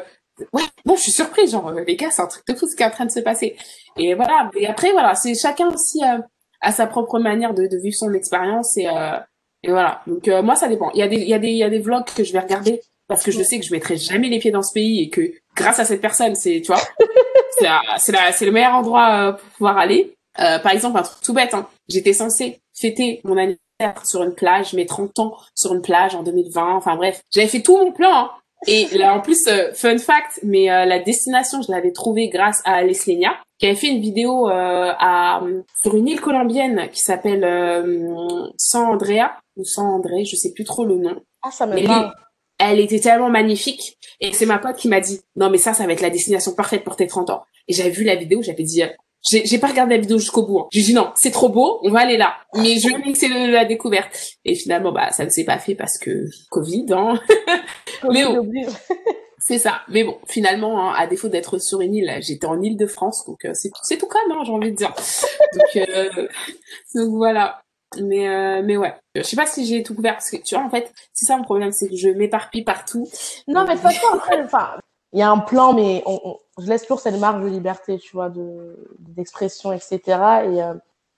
ouais, 0.52 0.62
bon, 0.84 0.96
je 0.96 1.02
suis 1.02 1.12
surprise, 1.12 1.52
genre, 1.52 1.68
euh, 1.68 1.84
les 1.86 1.96
gars, 1.96 2.10
c'est 2.10 2.22
un 2.22 2.26
truc 2.26 2.46
de 2.46 2.54
fou 2.54 2.68
ce 2.68 2.76
qui 2.76 2.82
est 2.82 2.86
en 2.86 2.90
train 2.90 3.06
de 3.06 3.10
se 3.10 3.20
passer. 3.20 3.56
Et 3.96 4.14
voilà. 4.14 4.50
Et 4.56 4.66
après, 4.66 4.92
voilà, 4.92 5.14
c'est 5.14 5.34
chacun 5.34 5.68
aussi 5.68 6.02
euh, 6.04 6.18
à 6.60 6.72
sa 6.72 6.86
propre 6.86 7.18
manière 7.18 7.54
de, 7.54 7.66
de 7.66 7.76
vivre 7.76 7.96
son 7.96 8.12
expérience 8.12 8.76
et, 8.76 8.88
euh, 8.88 9.18
et 9.62 9.70
voilà. 9.70 10.02
Donc 10.06 10.28
euh, 10.28 10.42
moi, 10.42 10.56
ça 10.56 10.68
dépend. 10.68 10.90
Il 10.92 10.98
y 10.98 11.02
a 11.02 11.08
des, 11.08 11.16
il 11.16 11.28
y 11.28 11.34
a 11.34 11.38
des, 11.38 11.48
il 11.48 11.56
y 11.56 11.62
a 11.62 11.70
des 11.70 11.78
vlogs 11.78 12.04
que 12.04 12.24
je 12.24 12.32
vais 12.32 12.40
regarder 12.40 12.80
parce 13.06 13.22
que 13.22 13.30
je 13.30 13.42
sais 13.42 13.60
que 13.60 13.66
je 13.66 13.72
mettrai 13.72 13.96
jamais 13.96 14.28
les 14.28 14.38
pieds 14.38 14.50
dans 14.50 14.62
ce 14.62 14.72
pays 14.72 15.02
et 15.02 15.10
que 15.10 15.32
grâce 15.54 15.78
à 15.78 15.84
cette 15.84 16.00
personne, 16.00 16.34
c'est, 16.34 16.60
tu 16.62 16.68
vois, 16.68 16.80
c'est 17.58 17.68
c'est 17.98 18.32
c'est 18.32 18.46
le 18.46 18.52
meilleur 18.52 18.74
endroit 18.74 19.10
euh, 19.12 19.32
pour 19.32 19.48
pouvoir 19.50 19.78
aller. 19.78 20.14
Par 20.36 20.72
exemple, 20.72 20.98
un 20.98 21.02
truc 21.02 21.22
tout 21.22 21.32
bête, 21.32 21.54
hein. 21.54 21.68
J'étais 21.88 22.12
censée 22.12 22.60
fêter 22.76 23.20
mon 23.22 23.36
anniversaire 23.36 23.63
sur 24.04 24.22
une 24.22 24.34
plage, 24.34 24.72
mes 24.72 24.86
30 24.86 25.18
ans 25.18 25.36
sur 25.54 25.74
une 25.74 25.82
plage 25.82 26.14
en 26.14 26.22
2020. 26.22 26.74
Enfin 26.76 26.96
bref, 26.96 27.22
j'avais 27.32 27.48
fait 27.48 27.62
tout 27.62 27.76
mon 27.76 27.92
plan. 27.92 28.10
hein. 28.12 28.30
Et 28.66 28.86
là, 28.96 29.14
en 29.14 29.20
plus, 29.20 29.46
euh, 29.46 29.72
fun 29.74 29.98
fact, 29.98 30.40
mais 30.42 30.70
euh, 30.70 30.86
la 30.86 30.98
destination, 30.98 31.60
je 31.60 31.70
l'avais 31.70 31.92
trouvée 31.92 32.28
grâce 32.30 32.62
à 32.64 32.82
Leslenia, 32.82 33.34
qui 33.58 33.66
avait 33.66 33.74
fait 33.74 33.88
une 33.88 34.00
vidéo 34.00 34.48
euh, 34.48 34.90
à, 34.98 35.42
sur 35.82 35.94
une 35.96 36.08
île 36.08 36.20
colombienne 36.20 36.88
qui 36.90 37.00
s'appelle 37.00 37.44
euh, 37.44 38.08
San 38.56 38.86
Andrea 38.86 39.32
ou 39.56 39.64
San 39.64 39.84
André, 39.86 40.24
je 40.24 40.36
sais 40.36 40.52
plus 40.54 40.64
trop 40.64 40.86
le 40.86 40.96
nom. 40.96 41.20
Ah, 41.42 41.50
ça 41.50 41.66
me 41.66 41.74
Mais 41.74 41.84
parle. 41.84 42.10
elle 42.58 42.80
était 42.80 43.00
tellement 43.00 43.28
magnifique. 43.28 43.98
Et 44.20 44.32
c'est 44.32 44.46
ma 44.46 44.58
pote 44.58 44.76
qui 44.76 44.88
m'a 44.88 45.00
dit, 45.00 45.20
non, 45.36 45.50
mais 45.50 45.58
ça, 45.58 45.74
ça 45.74 45.86
va 45.86 45.92
être 45.92 46.00
la 46.00 46.08
destination 46.08 46.54
parfaite 46.54 46.84
pour 46.84 46.96
tes 46.96 47.06
30 47.06 47.28
ans. 47.30 47.42
Et 47.68 47.74
j'avais 47.74 47.90
vu 47.90 48.04
la 48.04 48.16
vidéo, 48.16 48.40
j'avais 48.40 48.62
dit, 48.62 48.82
j'ai 49.28 49.44
j'ai 49.46 49.58
pas 49.58 49.68
regardé 49.68 49.94
la 49.96 50.00
vidéo 50.00 50.18
jusqu'au 50.18 50.44
bout. 50.46 50.60
hein. 50.60 50.66
J'ai 50.72 50.82
dit, 50.82 50.94
non, 50.94 51.12
c'est 51.14 51.30
trop 51.30 51.48
beau, 51.48 51.80
on 51.82 51.90
va 51.90 52.00
aller 52.00 52.16
là. 52.16 52.34
Mais 52.54 52.78
je 52.78 52.88
vais 52.88 52.98
mixer 52.98 53.28
le- 53.28 53.50
la 53.52 53.64
découverte. 53.64 54.16
Et 54.44 54.54
finalement, 54.54 54.92
bah, 54.92 55.10
ça 55.12 55.24
ne 55.24 55.30
s'est 55.30 55.44
pas 55.44 55.58
fait 55.58 55.74
parce 55.74 55.98
que 55.98 56.24
Covid, 56.50 56.86
hein. 56.90 57.18
mais 58.10 58.24
bon. 58.24 58.48
C'est 59.46 59.58
ça. 59.58 59.82
Mais 59.88 60.04
bon, 60.04 60.16
finalement, 60.26 60.88
hein, 60.90 60.94
à 60.96 61.06
défaut 61.06 61.28
d'être 61.28 61.58
sur 61.58 61.82
une 61.82 61.94
île, 61.94 62.10
j'étais 62.20 62.46
en 62.46 62.62
île 62.62 62.78
de 62.78 62.86
France, 62.86 63.26
donc 63.26 63.44
euh, 63.44 63.50
c'est 63.52 63.68
tout, 63.68 63.80
c'est 63.82 63.98
tout 63.98 64.06
comme, 64.06 64.32
hein, 64.32 64.40
j'ai 64.42 64.52
envie 64.52 64.70
de 64.70 64.76
dire. 64.76 64.94
Donc, 65.52 65.86
euh, 65.86 66.28
donc 66.94 67.08
voilà. 67.10 67.60
Mais 68.00 68.26
euh, 68.26 68.62
mais 68.64 68.76
ouais, 68.78 68.94
je 69.14 69.20
sais 69.22 69.36
pas 69.36 69.44
si 69.46 69.66
j'ai 69.66 69.82
tout 69.82 69.94
couvert 69.94 70.14
parce 70.14 70.30
que 70.30 70.36
tu 70.38 70.54
vois 70.56 70.64
en 70.64 70.70
fait, 70.70 70.90
c'est 71.12 71.26
ça 71.26 71.36
mon 71.36 71.44
problème, 71.44 71.70
c'est 71.72 71.88
que 71.88 71.96
je 71.96 72.08
m'éparpille 72.08 72.64
partout. 72.64 73.06
Non, 73.46 73.64
mais 73.66 73.74
de 73.74 73.80
toute 73.80 73.82
façon, 73.82 74.06
après, 74.14 74.42
enfin, 74.42 74.70
il 75.14 75.20
y 75.20 75.22
a 75.22 75.30
un 75.30 75.38
plan, 75.38 75.72
mais 75.72 76.02
on, 76.06 76.20
on- 76.24 76.38
je 76.58 76.66
laisse 76.68 76.82
toujours 76.82 77.00
cette 77.00 77.18
marge 77.18 77.42
de 77.42 77.48
liberté, 77.48 77.98
tu 77.98 78.12
vois, 78.16 78.28
de 78.28 78.76
d'expression, 78.98 79.72
etc. 79.72 79.98
Et, 80.44 80.62
euh, 80.62 80.74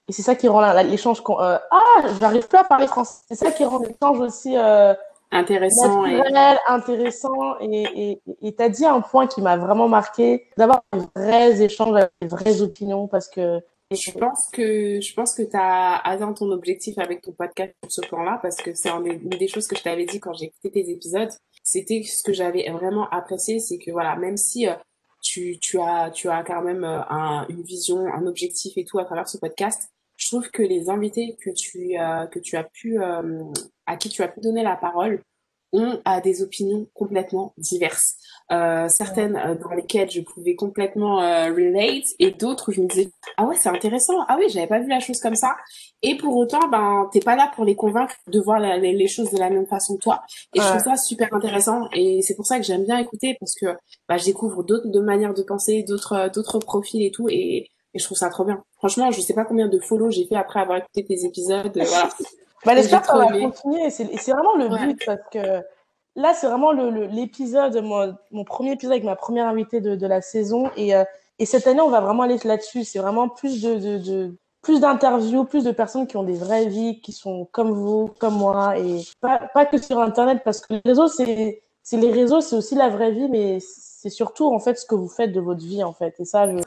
et 0.08 0.12
c'est 0.12 0.22
ça 0.22 0.34
qui 0.36 0.46
rend 0.48 0.60
l'échange. 0.82 1.20
euh, 1.28 1.58
ah, 1.70 2.02
j'arrive 2.20 2.46
plus 2.48 2.58
à 2.58 2.64
parler 2.64 2.86
français. 2.86 3.22
C'est 3.28 3.34
ça 3.34 3.50
qui 3.50 3.64
rend 3.64 3.80
l'échange 3.80 4.20
aussi 4.20 4.56
euh, 4.56 4.94
Intéressant 5.32 6.04
et 6.06 6.18
naturel, 6.18 6.58
intéressant. 6.68 7.58
Et 7.60 8.20
et 8.42 8.54
t'as 8.54 8.68
dit 8.68 8.86
un 8.86 9.00
point 9.00 9.26
qui 9.26 9.42
m'a 9.42 9.56
vraiment 9.56 9.88
marqué, 9.88 10.46
d'avoir 10.56 10.82
des 10.92 11.00
vrais 11.16 11.60
échanges 11.62 11.96
avec 11.96 12.10
des 12.20 12.28
vraies 12.28 12.62
opinions, 12.62 13.08
parce 13.08 13.28
que 13.28 13.60
je 13.90 14.10
pense 14.12 14.48
que 14.52 15.00
je 15.00 15.14
pense 15.14 15.34
que 15.34 15.42
tu 15.42 15.56
as 15.56 15.96
atteint 16.04 16.32
ton 16.32 16.50
objectif 16.50 16.98
avec 16.98 17.22
ton 17.22 17.32
podcast 17.32 17.72
sur 17.88 18.04
ce 18.04 18.08
plan-là 18.08 18.38
parce 18.42 18.56
que 18.56 18.74
c'est 18.74 18.90
une 18.90 19.28
des 19.28 19.48
choses 19.48 19.66
que 19.68 19.76
je 19.76 19.82
t'avais 19.82 20.04
dit 20.06 20.18
quand 20.20 20.32
j'ai 20.34 20.46
écouté 20.46 20.70
tes 20.70 20.90
épisodes. 20.90 21.30
C'était 21.66 22.04
ce 22.04 22.22
que 22.22 22.32
j'avais 22.32 22.70
vraiment 22.70 23.10
apprécié, 23.10 23.58
c'est 23.58 23.78
que 23.78 23.90
voilà, 23.90 24.14
même 24.14 24.36
si 24.36 24.68
euh, 24.68 24.74
tu, 25.20 25.58
tu 25.58 25.80
as 25.80 26.12
tu 26.12 26.28
as 26.28 26.44
quand 26.44 26.62
même 26.62 26.84
euh, 26.84 27.00
un, 27.10 27.44
une 27.48 27.62
vision, 27.62 28.06
un 28.06 28.24
objectif 28.28 28.74
et 28.76 28.84
tout 28.84 29.00
à 29.00 29.04
travers 29.04 29.28
ce 29.28 29.36
podcast, 29.36 29.90
je 30.14 30.28
trouve 30.28 30.48
que 30.52 30.62
les 30.62 30.90
invités 30.90 31.36
que 31.42 31.50
tu 31.50 31.98
euh, 31.98 32.26
que 32.28 32.38
tu 32.38 32.56
as 32.56 32.62
pu 32.62 32.98
à 33.02 33.96
qui 33.96 34.08
tu 34.10 34.22
as 34.22 34.28
pu 34.28 34.40
donner 34.40 34.62
la 34.62 34.76
parole 34.76 35.20
ont 35.76 36.00
des 36.24 36.42
opinions 36.42 36.86
complètement 36.94 37.52
diverses. 37.58 38.16
Euh, 38.52 38.88
certaines 38.88 39.34
euh, 39.36 39.56
dans 39.56 39.74
lesquelles 39.74 40.08
je 40.08 40.20
pouvais 40.20 40.54
complètement 40.54 41.20
euh, 41.20 41.46
relate 41.46 42.04
et 42.20 42.30
d'autres 42.30 42.68
où 42.68 42.72
je 42.72 42.80
me 42.80 42.86
disais 42.86 43.10
ah 43.38 43.44
ouais 43.44 43.56
c'est 43.56 43.68
intéressant. 43.68 44.24
Ah 44.28 44.36
oui 44.38 44.44
j'avais 44.48 44.68
pas 44.68 44.78
vu 44.78 44.88
la 44.88 45.00
chose 45.00 45.18
comme 45.18 45.34
ça 45.34 45.56
et 46.02 46.16
pour 46.16 46.36
autant 46.36 46.68
ben 46.68 47.08
t'es 47.12 47.18
pas 47.18 47.34
là 47.34 47.50
pour 47.56 47.64
les 47.64 47.74
convaincre 47.74 48.14
de 48.28 48.38
voir 48.38 48.60
les, 48.60 49.08
choses 49.08 49.32
de 49.32 49.38
la 49.38 49.50
même 49.50 49.66
façon 49.66 49.96
que 49.96 50.02
toi. 50.02 50.22
Et 50.54 50.60
je 50.60 50.64
trouve 50.64 50.80
ça 50.80 50.96
super 50.96 51.34
intéressant. 51.34 51.88
Et 51.92 52.22
c'est 52.22 52.36
pour 52.36 52.46
ça 52.46 52.58
que 52.58 52.64
j'aime 52.64 52.84
bien 52.84 52.98
écouter 52.98 53.36
parce 53.40 53.54
que 53.56 53.66
bah, 54.08 54.16
je 54.16 54.26
découvre 54.26 54.62
d'autres 54.62 54.88
de 54.88 55.00
manières 55.00 55.34
de 55.34 55.42
penser 55.42 55.82
d'autres 55.82 56.30
d'autres 56.32 56.60
profils 56.60 57.02
et 57.02 57.10
tout. 57.10 57.28
Et, 57.28 57.68
et 57.94 57.98
je 57.98 58.04
trouve 58.04 58.18
ça 58.18 58.28
trop 58.28 58.44
bien. 58.44 58.62
Franchement 58.76 59.10
je 59.10 59.20
sais 59.20 59.34
pas 59.34 59.44
combien 59.44 59.66
de 59.66 59.80
follow 59.80 60.08
j'ai 60.10 60.24
fait 60.24 60.36
après 60.36 60.60
avoir 60.60 60.78
écouté 60.78 61.04
tes 61.04 61.24
épisodes 61.24 61.72
voilà 61.74 62.10
bah, 62.66 62.76
J'espère 62.76 63.02
qu'on 63.02 63.18
va 63.18 63.28
continuer. 63.28 63.90
C'est 63.90 64.32
vraiment 64.32 64.56
le 64.56 64.68
but 64.68 65.02
parce 65.06 65.20
que 65.32 65.62
là, 66.16 66.34
c'est 66.34 66.46
vraiment 66.46 66.72
l'épisode, 66.72 67.74
le, 67.74 67.82
mon, 67.82 68.16
mon, 68.30 68.44
premier 68.44 68.72
épisode 68.72 68.92
avec 68.92 69.04
ma 69.04 69.16
première 69.16 69.46
invitée 69.46 69.80
de, 69.80 69.94
de 69.94 70.06
la 70.06 70.20
saison. 70.20 70.70
Et, 70.76 70.94
euh, 70.94 71.04
et, 71.38 71.46
cette 71.46 71.66
année, 71.66 71.80
on 71.80 71.90
va 71.90 72.00
vraiment 72.00 72.24
aller 72.24 72.38
là-dessus. 72.44 72.84
C'est 72.84 72.98
vraiment 72.98 73.28
plus 73.28 73.62
de, 73.62 73.76
de, 73.76 73.98
de 73.98 74.34
plus 74.66 74.80
d'interviews, 74.80 75.44
plus 75.44 75.62
de 75.62 75.70
personnes 75.70 76.08
qui 76.08 76.16
ont 76.16 76.24
des 76.24 76.34
vraies 76.34 76.66
vies, 76.66 77.00
qui 77.00 77.12
sont 77.12 77.46
comme 77.52 77.70
vous, 77.70 78.10
comme 78.18 78.34
moi, 78.34 78.76
et 78.76 79.04
pas, 79.20 79.38
pas 79.54 79.64
que 79.64 79.78
sur 79.78 80.00
Internet, 80.00 80.42
parce 80.44 80.60
que 80.60 80.74
les 80.74 80.80
réseaux, 80.84 81.06
c'est 81.06 81.60
les 81.92 82.10
réseaux, 82.10 82.40
c'est 82.40 82.56
aussi 82.56 82.74
la 82.74 82.88
vraie 82.88 83.12
vie, 83.12 83.28
mais 83.28 83.58
c'est 83.60 84.10
surtout 84.10 84.52
en 84.52 84.58
fait 84.58 84.76
ce 84.76 84.84
que 84.84 84.96
vous 84.96 85.08
faites 85.08 85.32
de 85.32 85.40
votre 85.40 85.64
vie 85.64 85.84
en 85.84 85.92
fait. 85.92 86.16
Et 86.18 86.24
ça, 86.24 86.50
je... 86.50 86.58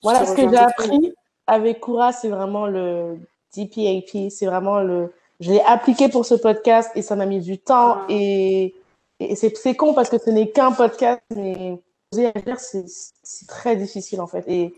voilà 0.00 0.24
ce 0.26 0.34
que 0.36 0.48
j'ai 0.48 0.56
appris 0.56 1.12
avec 1.48 1.80
Koura, 1.80 2.12
c'est 2.12 2.28
vraiment 2.28 2.66
le 2.66 3.18
DPAP, 3.56 4.30
c'est 4.30 4.46
vraiment 4.46 4.78
le 4.78 5.12
je 5.40 5.50
l'ai 5.50 5.60
appliqué 5.62 6.08
pour 6.08 6.26
ce 6.26 6.34
podcast 6.34 6.90
et 6.94 7.02
ça 7.02 7.16
m'a 7.16 7.26
mis 7.26 7.40
du 7.40 7.58
temps 7.58 7.98
ah. 8.02 8.06
et, 8.08 8.74
et 9.18 9.34
c'est 9.34 9.74
con 9.74 9.94
parce 9.94 10.10
que 10.10 10.18
ce 10.18 10.30
n'est 10.30 10.50
qu'un 10.50 10.72
podcast, 10.72 11.22
mais 11.34 11.80
c'est 12.12 13.46
très 13.48 13.76
difficile 13.76 14.20
en 14.20 14.26
fait. 14.26 14.44
Et, 14.48 14.74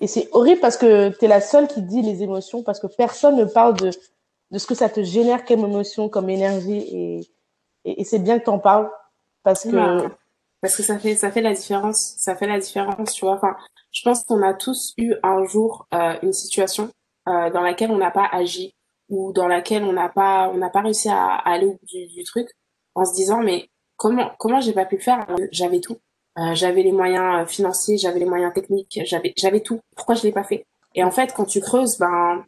et 0.00 0.06
c'est 0.06 0.28
horrible 0.32 0.60
parce 0.60 0.76
que 0.76 1.10
tu 1.10 1.24
es 1.24 1.28
la 1.28 1.40
seule 1.40 1.68
qui 1.68 1.82
dit 1.82 2.02
les 2.02 2.22
émotions 2.22 2.62
parce 2.62 2.80
que 2.80 2.86
personne 2.86 3.36
ne 3.36 3.44
parle 3.44 3.74
de, 3.74 3.90
de 4.50 4.58
ce 4.58 4.66
que 4.66 4.74
ça 4.74 4.88
te 4.88 5.02
génère 5.02 5.44
comme 5.44 5.60
émotion, 5.60 6.08
comme 6.08 6.30
énergie 6.30 6.78
et, 6.78 7.20
et, 7.84 8.04
c'est 8.04 8.18
bien 8.18 8.38
que 8.38 8.44
tu 8.44 8.50
en 8.50 8.58
parles 8.58 8.90
parce 9.42 9.64
que 9.64 10.08
parce 10.60 10.76
que 10.76 10.82
ça 10.82 10.98
fait 10.98 11.14
ça 11.14 11.30
fait 11.30 11.42
la 11.42 11.52
différence, 11.52 12.14
ça 12.18 12.34
fait 12.34 12.46
la 12.46 12.58
différence, 12.58 13.12
tu 13.12 13.24
vois. 13.24 13.34
Enfin, 13.34 13.56
je 13.92 14.02
pense 14.02 14.24
qu'on 14.24 14.42
a 14.42 14.54
tous 14.54 14.94
eu 14.98 15.14
un 15.22 15.44
jour 15.44 15.86
euh, 15.94 16.14
une 16.22 16.32
situation 16.32 16.90
euh, 17.28 17.50
dans 17.50 17.60
laquelle 17.60 17.90
on 17.90 17.98
n'a 17.98 18.10
pas 18.10 18.28
agi 18.32 18.74
ou 19.08 19.32
dans 19.32 19.48
laquelle 19.48 19.84
on 19.84 19.92
n'a 19.92 20.08
pas 20.08 20.50
on 20.52 20.56
n'a 20.56 20.70
pas 20.70 20.80
réussi 20.80 21.08
à, 21.08 21.34
aller 21.36 21.66
au 21.66 21.72
bout 21.72 21.86
du, 21.86 22.24
truc 22.24 22.48
en 22.94 23.04
se 23.04 23.14
disant 23.14 23.40
mais 23.40 23.68
comment 23.96 24.30
comment 24.38 24.60
j'ai 24.60 24.72
pas 24.72 24.84
pu 24.84 24.96
le 24.96 25.02
faire 25.02 25.26
j'avais 25.52 25.80
tout. 25.80 25.98
Euh, 26.38 26.54
j'avais 26.54 26.82
les 26.82 26.92
moyens 26.92 27.42
euh, 27.42 27.46
financiers 27.46 27.96
j'avais 27.96 28.18
les 28.18 28.26
moyens 28.26 28.52
techniques 28.52 29.00
j'avais 29.04 29.32
j'avais 29.36 29.60
tout. 29.60 29.80
Pourquoi 29.96 30.14
je 30.14 30.22
l'ai 30.22 30.32
pas 30.32 30.44
fait? 30.44 30.66
Et 30.94 31.04
en 31.04 31.10
fait 31.10 31.32
quand 31.34 31.44
tu 31.44 31.60
creuses 31.60 31.98
ben 31.98 32.44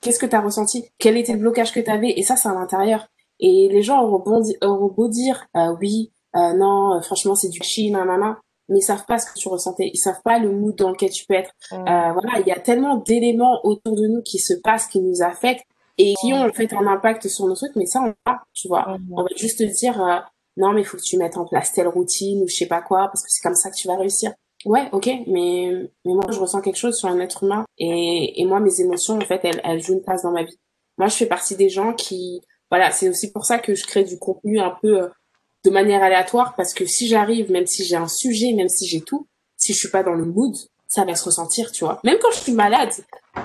qu'est-ce 0.00 0.18
que 0.18 0.26
tu 0.26 0.36
as 0.36 0.40
ressenti? 0.40 0.84
Quel 0.98 1.16
était 1.16 1.32
le 1.32 1.38
blocage 1.38 1.72
que 1.72 1.80
tu 1.80 1.90
avais 1.90 2.10
et 2.10 2.22
ça 2.22 2.36
c'est 2.36 2.48
à 2.48 2.54
l'intérieur. 2.54 3.06
Et 3.44 3.68
les 3.72 3.82
gens 3.82 4.02
auront, 4.02 4.88
beau 4.88 5.08
dire 5.08 5.46
euh, 5.56 5.74
oui 5.80 6.12
non 6.34 7.00
franchement 7.02 7.34
c'est 7.34 7.48
du 7.48 7.60
chi 7.62 7.90
nanana 7.90 8.38
mais 8.68 8.78
ils 8.78 8.82
savent 8.82 9.04
pas 9.04 9.18
ce 9.18 9.26
que 9.26 9.38
tu 9.38 9.48
ressentais. 9.48 9.90
Ils 9.92 9.98
savent 9.98 10.22
pas 10.24 10.38
le 10.38 10.50
mood 10.50 10.74
dans 10.76 10.90
lequel 10.90 11.10
tu 11.10 11.26
peux 11.26 11.34
être. 11.34 11.52
Voilà 11.70 12.40
il 12.40 12.46
y 12.46 12.52
a 12.52 12.60
tellement 12.60 12.96
d'éléments 12.96 13.60
autour 13.64 13.96
de 13.96 14.06
nous 14.06 14.22
qui 14.22 14.38
se 14.38 14.54
passent 14.54 14.86
qui 14.86 15.00
nous 15.00 15.22
affectent 15.22 15.66
et 15.98 16.14
qui 16.20 16.32
ont 16.32 16.44
en 16.44 16.52
fait 16.52 16.72
un 16.72 16.86
impact 16.86 17.28
sur 17.28 17.46
nos 17.46 17.54
trucs, 17.54 17.76
mais 17.76 17.86
ça 17.86 18.00
on 18.00 18.14
va, 18.26 18.42
tu 18.54 18.68
vois. 18.68 18.96
On 19.10 19.22
va 19.22 19.28
juste 19.36 19.62
dire 19.62 20.02
euh, 20.02 20.18
non 20.56 20.72
mais 20.72 20.82
il 20.82 20.84
faut 20.84 20.96
que 20.96 21.02
tu 21.02 21.16
mettes 21.16 21.36
en 21.36 21.44
place 21.44 21.72
telle 21.72 21.88
routine 21.88 22.42
ou 22.42 22.48
je 22.48 22.54
sais 22.54 22.66
pas 22.66 22.80
quoi 22.80 23.08
parce 23.08 23.22
que 23.22 23.30
c'est 23.30 23.42
comme 23.42 23.54
ça 23.54 23.70
que 23.70 23.76
tu 23.76 23.88
vas 23.88 23.96
réussir. 23.96 24.32
Ouais, 24.64 24.88
ok, 24.92 25.06
mais 25.26 25.90
mais 26.04 26.14
moi 26.14 26.24
je 26.30 26.38
ressens 26.38 26.60
quelque 26.60 26.76
chose 26.76 26.96
sur 26.96 27.08
un 27.08 27.18
être 27.20 27.42
humain 27.42 27.64
et 27.78 28.40
et 28.40 28.44
moi 28.46 28.60
mes 28.60 28.80
émotions 28.80 29.16
en 29.16 29.20
fait 29.20 29.40
elles 29.44 29.60
elles 29.64 29.82
jouent 29.82 29.94
une 29.94 30.02
place 30.02 30.22
dans 30.22 30.32
ma 30.32 30.44
vie. 30.44 30.58
Moi 30.98 31.08
je 31.08 31.16
fais 31.16 31.26
partie 31.26 31.56
des 31.56 31.68
gens 31.68 31.92
qui 31.94 32.40
voilà, 32.72 32.90
c'est 32.90 33.10
aussi 33.10 33.30
pour 33.30 33.44
ça 33.44 33.58
que 33.58 33.74
je 33.74 33.84
crée 33.86 34.02
du 34.02 34.18
contenu 34.18 34.58
un 34.58 34.74
peu 34.80 35.02
euh, 35.02 35.08
de 35.62 35.70
manière 35.70 36.02
aléatoire 36.02 36.54
parce 36.56 36.72
que 36.72 36.86
si 36.86 37.06
j'arrive, 37.06 37.50
même 37.50 37.66
si 37.66 37.84
j'ai 37.84 37.96
un 37.96 38.08
sujet, 38.08 38.54
même 38.54 38.70
si 38.70 38.86
j'ai 38.86 39.02
tout, 39.02 39.28
si 39.58 39.74
je 39.74 39.78
suis 39.78 39.90
pas 39.90 40.02
dans 40.02 40.14
le 40.14 40.24
mood, 40.24 40.54
ça 40.88 41.04
va 41.04 41.14
se 41.14 41.24
ressentir, 41.24 41.70
tu 41.70 41.84
vois. 41.84 42.00
Même 42.02 42.16
quand 42.20 42.30
je 42.30 42.38
suis 42.38 42.52
malade, 42.52 42.92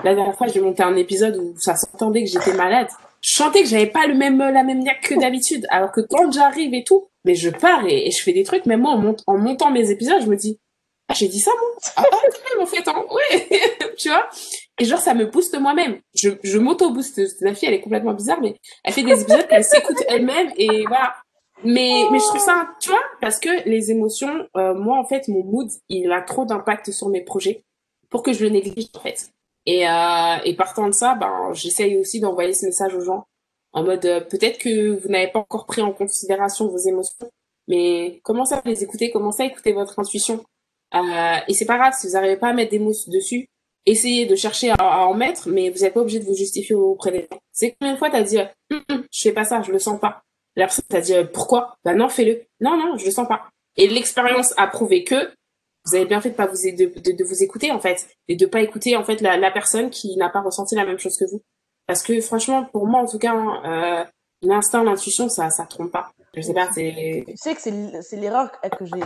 la 0.04 0.14
dernière 0.14 0.36
fois, 0.36 0.46
j'ai 0.46 0.60
monté 0.60 0.82
un 0.82 0.96
épisode 0.96 1.36
où 1.36 1.54
ça 1.58 1.76
s'entendait 1.76 2.24
que 2.24 2.30
j'étais 2.30 2.54
malade. 2.54 2.88
Je 3.20 3.32
chantais 3.32 3.62
que 3.62 3.68
j'avais 3.68 3.86
pas 3.86 4.06
le 4.06 4.14
même, 4.14 4.38
la 4.38 4.62
même 4.62 4.80
niaque 4.80 5.00
que 5.08 5.18
d'habitude. 5.18 5.66
Alors 5.70 5.90
que 5.90 6.00
quand 6.00 6.30
j'arrive 6.30 6.74
et 6.74 6.84
tout, 6.84 7.08
mais 7.24 7.34
je 7.34 7.50
pars 7.50 7.84
et, 7.86 8.10
je 8.10 8.22
fais 8.22 8.32
des 8.32 8.44
trucs. 8.44 8.66
Même 8.66 8.82
moi, 8.82 8.92
en, 8.92 9.16
en 9.26 9.38
montant 9.38 9.70
mes 9.70 9.90
épisodes, 9.90 10.22
je 10.22 10.28
me 10.28 10.36
dis, 10.36 10.60
ah, 11.08 11.14
j'ai 11.14 11.28
dit 11.28 11.40
ça, 11.40 11.50
moi. 11.58 11.70
Ah, 11.96 12.04
ah 12.12 12.16
en 12.62 12.66
fait, 12.66 12.86
hein. 12.86 13.04
ouais. 13.10 13.48
tu 13.96 14.08
vois? 14.08 14.28
Et 14.78 14.84
genre, 14.84 15.00
ça 15.00 15.14
me 15.14 15.26
booste 15.26 15.58
moi-même. 15.58 16.00
Je, 16.14 16.30
je 16.42 16.58
m'auto-booste. 16.58 17.20
La 17.40 17.54
fille, 17.54 17.68
elle 17.68 17.74
est 17.74 17.80
complètement 17.80 18.12
bizarre, 18.12 18.40
mais 18.40 18.56
elle 18.84 18.92
fait 18.92 19.02
des 19.02 19.22
épisodes 19.22 19.46
qu'elle 19.48 19.64
s'écoute 19.64 19.96
elle-même 20.08 20.52
et 20.56 20.84
voilà. 20.86 21.14
Mais, 21.64 22.04
mais 22.12 22.18
je 22.20 22.24
trouve 22.24 22.40
ça, 22.40 22.68
tu 22.80 22.90
vois, 22.90 23.02
parce 23.20 23.40
que 23.40 23.68
les 23.68 23.90
émotions, 23.90 24.46
euh, 24.56 24.74
moi, 24.74 24.96
en 24.96 25.04
fait, 25.04 25.26
mon 25.26 25.42
mood, 25.42 25.68
il 25.88 26.12
a 26.12 26.20
trop 26.22 26.44
d'impact 26.44 26.92
sur 26.92 27.08
mes 27.08 27.22
projets 27.22 27.64
pour 28.10 28.22
que 28.22 28.32
je 28.32 28.44
le 28.44 28.50
néglige, 28.50 28.86
en 28.94 29.00
fait. 29.00 29.32
Et, 29.68 29.86
euh, 29.86 30.36
et 30.46 30.56
partant 30.56 30.86
de 30.86 30.92
ça, 30.92 31.14
ben, 31.14 31.52
j'essaye 31.52 31.98
aussi 31.98 32.20
d'envoyer 32.20 32.54
ce 32.54 32.64
message 32.64 32.94
aux 32.94 33.02
gens 33.02 33.26
en 33.72 33.84
mode, 33.84 34.04
euh, 34.06 34.20
peut-être 34.20 34.58
que 34.58 34.98
vous 34.98 35.08
n'avez 35.08 35.28
pas 35.28 35.40
encore 35.40 35.66
pris 35.66 35.82
en 35.82 35.92
considération 35.92 36.68
vos 36.68 36.78
émotions, 36.78 37.30
mais 37.66 38.20
commencez 38.24 38.54
à 38.54 38.62
les 38.64 38.82
écouter, 38.82 39.10
commencez 39.10 39.42
à 39.42 39.46
écouter 39.46 39.72
votre 39.72 39.98
intuition. 39.98 40.42
Euh, 40.94 41.36
et 41.46 41.52
c'est 41.52 41.66
pas 41.66 41.76
grave 41.76 41.92
si 41.98 42.06
vous 42.06 42.14
n'arrivez 42.14 42.38
pas 42.38 42.48
à 42.48 42.52
mettre 42.54 42.70
des 42.70 42.78
mots 42.78 42.94
dessus, 43.08 43.46
essayez 43.84 44.24
de 44.26 44.34
chercher 44.36 44.72
à, 44.78 45.06
en 45.06 45.14
mettre, 45.14 45.48
mais 45.48 45.68
vous 45.70 45.80
n'êtes 45.80 45.92
pas 45.92 46.00
obligé 46.00 46.18
de 46.18 46.24
vous 46.24 46.34
justifier 46.34 46.74
auprès 46.74 47.10
des 47.10 47.20
gens. 47.30 47.38
C'est 47.52 47.76
combien 47.78 47.92
de 47.92 47.98
fois 47.98 48.10
t'as 48.10 48.22
dit, 48.22 48.38
hum, 48.38 48.82
hum, 48.90 49.04
je 49.12 49.22
fais 49.22 49.32
pas 49.32 49.44
ça, 49.44 49.60
je 49.62 49.70
le 49.70 49.78
sens 49.78 50.00
pas. 50.00 50.22
La 50.56 50.64
personne 50.64 50.86
t'a 50.88 51.00
dit 51.00 51.14
euh, 51.14 51.24
pourquoi? 51.24 51.76
Bah 51.84 51.94
non, 51.94 52.08
fais-le. 52.08 52.42
Non, 52.60 52.76
non, 52.76 52.96
je 52.96 53.04
le 53.04 53.10
sens 53.10 53.28
pas. 53.28 53.48
Et 53.76 53.86
l'expérience 53.86 54.54
a 54.56 54.66
prouvé 54.66 55.04
que 55.04 55.30
vous 55.88 55.96
avez 55.96 56.04
bien 56.04 56.20
fait 56.20 56.30
de 56.30 56.34
pas 56.34 56.46
vous 56.46 56.56
de, 56.56 57.12
de, 57.12 57.24
vous 57.24 57.42
écouter 57.42 57.72
en 57.72 57.80
fait 57.80 58.06
et 58.28 58.36
de 58.36 58.46
pas 58.46 58.60
écouter 58.60 58.96
en 58.96 59.04
fait 59.04 59.20
la, 59.20 59.36
la 59.36 59.50
personne 59.50 59.90
qui 59.90 60.16
n'a 60.16 60.28
pas 60.28 60.40
ressenti 60.40 60.74
la 60.74 60.84
même 60.84 60.98
chose 60.98 61.16
que 61.16 61.24
vous. 61.24 61.42
Parce 61.86 62.02
que 62.02 62.20
franchement, 62.20 62.64
pour 62.64 62.86
moi 62.86 63.00
en 63.00 63.06
tout 63.06 63.18
cas, 63.18 63.34
euh, 63.34 64.04
l'instinct, 64.42 64.84
l'intuition, 64.84 65.28
ça, 65.28 65.50
ça 65.50 65.64
trompe 65.64 65.90
pas. 65.90 66.12
Je 66.34 66.42
sais 66.42 66.54
pas, 66.54 66.68
c'est. 66.72 67.24
Tu 67.26 67.36
sais 67.36 67.54
que 67.54 67.60
c'est 68.02 68.16
l'erreur 68.16 68.50
que 68.60 68.84
j'ai. 68.84 69.00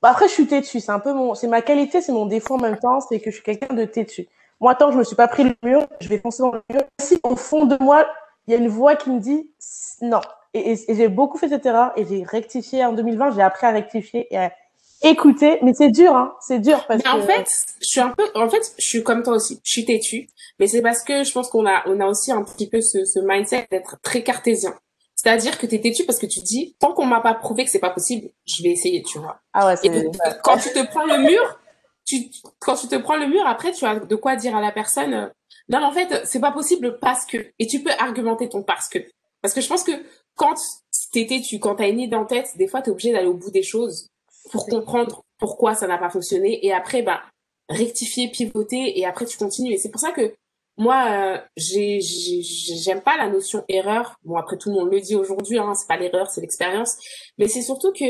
Bah, 0.00 0.10
après, 0.10 0.28
je 0.28 0.32
suis 0.32 0.46
têtue. 0.46 0.80
C'est 0.80 0.92
un 0.92 1.00
peu 1.00 1.12
mon, 1.12 1.34
c'est 1.34 1.46
ma 1.46 1.62
qualité, 1.62 2.00
c'est 2.00 2.12
mon 2.12 2.26
défaut 2.26 2.54
en 2.54 2.60
même 2.60 2.78
temps, 2.78 3.00
c'est 3.00 3.20
que 3.20 3.30
je 3.30 3.36
suis 3.36 3.44
quelqu'un 3.44 3.74
de 3.74 3.84
têtu. 3.84 4.26
Moi, 4.60 4.74
tant 4.74 4.86
que 4.86 4.92
je 4.92 4.98
me 4.98 5.04
suis 5.04 5.16
pas 5.16 5.28
pris 5.28 5.44
le 5.44 5.54
mur, 5.62 5.86
je 6.00 6.08
vais 6.08 6.18
foncer 6.18 6.42
dans 6.42 6.52
le 6.52 6.62
mur. 6.70 6.82
Si 7.00 7.18
au 7.22 7.36
fond 7.36 7.66
de 7.66 7.76
moi, 7.80 8.06
il 8.46 8.52
y 8.52 8.56
a 8.56 8.58
une 8.58 8.68
voix 8.68 8.96
qui 8.96 9.10
me 9.10 9.20
dit 9.20 9.50
non, 10.00 10.20
et, 10.54 10.76
j'ai 10.88 11.08
beaucoup 11.08 11.38
fait 11.38 11.48
cette 11.48 11.66
erreur 11.66 11.92
et 11.96 12.06
j'ai 12.06 12.22
rectifié 12.22 12.84
en 12.84 12.92
2020. 12.92 13.32
J'ai 13.32 13.42
appris 13.42 13.66
à 13.66 13.70
rectifier 13.70 14.32
et 14.32 14.38
à 14.38 14.52
écouter. 15.04 15.58
Mais 15.62 15.72
c'est 15.74 15.90
dur, 15.90 16.14
hein. 16.16 16.34
C'est 16.40 16.58
dur 16.58 16.84
parce 16.86 17.02
mais 17.04 17.10
en 17.10 17.22
fait, 17.22 17.48
je 17.80 17.86
suis 17.86 18.00
un 18.00 18.10
peu, 18.10 18.24
en 18.34 18.48
fait, 18.48 18.74
je 18.78 18.84
suis 18.84 19.02
comme 19.02 19.22
toi 19.22 19.34
aussi. 19.34 19.60
Je 19.62 19.70
suis 19.70 19.84
têtue. 19.84 20.28
Mais 20.58 20.66
c'est 20.66 20.82
parce 20.82 21.02
que 21.02 21.24
je 21.24 21.32
pense 21.32 21.48
qu'on 21.48 21.66
a, 21.66 21.82
on 21.86 22.00
a 22.00 22.06
aussi 22.06 22.32
un 22.32 22.42
petit 22.42 22.68
peu 22.68 22.80
ce, 22.80 23.04
ce 23.04 23.18
mindset 23.18 23.66
d'être 23.70 23.96
très 24.02 24.22
cartésien. 24.22 24.74
C'est-à-dire 25.14 25.58
que 25.58 25.66
tu 25.66 25.76
es 25.76 25.80
têtu 25.80 26.04
parce 26.04 26.18
que 26.18 26.26
tu 26.26 26.40
dis, 26.40 26.76
tant 26.78 26.92
qu'on 26.92 27.06
m'a 27.06 27.20
pas 27.20 27.34
prouvé 27.34 27.64
que 27.64 27.70
c'est 27.70 27.78
pas 27.78 27.90
possible, 27.90 28.30
je 28.46 28.62
vais 28.62 28.70
essayer, 28.70 29.02
tu 29.02 29.18
vois. 29.18 29.40
Ah 29.52 29.66
ouais, 29.66 29.74
et 29.82 29.90
quand 30.42 30.58
tu 30.58 30.70
te 30.70 30.84
prends 30.86 31.06
le 31.06 31.18
mur, 31.18 31.58
tu, 32.04 32.26
quand 32.58 32.74
tu 32.74 32.88
te 32.88 32.96
prends 32.96 33.16
le 33.16 33.26
mur, 33.26 33.46
après, 33.46 33.72
tu 33.72 33.84
as 33.84 34.00
de 34.00 34.16
quoi 34.16 34.36
dire 34.36 34.56
à 34.56 34.60
la 34.60 34.72
personne, 34.72 35.14
euh, 35.14 35.26
non, 35.68 35.82
en 35.82 35.92
fait, 35.92 36.26
c'est 36.26 36.40
pas 36.40 36.52
possible 36.52 36.98
parce 36.98 37.24
que, 37.24 37.38
et 37.58 37.66
tu 37.66 37.82
peux 37.82 37.92
argumenter 37.98 38.48
ton 38.48 38.62
parce 38.62 38.88
que. 38.88 38.98
Parce 39.40 39.54
que 39.54 39.60
je 39.60 39.68
pense 39.68 39.82
que 39.82 39.92
quand 40.34 40.54
t'étais, 41.12 41.40
tu, 41.40 41.58
quand 41.58 41.76
t'as 41.76 41.88
une 41.88 42.00
idée 42.00 42.16
en 42.16 42.26
tête, 42.26 42.56
des 42.56 42.66
fois, 42.66 42.82
t'es 42.82 42.90
obligé 42.90 43.12
d'aller 43.12 43.28
au 43.28 43.34
bout 43.34 43.50
des 43.50 43.62
choses 43.62 44.10
pour 44.50 44.66
comprendre 44.66 45.22
pourquoi 45.38 45.74
ça 45.74 45.86
n'a 45.86 45.98
pas 45.98 46.10
fonctionné 46.10 46.64
et 46.64 46.72
après, 46.72 47.02
bah, 47.02 47.22
rectifier, 47.68 48.28
pivoter 48.30 48.98
et 48.98 49.06
après 49.06 49.26
tu 49.26 49.38
continues. 49.38 49.72
Et 49.72 49.78
c'est 49.78 49.90
pour 49.90 50.00
ça 50.00 50.12
que 50.12 50.34
moi, 50.76 51.06
euh, 51.10 51.38
j'ai, 51.56 52.00
j'aime 52.00 53.00
pas 53.00 53.16
la 53.16 53.28
notion 53.28 53.64
erreur. 53.68 54.16
Bon, 54.24 54.36
après 54.36 54.58
tout 54.58 54.70
le 54.70 54.76
monde 54.76 54.90
le 54.90 55.00
dit 55.00 55.14
aujourd'hui, 55.14 55.58
hein, 55.58 55.74
c'est 55.74 55.86
pas 55.86 55.96
l'erreur, 55.96 56.30
c'est 56.30 56.40
l'expérience. 56.40 56.96
Mais 57.38 57.48
c'est 57.48 57.62
surtout 57.62 57.92
que 57.92 58.04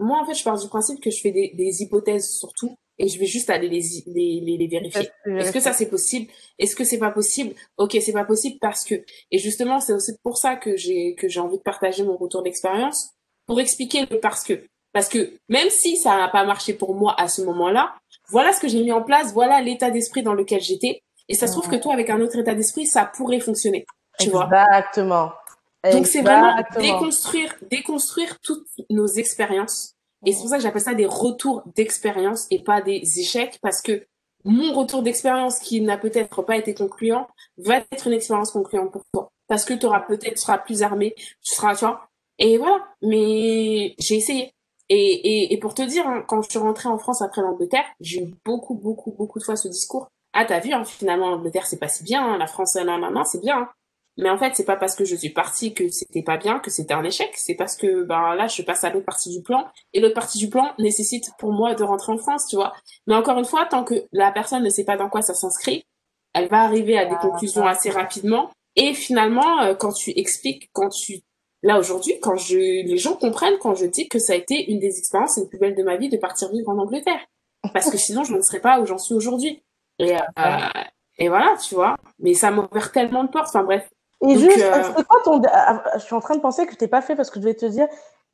moi, 0.00 0.20
en 0.20 0.26
fait, 0.26 0.34
je 0.34 0.44
pars 0.44 0.58
du 0.58 0.68
principe 0.68 1.00
que 1.00 1.10
je 1.10 1.20
fais 1.20 1.30
des, 1.30 1.52
des 1.54 1.82
hypothèses 1.82 2.30
surtout 2.38 2.76
et 2.98 3.08
je 3.08 3.18
vais 3.18 3.26
juste 3.26 3.50
aller 3.50 3.68
les, 3.68 3.82
les, 4.06 4.56
les, 4.56 4.66
vérifier. 4.66 5.08
Est-ce 5.26 5.52
que 5.52 5.60
ça 5.60 5.72
c'est 5.72 5.88
possible? 5.88 6.30
Est-ce 6.58 6.74
que 6.74 6.84
c'est 6.84 6.98
pas 6.98 7.10
possible? 7.10 7.54
Ok, 7.76 7.96
c'est 8.00 8.12
pas 8.12 8.24
possible 8.24 8.58
parce 8.60 8.84
que. 8.84 8.96
Et 9.30 9.38
justement, 9.38 9.78
c'est 9.80 9.92
aussi 9.92 10.12
pour 10.22 10.36
ça 10.36 10.56
que 10.56 10.76
j'ai 10.76 11.14
que 11.14 11.28
j'ai 11.28 11.40
envie 11.40 11.58
de 11.58 11.62
partager 11.62 12.02
mon 12.02 12.16
retour 12.16 12.42
d'expérience 12.42 13.12
pour 13.46 13.60
expliquer 13.60 14.06
le 14.10 14.18
parce 14.18 14.42
que. 14.42 14.64
Parce 14.92 15.08
que 15.08 15.32
même 15.48 15.68
si 15.70 15.96
ça 15.96 16.16
n'a 16.16 16.28
pas 16.28 16.44
marché 16.44 16.74
pour 16.74 16.94
moi 16.94 17.14
à 17.18 17.28
ce 17.28 17.42
moment-là, 17.42 17.94
voilà 18.30 18.52
ce 18.52 18.60
que 18.60 18.68
j'ai 18.68 18.82
mis 18.82 18.92
en 18.92 19.02
place, 19.02 19.32
voilà 19.32 19.60
l'état 19.60 19.90
d'esprit 19.90 20.22
dans 20.22 20.34
lequel 20.34 20.60
j'étais. 20.60 21.02
Et 21.28 21.34
ça 21.34 21.46
se 21.46 21.52
trouve 21.52 21.68
que 21.68 21.76
toi, 21.76 21.92
avec 21.92 22.08
un 22.10 22.20
autre 22.20 22.38
état 22.38 22.54
d'esprit, 22.54 22.86
ça 22.86 23.04
pourrait 23.04 23.40
fonctionner. 23.40 23.84
Tu 24.18 24.28
Exactement. 24.28 25.32
Donc 25.92 26.06
c'est 26.06 26.22
vraiment 26.22 26.56
déconstruire, 26.78 27.54
déconstruire 27.70 28.40
toutes 28.40 28.66
nos 28.90 29.06
expériences. 29.06 29.94
Et 30.26 30.32
c'est 30.32 30.40
pour 30.40 30.48
ça 30.48 30.56
que 30.56 30.62
j'appelle 30.62 30.82
ça 30.82 30.94
des 30.94 31.06
retours 31.06 31.62
d'expérience 31.76 32.46
et 32.50 32.62
pas 32.62 32.80
des 32.80 33.02
échecs 33.20 33.58
parce 33.62 33.80
que 33.80 34.04
mon 34.44 34.72
retour 34.72 35.02
d'expérience 35.02 35.58
qui 35.58 35.80
n'a 35.80 35.96
peut-être 35.96 36.42
pas 36.42 36.56
été 36.56 36.74
concluant 36.74 37.28
va 37.58 37.76
être 37.92 38.06
une 38.06 38.14
expérience 38.14 38.50
concluante 38.50 38.90
pour 38.90 39.02
toi. 39.12 39.30
Parce 39.46 39.64
que 39.64 39.74
tu 39.74 39.86
auras 39.86 40.00
peut-être, 40.00 40.34
tu 40.34 40.40
seras 40.40 40.58
plus 40.58 40.82
armé, 40.82 41.14
tu 41.16 41.54
seras, 41.54 41.74
tu 41.74 41.84
vois? 41.84 42.08
Et 42.38 42.58
voilà. 42.58 42.84
Mais 43.02 43.94
j'ai 43.98 44.16
essayé. 44.16 44.52
Et, 44.90 44.96
et, 44.96 45.52
et, 45.52 45.58
pour 45.58 45.74
te 45.74 45.82
dire, 45.82 46.06
hein, 46.06 46.24
quand 46.26 46.42
je 46.42 46.48
suis 46.48 46.58
rentrée 46.58 46.88
en 46.88 46.98
France 46.98 47.20
après 47.20 47.42
l'Angleterre, 47.42 47.84
j'ai 48.00 48.22
eu 48.22 48.34
beaucoup, 48.44 48.74
beaucoup, 48.74 49.12
beaucoup 49.12 49.38
de 49.38 49.44
fois 49.44 49.56
ce 49.56 49.68
discours. 49.68 50.08
Ah, 50.32 50.44
t'as 50.44 50.60
vu, 50.60 50.72
hein, 50.72 50.84
finalement, 50.84 51.28
l'Angleterre, 51.28 51.66
c'est 51.66 51.78
pas 51.78 51.88
si 51.88 52.04
bien, 52.04 52.24
hein, 52.24 52.38
la 52.38 52.46
France, 52.46 52.76
non, 52.76 52.98
non, 52.98 53.10
non, 53.10 53.24
c'est 53.24 53.40
bien. 53.40 53.58
Hein. 53.58 53.68
Mais 54.18 54.30
en 54.30 54.36
fait, 54.36 54.54
c'est 54.56 54.64
pas 54.64 54.76
parce 54.76 54.96
que 54.96 55.04
je 55.04 55.14
suis 55.14 55.30
partie 55.30 55.72
que 55.74 55.88
c'était 55.90 56.22
pas 56.22 56.36
bien, 56.36 56.58
que 56.58 56.70
c'était 56.70 56.92
un 56.92 57.04
échec. 57.04 57.30
C'est 57.36 57.54
parce 57.54 57.76
que 57.76 58.02
ben 58.02 58.34
là, 58.34 58.48
je 58.48 58.62
passe 58.62 58.82
à 58.82 58.90
l'autre 58.90 59.06
partie 59.06 59.30
du 59.30 59.42
plan. 59.42 59.68
Et 59.92 60.00
l'autre 60.00 60.16
partie 60.16 60.38
du 60.38 60.48
plan 60.48 60.72
nécessite 60.80 61.30
pour 61.38 61.52
moi 61.52 61.76
de 61.76 61.84
rentrer 61.84 62.12
en 62.12 62.18
France, 62.18 62.46
tu 62.48 62.56
vois. 62.56 62.74
Mais 63.06 63.14
encore 63.14 63.38
une 63.38 63.44
fois, 63.44 63.64
tant 63.66 63.84
que 63.84 63.94
la 64.10 64.32
personne 64.32 64.64
ne 64.64 64.70
sait 64.70 64.84
pas 64.84 64.96
dans 64.96 65.08
quoi 65.08 65.22
ça 65.22 65.34
s'inscrit, 65.34 65.84
elle 66.34 66.48
va 66.48 66.62
arriver 66.62 66.98
à 66.98 67.06
des 67.06 67.14
ah, 67.14 67.22
conclusions 67.22 67.64
assez 67.64 67.90
rapidement. 67.90 68.50
Et 68.74 68.92
finalement, 68.92 69.62
euh, 69.62 69.74
quand 69.74 69.92
tu 69.92 70.12
expliques, 70.18 70.68
quand 70.72 70.88
tu 70.88 71.20
là 71.62 71.78
aujourd'hui, 71.78 72.18
quand 72.20 72.36
je 72.36 72.56
les 72.56 72.98
gens 72.98 73.14
comprennent 73.14 73.58
quand 73.60 73.74
je 73.74 73.86
dis 73.86 74.08
que 74.08 74.18
ça 74.18 74.32
a 74.32 74.36
été 74.36 74.70
une 74.70 74.78
des 74.78 74.98
expériences 74.98 75.36
les 75.36 75.46
plus 75.46 75.58
belles 75.58 75.74
de 75.74 75.82
ma 75.82 75.96
vie 75.96 76.08
de 76.08 76.16
partir 76.16 76.50
vivre 76.50 76.68
en 76.70 76.78
Angleterre. 76.78 77.20
Parce 77.72 77.90
que 77.90 77.98
sinon, 77.98 78.24
je 78.24 78.34
ne 78.34 78.42
serais 78.42 78.60
pas 78.60 78.80
où 78.80 78.86
j'en 78.86 78.98
suis 78.98 79.14
aujourd'hui. 79.14 79.62
Et, 79.98 80.14
euh, 80.14 80.58
et 81.18 81.28
voilà, 81.28 81.56
tu 81.60 81.74
vois. 81.74 81.96
Mais 82.20 82.34
ça 82.34 82.50
m'a 82.50 82.68
ouvert 82.70 82.92
tellement 82.92 83.24
de 83.24 83.28
portes. 83.30 83.48
Enfin 83.48 83.64
bref, 83.64 83.88
et 84.26 84.36
juste, 84.36 84.58
euh, 84.58 85.02
quoi 85.04 85.20
ton... 85.24 85.40
Ah, 85.52 85.82
je 85.94 86.00
suis 86.00 86.14
en 86.14 86.20
train 86.20 86.34
de 86.34 86.40
penser 86.40 86.66
que 86.66 86.72
je 86.72 86.78
t'ai 86.78 86.88
pas 86.88 87.02
fait 87.02 87.14
parce 87.14 87.30
que 87.30 87.40
je 87.40 87.44
vais 87.44 87.54
te 87.54 87.66
dire, 87.66 87.86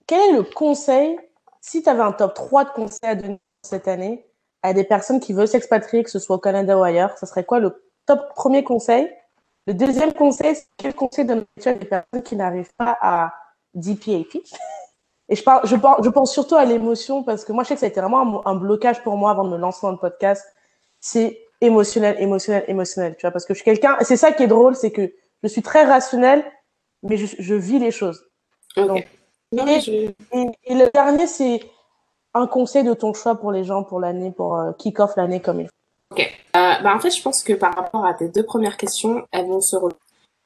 quel 0.06 0.20
est 0.30 0.32
le 0.32 0.42
conseil, 0.42 1.18
si 1.60 1.82
tu 1.82 1.88
avais 1.88 2.02
un 2.02 2.12
top 2.12 2.34
3 2.34 2.64
de 2.64 2.70
conseils 2.70 3.10
à 3.10 3.14
donner 3.14 3.40
cette 3.62 3.88
année 3.88 4.26
à 4.62 4.72
des 4.72 4.84
personnes 4.84 5.20
qui 5.20 5.34
veulent 5.34 5.48
s'expatrier, 5.48 6.02
que 6.02 6.10
ce 6.10 6.18
soit 6.18 6.36
au 6.36 6.38
Canada 6.38 6.78
ou 6.78 6.82
ailleurs, 6.82 7.18
ça 7.18 7.26
serait 7.26 7.44
quoi 7.44 7.58
le 7.58 7.84
top 8.06 8.20
premier 8.34 8.64
conseil 8.64 9.10
Le 9.66 9.74
deuxième 9.74 10.12
conseil, 10.12 10.54
c'est 10.54 10.66
quel 10.76 10.94
conseil 10.94 11.24
donnerais-tu 11.24 11.68
à 11.68 11.72
des 11.74 11.86
personnes 11.86 12.22
qui 12.22 12.36
n'arrivent 12.36 12.74
pas 12.76 12.96
à 13.00 13.34
DPAP 13.74 14.36
Et 15.30 15.36
je, 15.36 15.42
parle, 15.42 15.66
je, 15.66 15.74
je 15.74 16.08
pense 16.10 16.32
surtout 16.32 16.54
à 16.54 16.66
l'émotion 16.66 17.22
parce 17.22 17.46
que 17.46 17.52
moi, 17.52 17.62
je 17.64 17.68
sais 17.68 17.74
que 17.74 17.80
ça 17.80 17.86
a 17.86 17.88
été 17.88 18.00
vraiment 18.00 18.46
un, 18.46 18.54
blocage 18.56 19.02
pour 19.02 19.16
moi 19.16 19.30
avant 19.30 19.44
de 19.44 19.48
me 19.48 19.56
lancer 19.56 19.78
dans 19.82 19.92
le 19.92 19.96
podcast. 19.96 20.44
C'est 21.00 21.38
émotionnel, 21.62 22.16
émotionnel, 22.18 22.64
émotionnel, 22.68 23.16
tu 23.16 23.22
vois, 23.22 23.30
parce 23.30 23.46
que 23.46 23.54
je 23.54 23.60
suis 23.60 23.64
quelqu'un, 23.64 23.96
c'est 24.02 24.18
ça 24.18 24.32
qui 24.32 24.42
est 24.42 24.48
drôle, 24.48 24.76
c'est 24.76 24.90
que 24.90 25.14
je 25.42 25.48
suis 25.48 25.62
très 25.62 25.84
rationnelle, 25.84 26.44
mais 27.02 27.16
je, 27.16 27.26
je 27.38 27.54
vis 27.54 27.78
les 27.78 27.90
choses. 27.90 28.22
Donc, 28.76 29.06
et, 29.52 30.74
le 30.74 30.90
dernier, 30.92 31.26
c'est 31.26 31.60
un 32.34 32.46
conseil 32.46 32.84
de 32.84 32.92
ton 32.92 33.14
choix 33.14 33.36
pour 33.36 33.52
les 33.52 33.64
gens 33.64 33.82
pour 33.82 34.00
l'année, 34.00 34.30
pour 34.30 34.56
euh, 34.58 34.72
kick-off 34.72 35.16
l'année 35.16 35.40
comme 35.40 35.60
il 35.60 35.66
faut. 35.66 35.83
Ok. 36.14 36.20
Euh, 36.20 36.28
bah 36.54 36.94
en 36.94 37.00
fait, 37.00 37.10
je 37.10 37.20
pense 37.20 37.42
que 37.42 37.54
par 37.54 37.74
rapport 37.74 38.06
à 38.06 38.14
tes 38.14 38.28
deux 38.28 38.44
premières 38.44 38.76
questions, 38.76 39.26
elles 39.32 39.46
vont 39.46 39.60
se 39.60 39.74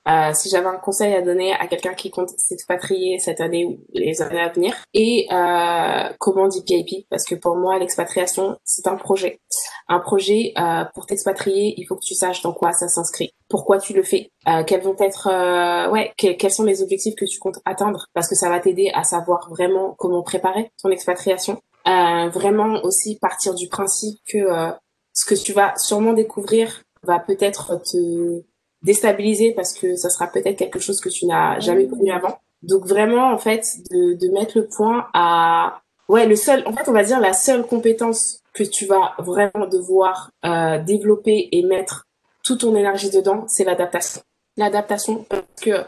euh, 0.08 0.32
si 0.32 0.48
j'avais 0.48 0.68
un 0.68 0.78
conseil 0.78 1.12
à 1.14 1.20
donner 1.20 1.52
à 1.52 1.66
quelqu'un 1.66 1.92
qui 1.92 2.10
compte 2.10 2.30
s'expatrier 2.38 3.18
cette 3.18 3.42
année 3.42 3.66
ou 3.66 3.80
les 3.92 4.22
années 4.22 4.40
à 4.40 4.48
venir, 4.48 4.74
et 4.94 5.26
euh, 5.30 6.08
comment 6.18 6.48
PIP, 6.48 7.06
parce 7.10 7.24
que 7.24 7.34
pour 7.34 7.56
moi 7.56 7.78
l'expatriation 7.78 8.56
c'est 8.64 8.86
un 8.86 8.96
projet, 8.96 9.40
un 9.86 9.98
projet 9.98 10.52
euh, 10.56 10.84
pour 10.94 11.04
t'expatrier, 11.04 11.74
il 11.76 11.84
faut 11.84 11.96
que 11.96 12.06
tu 12.06 12.14
saches 12.14 12.40
dans 12.40 12.54
quoi 12.54 12.72
ça 12.72 12.88
s'inscrit, 12.88 13.34
pourquoi 13.50 13.76
tu 13.78 13.92
le 13.92 14.02
fais, 14.02 14.30
euh, 14.48 14.62
quels 14.64 14.80
vont 14.80 14.96
être, 14.98 15.28
euh, 15.30 15.90
ouais, 15.90 16.14
quels 16.16 16.50
sont 16.50 16.64
les 16.64 16.82
objectifs 16.82 17.14
que 17.14 17.26
tu 17.26 17.38
comptes 17.38 17.58
atteindre, 17.66 18.06
parce 18.14 18.28
que 18.28 18.34
ça 18.34 18.48
va 18.48 18.60
t'aider 18.60 18.90
à 18.94 19.04
savoir 19.04 19.50
vraiment 19.50 19.94
comment 19.98 20.22
préparer 20.22 20.72
ton 20.82 20.88
expatriation, 20.88 21.60
euh, 21.86 22.30
vraiment 22.30 22.82
aussi 22.82 23.18
partir 23.18 23.52
du 23.52 23.68
principe 23.68 24.18
que 24.26 24.72
ce 25.18 25.26
que 25.26 25.34
tu 25.34 25.52
vas 25.52 25.76
sûrement 25.76 26.12
découvrir 26.12 26.84
va 27.02 27.18
peut-être 27.18 27.82
te 27.82 28.42
déstabiliser 28.82 29.52
parce 29.52 29.72
que 29.72 29.96
ça 29.96 30.10
sera 30.10 30.28
peut-être 30.28 30.56
quelque 30.56 30.78
chose 30.78 31.00
que 31.00 31.08
tu 31.08 31.26
n'as 31.26 31.58
jamais 31.58 31.88
connu 31.88 32.12
avant. 32.12 32.38
Donc 32.62 32.86
vraiment, 32.86 33.32
en 33.32 33.38
fait, 33.38 33.64
de, 33.90 34.14
de 34.14 34.32
mettre 34.32 34.56
le 34.56 34.68
point 34.68 35.08
à... 35.14 35.82
Ouais, 36.08 36.26
le 36.26 36.36
seul... 36.36 36.62
En 36.66 36.72
fait, 36.72 36.88
on 36.88 36.92
va 36.92 37.02
dire 37.02 37.18
la 37.18 37.32
seule 37.32 37.66
compétence 37.66 38.42
que 38.52 38.62
tu 38.62 38.86
vas 38.86 39.14
vraiment 39.18 39.66
devoir 39.66 40.30
euh, 40.44 40.78
développer 40.78 41.48
et 41.50 41.64
mettre 41.64 42.06
toute 42.44 42.60
ton 42.60 42.76
énergie 42.76 43.10
dedans, 43.10 43.44
c'est 43.48 43.64
l'adaptation. 43.64 44.22
L'adaptation, 44.56 45.24
parce 45.28 45.42
que 45.60 45.82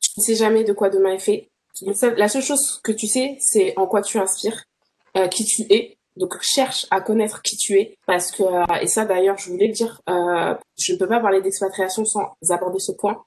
tu 0.00 0.10
ne 0.18 0.22
sais 0.22 0.34
jamais 0.34 0.64
de 0.64 0.72
quoi 0.72 0.90
demain 0.90 1.12
est 1.12 1.20
fait. 1.20 1.48
La 2.16 2.28
seule 2.28 2.42
chose 2.42 2.80
que 2.82 2.90
tu 2.90 3.06
sais, 3.06 3.36
c'est 3.38 3.74
en 3.76 3.86
quoi 3.86 4.02
tu 4.02 4.18
inspires, 4.18 4.64
euh, 5.16 5.28
qui 5.28 5.44
tu 5.44 5.62
es, 5.70 5.96
donc 6.16 6.40
cherche 6.42 6.86
à 6.90 7.00
connaître 7.00 7.42
qui 7.42 7.56
tu 7.56 7.78
es 7.78 7.96
parce 8.06 8.30
que 8.30 8.42
euh, 8.42 8.80
et 8.80 8.86
ça 8.86 9.04
d'ailleurs 9.04 9.38
je 9.38 9.50
voulais 9.50 9.68
le 9.68 9.72
dire, 9.72 10.00
euh, 10.08 10.54
je 10.78 10.92
ne 10.92 10.98
peux 10.98 11.08
pas 11.08 11.20
parler 11.20 11.40
d'expatriation 11.40 12.04
sans 12.04 12.34
aborder 12.50 12.78
ce 12.78 12.92
point. 12.92 13.24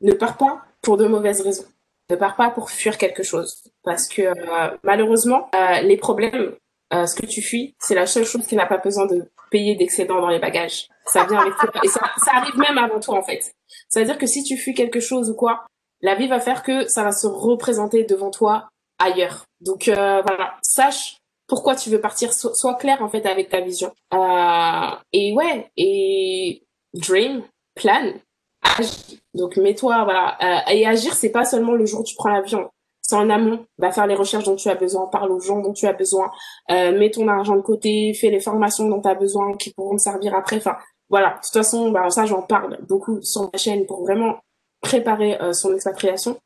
Ne 0.00 0.12
pars 0.12 0.36
pas 0.36 0.62
pour 0.80 0.96
de 0.96 1.06
mauvaises 1.06 1.42
raisons. 1.42 1.66
Ne 2.10 2.16
pars 2.16 2.36
pas 2.36 2.50
pour 2.50 2.70
fuir 2.70 2.98
quelque 2.98 3.22
chose 3.22 3.62
parce 3.84 4.08
que 4.08 4.22
euh, 4.22 4.76
malheureusement 4.82 5.50
les 5.82 5.96
problèmes, 5.96 6.54
ce 6.90 7.14
que 7.14 7.24
tu 7.24 7.40
fuis, 7.40 7.74
c'est 7.78 7.94
la 7.94 8.06
seule 8.06 8.26
chose 8.26 8.46
qui 8.46 8.54
n'a 8.54 8.66
pas 8.66 8.76
besoin 8.76 9.06
de 9.06 9.24
payer 9.50 9.76
d'excédent 9.76 10.20
dans 10.20 10.28
les 10.28 10.38
bagages. 10.38 10.88
Ça 11.06 11.24
vient 11.24 11.40
avec 11.40 11.54
et 11.82 11.88
ça, 11.88 12.00
ça 12.22 12.32
arrive 12.34 12.56
même 12.56 12.78
avant 12.78 13.00
toi 13.00 13.18
en 13.18 13.22
fait. 13.22 13.52
Ça 13.88 14.00
veut 14.00 14.06
dire 14.06 14.18
que 14.18 14.26
si 14.26 14.42
tu 14.42 14.56
fuis 14.56 14.74
quelque 14.74 15.00
chose 15.00 15.30
ou 15.30 15.34
quoi, 15.34 15.64
la 16.00 16.14
vie 16.14 16.28
va 16.28 16.40
faire 16.40 16.62
que 16.62 16.86
ça 16.88 17.02
va 17.02 17.12
se 17.12 17.26
représenter 17.26 18.04
devant 18.04 18.30
toi 18.30 18.68
ailleurs. 18.98 19.44
Donc 19.60 19.84
voilà, 19.86 20.56
sache 20.62 21.16
pourquoi 21.52 21.76
tu 21.76 21.90
veux 21.90 22.00
partir, 22.00 22.32
sois 22.32 22.74
clair 22.76 23.02
en 23.02 23.10
fait 23.10 23.26
avec 23.26 23.50
ta 23.50 23.60
vision. 23.60 23.92
Euh, 24.14 24.96
et 25.12 25.34
ouais, 25.34 25.70
et 25.76 26.66
dream, 26.94 27.42
plan, 27.74 28.14
agis. 28.62 29.20
Donc 29.34 29.58
mets-toi, 29.58 30.02
voilà. 30.04 30.38
Euh, 30.42 30.70
et 30.72 30.86
agir, 30.86 31.12
c'est 31.12 31.28
pas 31.28 31.44
seulement 31.44 31.72
le 31.72 31.84
jour 31.84 32.00
où 32.00 32.04
tu 32.04 32.14
prends 32.14 32.30
l'avion. 32.30 32.70
C'est 33.02 33.16
en 33.16 33.28
amont. 33.28 33.66
Va 33.76 33.92
faire 33.92 34.06
les 34.06 34.14
recherches 34.14 34.44
dont 34.44 34.56
tu 34.56 34.70
as 34.70 34.76
besoin, 34.76 35.08
parle 35.08 35.30
aux 35.30 35.40
gens 35.40 35.60
dont 35.60 35.74
tu 35.74 35.86
as 35.86 35.92
besoin, 35.92 36.30
euh, 36.70 36.98
mets 36.98 37.10
ton 37.10 37.28
argent 37.28 37.56
de 37.56 37.60
côté, 37.60 38.14
fais 38.14 38.30
les 38.30 38.40
formations 38.40 38.88
dont 38.88 39.02
tu 39.02 39.08
as 39.10 39.14
besoin 39.14 39.54
qui 39.58 39.74
pourront 39.74 39.96
te 39.96 40.00
servir 40.00 40.34
après. 40.34 40.56
Enfin, 40.56 40.78
voilà. 41.10 41.32
De 41.32 41.34
toute 41.34 41.52
façon, 41.52 41.90
bah, 41.90 42.08
ça 42.08 42.24
j'en 42.24 42.40
parle 42.40 42.78
beaucoup 42.88 43.20
sur 43.20 43.50
ma 43.52 43.58
chaîne 43.58 43.84
pour 43.84 44.00
vraiment 44.04 44.36
préparer 44.80 45.38
euh, 45.42 45.52
son 45.52 45.74
expatriation. 45.74 46.38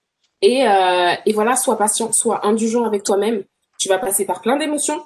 Et, 0.43 0.67
euh, 0.67 1.15
et 1.25 1.33
voilà, 1.33 1.55
sois 1.55 1.79
patient, 1.79 2.11
sois 2.11 2.45
indulgent 2.45 2.83
avec 2.83 3.05
toi-même 3.05 3.45
tu 3.79 3.89
vas 3.89 3.99
passer 3.99 4.25
par 4.25 4.41
plein 4.41 4.57
d'émotions. 4.57 5.05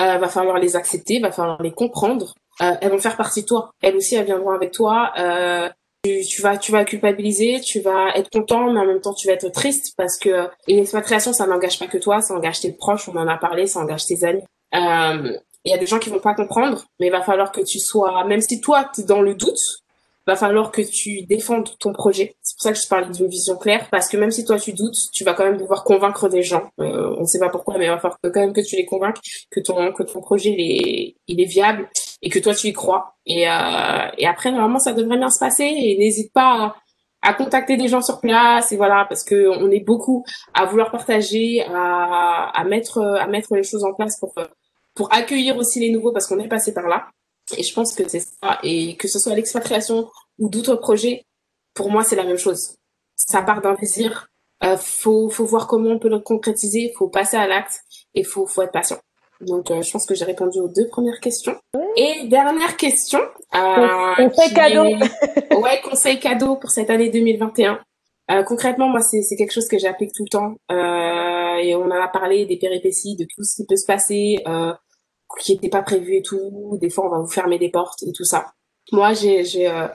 Euh, 0.00 0.16
va 0.16 0.28
falloir 0.28 0.58
les 0.58 0.74
accepter, 0.74 1.20
va 1.20 1.32
falloir 1.32 1.60
les 1.60 1.72
comprendre. 1.72 2.34
Euh, 2.62 2.72
elles 2.80 2.90
vont 2.90 2.98
faire 2.98 3.16
partie 3.16 3.42
de 3.42 3.46
toi. 3.46 3.70
Elles 3.82 3.96
aussi, 3.96 4.14
elles 4.14 4.24
viendront 4.24 4.50
avec 4.50 4.72
toi. 4.72 5.12
Euh, 5.18 5.68
tu, 6.02 6.22
tu, 6.24 6.42
vas, 6.42 6.56
tu 6.56 6.72
vas 6.72 6.84
culpabiliser, 6.84 7.60
tu 7.60 7.80
vas 7.80 8.16
être 8.16 8.30
content, 8.30 8.72
mais 8.72 8.80
en 8.80 8.86
même 8.86 9.00
temps, 9.00 9.14
tu 9.14 9.26
vas 9.26 9.34
être 9.34 9.50
triste 9.50 9.94
parce 9.96 10.18
que 10.18 10.48
une 10.66 10.78
expatriation, 10.78 11.32
ça 11.32 11.46
n'engage 11.46 11.78
pas 11.78 11.86
que 11.86 11.98
toi, 11.98 12.20
ça 12.20 12.34
engage 12.34 12.60
tes 12.60 12.72
proches. 12.72 13.08
On 13.08 13.16
en 13.16 13.28
a 13.28 13.36
parlé, 13.36 13.66
ça 13.66 13.80
engage 13.80 14.06
tes 14.06 14.24
amis. 14.24 14.42
Euh, 14.74 15.36
il 15.64 15.70
y 15.70 15.74
a 15.74 15.78
des 15.78 15.86
gens 15.86 15.98
qui 15.98 16.10
vont 16.10 16.18
pas 16.18 16.34
comprendre, 16.34 16.84
mais 16.98 17.06
il 17.06 17.12
va 17.12 17.22
falloir 17.22 17.52
que 17.52 17.60
tu 17.60 17.78
sois, 17.78 18.24
même 18.24 18.40
si 18.40 18.60
toi, 18.60 18.90
tu 18.92 19.02
es 19.02 19.04
dans 19.04 19.22
le 19.22 19.34
doute, 19.34 19.81
va 20.26 20.36
falloir 20.36 20.70
que 20.70 20.82
tu 20.82 21.22
défendes 21.22 21.68
ton 21.78 21.92
projet. 21.92 22.36
C'est 22.42 22.56
pour 22.56 22.62
ça 22.62 22.72
que 22.72 22.78
je 22.78 22.86
parle 22.86 23.10
d'une 23.10 23.26
vision 23.26 23.56
claire, 23.56 23.88
parce 23.90 24.08
que 24.08 24.16
même 24.16 24.30
si 24.30 24.44
toi 24.44 24.58
tu 24.58 24.72
doutes, 24.72 24.96
tu 25.12 25.24
vas 25.24 25.34
quand 25.34 25.44
même 25.44 25.56
devoir 25.56 25.84
convaincre 25.84 26.28
des 26.28 26.42
gens. 26.42 26.70
Euh, 26.80 27.14
on 27.18 27.22
ne 27.22 27.26
sait 27.26 27.38
pas 27.38 27.48
pourquoi, 27.48 27.78
mais 27.78 27.86
il 27.86 27.88
va 27.88 27.98
falloir 27.98 28.18
quand 28.22 28.40
même 28.40 28.52
que 28.52 28.60
tu 28.60 28.76
les 28.76 28.84
convainques 28.84 29.18
que 29.50 29.60
ton 29.60 29.92
que 29.92 30.02
ton 30.02 30.20
projet 30.20 30.50
il 30.50 30.60
est 30.60 31.16
il 31.26 31.40
est 31.40 31.46
viable 31.46 31.88
et 32.22 32.30
que 32.30 32.38
toi 32.38 32.54
tu 32.54 32.68
y 32.68 32.72
crois. 32.72 33.14
Et 33.26 33.48
euh, 33.48 34.08
et 34.18 34.26
après 34.26 34.52
normalement 34.52 34.78
ça 34.78 34.92
devrait 34.92 35.18
bien 35.18 35.30
se 35.30 35.38
passer. 35.40 35.64
Et 35.64 35.98
n'hésite 35.98 36.32
pas 36.32 36.76
à, 37.22 37.30
à, 37.30 37.34
contacter 37.34 37.76
des 37.76 37.88
gens 37.88 38.02
sur 38.02 38.20
place 38.20 38.70
et 38.72 38.76
voilà 38.76 39.06
parce 39.08 39.24
que 39.24 39.48
on 39.48 39.70
est 39.70 39.84
beaucoup 39.84 40.24
à 40.54 40.66
vouloir 40.66 40.90
partager, 40.92 41.64
à 41.64 42.50
à 42.54 42.64
mettre 42.64 42.98
à 43.00 43.26
mettre 43.26 43.54
les 43.54 43.64
choses 43.64 43.84
en 43.84 43.94
place 43.94 44.18
pour 44.20 44.34
pour 44.94 45.12
accueillir 45.12 45.56
aussi 45.56 45.80
les 45.80 45.90
nouveaux 45.90 46.12
parce 46.12 46.26
qu'on 46.26 46.38
est 46.38 46.48
passé 46.48 46.72
par 46.72 46.86
là. 46.86 47.08
Et 47.56 47.62
je 47.62 47.74
pense 47.74 47.94
que 47.94 48.08
c'est 48.08 48.20
ça. 48.20 48.58
Et 48.62 48.96
que 48.96 49.08
ce 49.08 49.18
soit 49.18 49.34
l'expatriation 49.34 50.10
ou 50.38 50.48
d'autres 50.48 50.76
projets, 50.76 51.24
pour 51.74 51.90
moi, 51.90 52.04
c'est 52.04 52.16
la 52.16 52.24
même 52.24 52.38
chose. 52.38 52.76
Ça 53.16 53.42
part 53.42 53.60
d'un 53.60 53.74
désir. 53.74 54.28
Euh, 54.64 54.76
faut, 54.76 55.28
faut 55.28 55.44
voir 55.44 55.66
comment 55.66 55.90
on 55.90 55.98
peut 55.98 56.08
le 56.08 56.20
concrétiser. 56.20 56.92
Faut 56.96 57.08
passer 57.08 57.36
à 57.36 57.46
l'acte 57.46 57.80
et 58.14 58.24
faut, 58.24 58.46
faut 58.46 58.62
être 58.62 58.72
patient. 58.72 58.98
Donc, 59.40 59.70
euh, 59.70 59.82
je 59.82 59.90
pense 59.90 60.06
que 60.06 60.14
j'ai 60.14 60.24
répondu 60.24 60.60
aux 60.60 60.68
deux 60.68 60.86
premières 60.86 61.20
questions. 61.20 61.56
Et 61.96 62.26
dernière 62.28 62.76
question. 62.76 63.20
Euh, 63.54 64.14
conseil 64.16 64.54
cadeau. 64.54 64.84
ouais, 65.60 65.80
conseil 65.82 66.20
cadeau 66.20 66.56
pour 66.56 66.70
cette 66.70 66.90
année 66.90 67.10
2021. 67.10 67.80
Euh, 68.30 68.42
concrètement, 68.44 68.88
moi, 68.88 69.00
c'est 69.00 69.36
quelque 69.36 69.52
chose 69.52 69.68
que 69.68 69.78
j'applique 69.78 70.12
tout 70.14 70.24
le 70.24 70.28
temps. 70.28 70.54
Euh, 70.70 71.56
et 71.56 71.74
on 71.74 71.84
en 71.84 71.90
a 71.90 72.08
parlé 72.08 72.46
des 72.46 72.56
péripéties, 72.56 73.16
de 73.16 73.24
tout 73.24 73.42
ce 73.42 73.56
qui 73.56 73.66
peut 73.66 73.76
se 73.76 73.86
passer. 73.86 74.42
Qui 75.40 75.54
n'était 75.54 75.68
pas 75.68 75.82
prévu 75.82 76.16
et 76.16 76.22
tout. 76.22 76.78
Des 76.80 76.90
fois, 76.90 77.06
on 77.06 77.10
va 77.10 77.18
vous 77.18 77.30
fermer 77.30 77.58
des 77.58 77.70
portes 77.70 78.02
et 78.02 78.12
tout 78.12 78.24
ça. 78.24 78.52
Moi, 78.90 79.12
j'ai 79.14 79.44
j'ai 79.44 79.68
euh, 79.68 79.88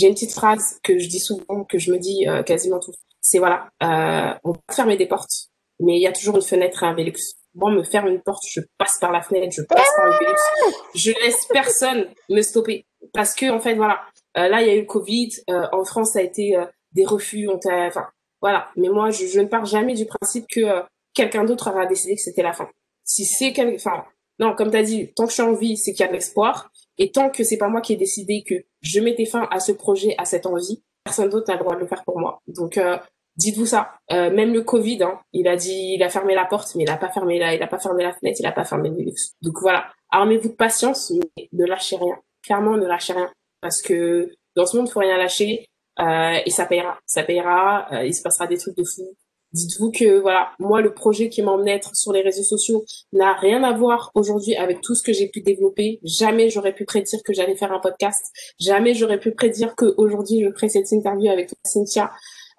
une 0.00 0.14
petite 0.14 0.32
phrase 0.32 0.78
que 0.82 0.98
je 0.98 1.08
dis 1.08 1.20
souvent, 1.20 1.64
que 1.64 1.78
je 1.78 1.92
me 1.92 1.98
dis 1.98 2.28
euh, 2.28 2.42
quasiment 2.42 2.80
tout. 2.80 2.92
c'est 3.20 3.38
voilà, 3.38 3.68
euh, 3.82 4.34
on 4.44 4.52
peut 4.52 4.60
fermer 4.74 4.96
des 4.96 5.06
portes, 5.06 5.48
mais 5.80 5.96
il 5.96 6.02
y 6.02 6.06
a 6.06 6.12
toujours 6.12 6.36
une 6.36 6.42
fenêtre 6.42 6.84
à 6.84 6.88
un 6.88 6.94
Velux. 6.94 7.12
Moi, 7.54 7.70
me 7.70 7.82
faire 7.82 8.06
une 8.06 8.20
porte, 8.20 8.44
je 8.50 8.60
passe 8.78 8.98
par 8.98 9.12
la 9.12 9.22
fenêtre, 9.22 9.52
je 9.54 9.62
passe 9.62 9.88
par 9.96 10.06
le 10.06 10.12
Velux. 10.12 10.74
Je 10.94 11.12
laisse 11.24 11.46
personne 11.52 12.08
me 12.30 12.40
stopper. 12.42 12.86
Parce 13.12 13.34
que, 13.34 13.50
en 13.50 13.60
fait, 13.60 13.74
voilà, 13.74 14.00
euh, 14.36 14.48
là, 14.48 14.62
il 14.62 14.68
y 14.68 14.70
a 14.70 14.74
eu 14.74 14.80
le 14.80 14.86
Covid. 14.86 15.30
Euh, 15.50 15.66
en 15.72 15.84
France, 15.84 16.12
ça 16.12 16.20
a 16.20 16.22
été 16.22 16.56
euh, 16.56 16.64
des 16.92 17.04
refus. 17.04 17.48
On 17.48 17.58
enfin, 17.66 18.08
voilà. 18.40 18.70
Mais 18.76 18.88
moi, 18.88 19.10
je, 19.10 19.26
je, 19.26 19.40
ne 19.40 19.46
pars 19.46 19.66
jamais 19.66 19.94
du 19.94 20.06
principe 20.06 20.46
que 20.48 20.82
quelqu'un 21.14 21.44
d'autre 21.44 21.70
aura 21.70 21.86
décidé 21.86 22.14
que 22.14 22.22
c'était 22.22 22.42
la 22.42 22.52
fin. 22.52 22.68
Si 23.04 23.24
c'est 23.24 23.52
quelqu'un, 23.52 23.76
enfin, 23.76 24.04
non, 24.42 24.56
comme 24.56 24.72
tu 24.72 24.76
as 24.76 24.82
dit, 24.82 25.12
tant 25.14 25.24
que 25.24 25.30
je 25.30 25.34
suis 25.34 25.42
en 25.42 25.52
vie, 25.52 25.76
c'est 25.76 25.92
qu'il 25.92 26.00
y 26.00 26.04
a 26.04 26.08
de 26.08 26.14
l'espoir. 26.14 26.72
Et 26.98 27.12
tant 27.12 27.30
que 27.30 27.44
c'est 27.44 27.58
pas 27.58 27.68
moi 27.68 27.80
qui 27.80 27.92
ai 27.92 27.96
décidé 27.96 28.42
que 28.44 28.56
je 28.80 28.98
mettais 28.98 29.24
fin 29.24 29.46
à 29.52 29.60
ce 29.60 29.70
projet, 29.70 30.16
à 30.18 30.24
cette 30.24 30.46
envie, 30.46 30.82
personne 31.04 31.28
d'autre 31.28 31.46
n'a 31.48 31.54
le 31.54 31.60
droit 31.60 31.76
de 31.76 31.80
le 31.80 31.86
faire 31.86 32.02
pour 32.04 32.18
moi. 32.18 32.40
Donc, 32.48 32.76
euh, 32.76 32.98
dites-vous 33.36 33.66
ça. 33.66 33.92
Euh, 34.10 34.30
même 34.30 34.52
le 34.52 34.62
Covid, 34.62 35.04
hein, 35.04 35.20
il 35.32 35.46
a 35.46 35.54
dit, 35.54 35.94
il 35.94 36.02
a 36.02 36.08
fermé 36.08 36.34
la 36.34 36.44
porte, 36.44 36.74
mais 36.74 36.82
il 36.82 36.90
a 36.90 36.96
pas 36.96 37.08
fermé 37.08 37.38
la, 37.38 37.54
il 37.54 37.62
a 37.62 37.68
pas 37.68 37.78
fermé 37.78 38.02
la 38.02 38.12
fenêtre, 38.12 38.38
il 38.40 38.46
a 38.46 38.50
pas 38.50 38.64
fermé 38.64 38.90
le 38.90 38.96
luxe. 38.96 39.34
Donc 39.42 39.60
voilà. 39.60 39.86
Armez-vous 40.10 40.48
de 40.48 40.54
patience, 40.54 41.12
mais 41.12 41.48
ne 41.52 41.64
lâchez 41.64 41.96
rien. 41.96 42.16
Clairement, 42.42 42.76
ne 42.76 42.86
lâchez 42.86 43.12
rien. 43.12 43.30
Parce 43.60 43.80
que 43.80 44.28
dans 44.56 44.66
ce 44.66 44.76
monde, 44.76 44.88
il 44.88 44.92
faut 44.92 45.00
rien 45.00 45.18
lâcher. 45.18 45.66
Euh, 46.00 46.38
et 46.44 46.50
ça 46.50 46.66
payera. 46.66 46.98
Ça 47.06 47.22
payera. 47.22 47.86
Il 48.04 48.12
se 48.12 48.22
passera 48.22 48.48
des 48.48 48.58
trucs 48.58 48.76
de 48.76 48.82
fou. 48.82 49.14
Dites-vous 49.52 49.90
que 49.90 50.18
voilà, 50.20 50.52
moi 50.58 50.80
le 50.80 50.94
projet 50.94 51.28
qui 51.28 51.42
m'emmène 51.42 51.68
être 51.68 51.94
sur 51.94 52.12
les 52.12 52.22
réseaux 52.22 52.42
sociaux 52.42 52.84
n'a 53.12 53.34
rien 53.34 53.62
à 53.62 53.72
voir 53.72 54.10
aujourd'hui 54.14 54.56
avec 54.56 54.80
tout 54.80 54.94
ce 54.94 55.02
que 55.02 55.12
j'ai 55.12 55.28
pu 55.28 55.42
développer. 55.42 56.00
Jamais 56.04 56.48
j'aurais 56.48 56.74
pu 56.74 56.84
prédire 56.86 57.22
que 57.22 57.34
j'allais 57.34 57.56
faire 57.56 57.72
un 57.72 57.78
podcast. 57.78 58.24
Jamais 58.58 58.94
j'aurais 58.94 59.20
pu 59.20 59.32
prédire 59.32 59.76
que 59.76 59.94
aujourd'hui 59.98 60.44
je 60.44 60.52
ferais 60.52 60.70
cette 60.70 60.90
interview 60.92 61.30
avec 61.30 61.50
Cynthia. 61.66 62.10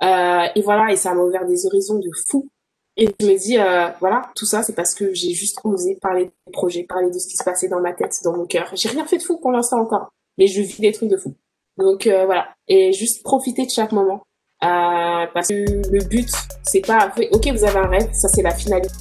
Euh, 0.03 0.45
et 0.55 0.61
voilà, 0.61 0.91
et 0.91 0.95
ça 0.95 1.13
m'a 1.13 1.23
ouvert 1.23 1.45
des 1.45 1.65
horizons 1.65 1.97
de 1.97 2.09
fou. 2.27 2.49
Et 2.95 3.07
je 3.19 3.25
me 3.25 3.37
dis, 3.37 3.57
euh, 3.57 3.87
voilà, 3.99 4.29
tout 4.35 4.45
ça, 4.45 4.61
c'est 4.61 4.75
parce 4.75 4.93
que 4.93 5.13
j'ai 5.13 5.33
juste 5.33 5.59
osé 5.63 5.97
parler 5.99 6.25
des 6.25 6.51
projets, 6.51 6.83
parler 6.83 7.09
de 7.09 7.17
ce 7.17 7.27
qui 7.27 7.35
se 7.35 7.43
passait 7.43 7.67
dans 7.67 7.79
ma 7.79 7.93
tête, 7.93 8.19
dans 8.23 8.37
mon 8.37 8.45
cœur. 8.45 8.69
J'ai 8.73 8.89
rien 8.89 9.05
fait 9.05 9.17
de 9.17 9.23
fou 9.23 9.39
pour 9.39 9.51
l'instant 9.51 9.79
encore, 9.79 10.09
mais 10.37 10.45
je 10.47 10.61
vis 10.61 10.79
des 10.79 10.91
trucs 10.91 11.09
de 11.09 11.17
fou. 11.17 11.33
Donc 11.77 12.05
euh, 12.05 12.25
voilà, 12.25 12.49
et 12.67 12.93
juste 12.93 13.23
profiter 13.23 13.65
de 13.65 13.71
chaque 13.71 13.91
moment. 13.93 14.23
Euh, 14.63 15.25
parce 15.33 15.47
que 15.47 15.53
le 15.91 16.03
but, 16.05 16.29
c'est 16.63 16.81
pas, 16.81 17.11
ok, 17.31 17.47
vous 17.47 17.63
avez 17.65 17.79
un 17.79 17.87
rêve, 17.87 18.09
ça 18.13 18.29
c'est 18.29 18.41
la 18.41 18.53
finalité. 18.53 18.93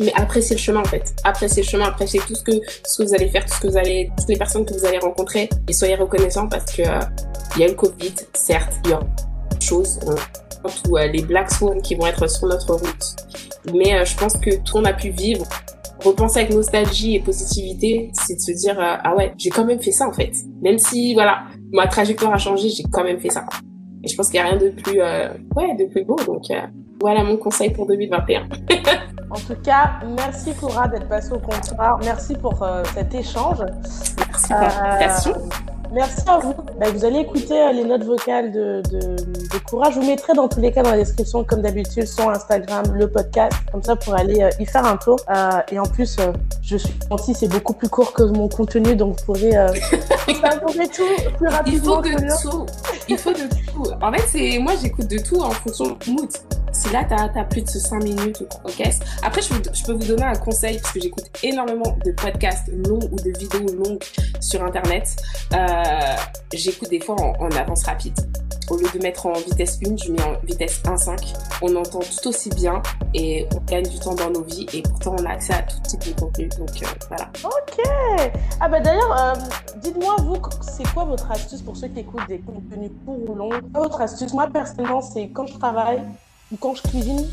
Mais 0.00 0.12
appréciez 0.14 0.56
le 0.56 0.60
chemin 0.60 0.80
en 0.80 0.84
fait. 0.84 1.14
Appréciez 1.22 1.62
le 1.62 1.68
chemin, 1.68 1.84
appréciez 1.84 2.20
tout 2.26 2.34
ce 2.34 2.42
que, 2.42 2.52
ce 2.84 2.98
que 2.98 3.06
vous 3.06 3.14
allez 3.14 3.28
faire, 3.28 3.44
tout 3.44 3.54
ce 3.54 3.60
que 3.60 3.68
vous 3.68 3.76
allez, 3.76 4.10
toutes 4.16 4.28
les 4.28 4.36
personnes 4.36 4.64
que 4.64 4.74
vous 4.74 4.84
allez 4.84 4.98
rencontrer 4.98 5.48
et 5.68 5.72
soyez 5.72 5.94
reconnaissants 5.94 6.48
parce 6.48 6.64
que 6.72 6.82
euh, 6.82 7.00
il 7.54 7.62
y 7.62 7.64
a 7.64 7.68
le 7.68 7.74
Covid, 7.74 8.14
certes, 8.32 8.72
il 8.84 8.90
y 8.90 8.94
a 8.94 8.98
des 8.98 9.64
choses, 9.64 10.00
euh, 10.08 11.06
les 11.06 11.22
Black 11.22 11.50
Swans 11.52 11.80
qui 11.80 11.94
vont 11.94 12.06
être 12.06 12.28
sur 12.28 12.48
notre 12.48 12.74
route. 12.74 13.16
Mais 13.72 13.94
euh, 13.94 14.04
je 14.04 14.16
pense 14.16 14.36
que 14.36 14.56
tout 14.64 14.78
on 14.78 14.84
a 14.84 14.92
pu 14.92 15.10
vivre, 15.10 15.46
repenser 16.04 16.40
avec 16.40 16.52
nostalgie 16.52 17.14
et 17.14 17.20
positivité, 17.20 18.10
c'est 18.14 18.34
de 18.34 18.40
se 18.40 18.50
dire 18.50 18.76
ah 18.78 19.14
ouais, 19.14 19.32
j'ai 19.38 19.50
quand 19.50 19.64
même 19.64 19.80
fait 19.80 19.92
ça 19.92 20.08
en 20.08 20.12
fait. 20.12 20.32
Même 20.60 20.78
si 20.78 21.14
voilà, 21.14 21.44
ma 21.72 21.86
trajectoire 21.86 22.34
a 22.34 22.38
changé, 22.38 22.68
j'ai 22.68 22.84
quand 22.90 23.04
même 23.04 23.20
fait 23.20 23.30
ça. 23.30 23.44
Et 24.04 24.08
je 24.08 24.16
pense 24.16 24.28
qu'il 24.28 24.40
n'y 24.40 24.46
a 24.46 24.50
rien 24.50 24.58
de 24.58 24.68
plus, 24.68 25.00
euh, 25.00 25.28
ouais, 25.56 25.74
de 25.74 25.86
plus 25.86 26.04
beau. 26.04 26.16
Donc 26.26 26.50
euh, 26.50 26.60
voilà 27.00 27.24
mon 27.24 27.36
conseil 27.36 27.70
pour 27.70 27.86
2021. 27.86 28.42
en 29.30 29.36
tout 29.36 29.56
cas, 29.64 29.92
merci 30.16 30.52
Cora 30.54 30.88
d'être 30.88 31.08
passée 31.08 31.32
au 31.32 31.38
comptoir. 31.38 31.98
Merci 32.04 32.34
pour 32.34 32.62
euh, 32.62 32.82
cet 32.94 33.14
échange. 33.14 33.58
Merci 33.60 34.52
pour 34.52 34.60
l'invitation. 34.60 35.32
Merci 35.94 36.22
à 36.26 36.38
vous. 36.38 36.54
Bah, 36.78 36.86
vous 36.92 37.04
allez 37.04 37.20
écouter 37.20 37.54
les 37.72 37.84
notes 37.84 38.02
vocales 38.02 38.50
de, 38.50 38.82
de, 38.90 39.16
de 39.16 39.58
Cora. 39.64 39.90
Je 39.90 40.00
vous 40.00 40.06
mettrai 40.06 40.32
dans 40.34 40.48
tous 40.48 40.60
les 40.60 40.72
cas 40.72 40.82
dans 40.82 40.90
la 40.90 40.96
description, 40.96 41.44
comme 41.44 41.62
d'habitude, 41.62 42.06
son 42.06 42.30
Instagram, 42.30 42.84
le 42.94 43.08
podcast, 43.08 43.52
comme 43.70 43.82
ça 43.82 43.94
pour 43.94 44.14
aller 44.14 44.44
y 44.58 44.66
faire 44.66 44.84
un 44.84 44.96
tour. 44.96 45.18
et 45.70 45.78
en 45.78 45.84
plus, 45.86 46.16
je 46.62 46.76
suis 46.76 46.94
sentie, 47.08 47.34
c'est 47.34 47.48
beaucoup 47.48 47.74
plus 47.74 47.88
court 47.88 48.12
que 48.12 48.24
mon 48.24 48.48
contenu, 48.48 48.96
donc 48.96 49.18
vous 49.18 49.24
pourrez 49.24 49.52
savourer 50.42 50.88
tout 50.88 51.32
plus 51.36 51.48
rapidement. 51.48 52.02
Il 52.02 52.10
faut 52.12 52.18
de 52.18 52.42
tout. 52.42 52.66
Il 53.08 53.18
faut 53.18 53.32
de 53.32 53.48
tout. 53.72 53.92
En 54.02 54.12
fait, 54.12 54.24
c'est 54.26 54.58
moi, 54.58 54.72
j'écoute 54.82 55.08
de 55.08 55.18
tout 55.18 55.40
en 55.40 55.50
fonction 55.50 55.86
de 55.86 56.10
mood. 56.10 56.28
Si 56.84 56.92
là, 56.92 57.04
tu 57.04 57.14
as, 57.14 57.44
plus 57.44 57.62
de 57.62 57.68
5 57.68 58.02
minutes 58.02 58.40
ou. 58.40 58.46
Après, 59.22 59.40
je, 59.40 59.54
je, 59.72 59.84
peux 59.84 59.92
vous 59.92 60.06
donner 60.06 60.24
un 60.24 60.34
conseil 60.34 60.78
parce 60.78 60.92
que 60.92 61.00
j'écoute 61.00 61.24
énormément 61.42 61.96
de 62.04 62.12
podcasts 62.12 62.68
longs 62.68 63.00
ou 63.10 63.16
de 63.16 63.30
vidéos 63.38 63.74
longues 63.76 64.02
sur 64.40 64.62
Internet. 64.62 65.16
Euh, 65.54 65.82
j'écoute 66.52 66.90
des 66.90 67.00
fois 67.00 67.16
en, 67.40 67.50
avance 67.52 67.84
rapide. 67.84 68.14
Au 68.68 68.76
lieu 68.76 68.86
de 68.92 68.98
mettre 68.98 69.26
en 69.26 69.32
vitesse 69.32 69.78
1, 69.86 69.96
je 69.96 70.12
mets 70.12 70.22
en 70.22 70.34
vitesse 70.44 70.82
1.5. 70.84 71.34
On 71.62 71.74
entend 71.76 72.00
tout 72.00 72.28
aussi 72.28 72.50
bien 72.50 72.82
et 73.14 73.46
on 73.54 73.60
gagne 73.60 73.88
du 73.88 73.98
temps 73.98 74.14
dans 74.14 74.30
nos 74.30 74.42
vies 74.42 74.66
et 74.72 74.82
pourtant 74.82 75.16
on 75.18 75.24
a 75.24 75.30
accès 75.30 75.54
à 75.54 75.62
tout 75.62 75.80
type 75.86 76.14
de 76.14 76.20
contenu. 76.20 76.48
Donc 76.58 76.70
euh, 76.82 76.86
voilà. 77.08 77.30
Ok. 77.44 78.30
Ah 78.60 78.68
bah 78.68 78.80
d'ailleurs, 78.80 79.20
euh, 79.20 79.34
dites-moi 79.80 80.16
vous, 80.22 80.36
c'est 80.60 80.86
quoi 80.92 81.04
votre 81.04 81.30
astuce 81.30 81.62
pour 81.62 81.76
ceux 81.76 81.88
qui 81.88 82.00
écoutent 82.00 82.28
des 82.28 82.40
contenus 82.40 82.90
courts 83.06 83.30
ou 83.30 83.34
longs? 83.34 83.50
Votre 83.72 84.02
astuce, 84.02 84.32
moi 84.34 84.48
personnellement, 84.52 85.00
c'est 85.00 85.28
quand 85.28 85.46
je 85.46 85.58
travaille 85.58 86.02
ou 86.52 86.56
quand 86.56 86.74
je 86.74 86.82
cuisine, 86.82 87.26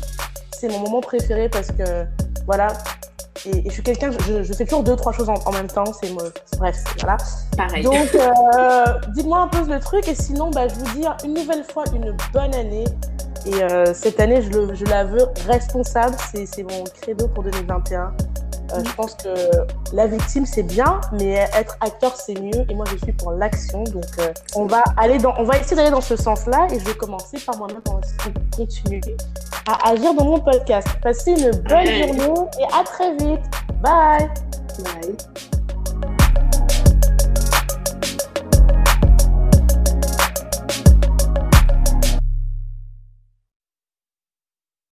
c'est 0.58 0.68
mon 0.68 0.80
moment 0.80 1.00
préféré 1.00 1.48
parce 1.48 1.68
que 1.68 2.04
voilà. 2.46 2.68
Et, 3.46 3.64
je 3.66 3.70
suis 3.70 3.82
quelqu'un, 3.82 4.10
je, 4.12 4.42
je, 4.42 4.52
fais 4.52 4.64
toujours 4.64 4.84
deux, 4.84 4.94
trois 4.94 5.12
choses 5.12 5.28
en, 5.28 5.52
même 5.52 5.66
temps. 5.66 5.92
C'est 6.00 6.12
bref, 6.58 6.76
voilà. 7.00 7.16
Pareil. 7.56 7.82
Donc, 7.82 8.14
euh, 8.14 8.84
dites-moi 9.14 9.40
un 9.40 9.48
peu 9.48 9.64
le 9.68 9.80
truc. 9.80 10.06
Et 10.06 10.14
sinon, 10.14 10.50
bah, 10.50 10.68
je 10.68 10.74
vous 10.74 10.98
dis 10.98 11.06
une 11.24 11.34
nouvelle 11.34 11.64
fois 11.64 11.84
une 11.92 12.16
bonne 12.32 12.54
année. 12.54 12.84
Et 13.46 13.54
euh, 13.54 13.92
cette 13.92 14.20
année, 14.20 14.40
je, 14.42 14.50
le, 14.50 14.74
je 14.74 14.84
la 14.84 15.04
veux 15.04 15.26
responsable. 15.46 16.16
C'est 16.32 16.62
mon 16.62 16.84
credo 16.84 17.26
pour 17.28 17.42
2021. 17.42 18.14
Euh, 18.72 18.82
je 18.84 18.92
pense 18.94 19.14
que 19.14 19.28
la 19.94 20.06
victime 20.06 20.46
c'est 20.46 20.62
bien, 20.62 21.00
mais 21.12 21.48
être 21.54 21.76
acteur 21.80 22.16
c'est 22.16 22.38
mieux. 22.40 22.64
Et 22.68 22.74
moi 22.74 22.84
je 22.90 22.96
suis 22.96 23.12
pour 23.12 23.32
l'action, 23.32 23.84
donc 23.84 24.04
euh, 24.18 24.32
on 24.54 24.66
va 24.66 24.82
aller 24.96 25.18
dans, 25.18 25.34
on 25.38 25.44
va 25.44 25.58
essayer 25.58 25.76
d'aller 25.76 25.90
dans 25.90 26.00
ce 26.00 26.16
sens-là. 26.16 26.66
Et 26.70 26.78
je 26.78 26.84
vais 26.84 26.94
commencer 26.94 27.38
par 27.44 27.56
moi-même 27.56 27.80
pour 27.82 28.00
continuer 28.56 29.00
à 29.68 29.90
agir 29.90 30.14
dans 30.14 30.24
mon 30.24 30.40
podcast. 30.40 30.88
Passez 31.02 31.32
une 31.32 31.50
bonne 31.50 31.86
journée 31.86 32.48
et 32.60 32.64
à 32.74 32.84
très 32.84 33.12
vite. 33.16 33.42
Bye. 33.82 34.28
Bye. 34.78 35.61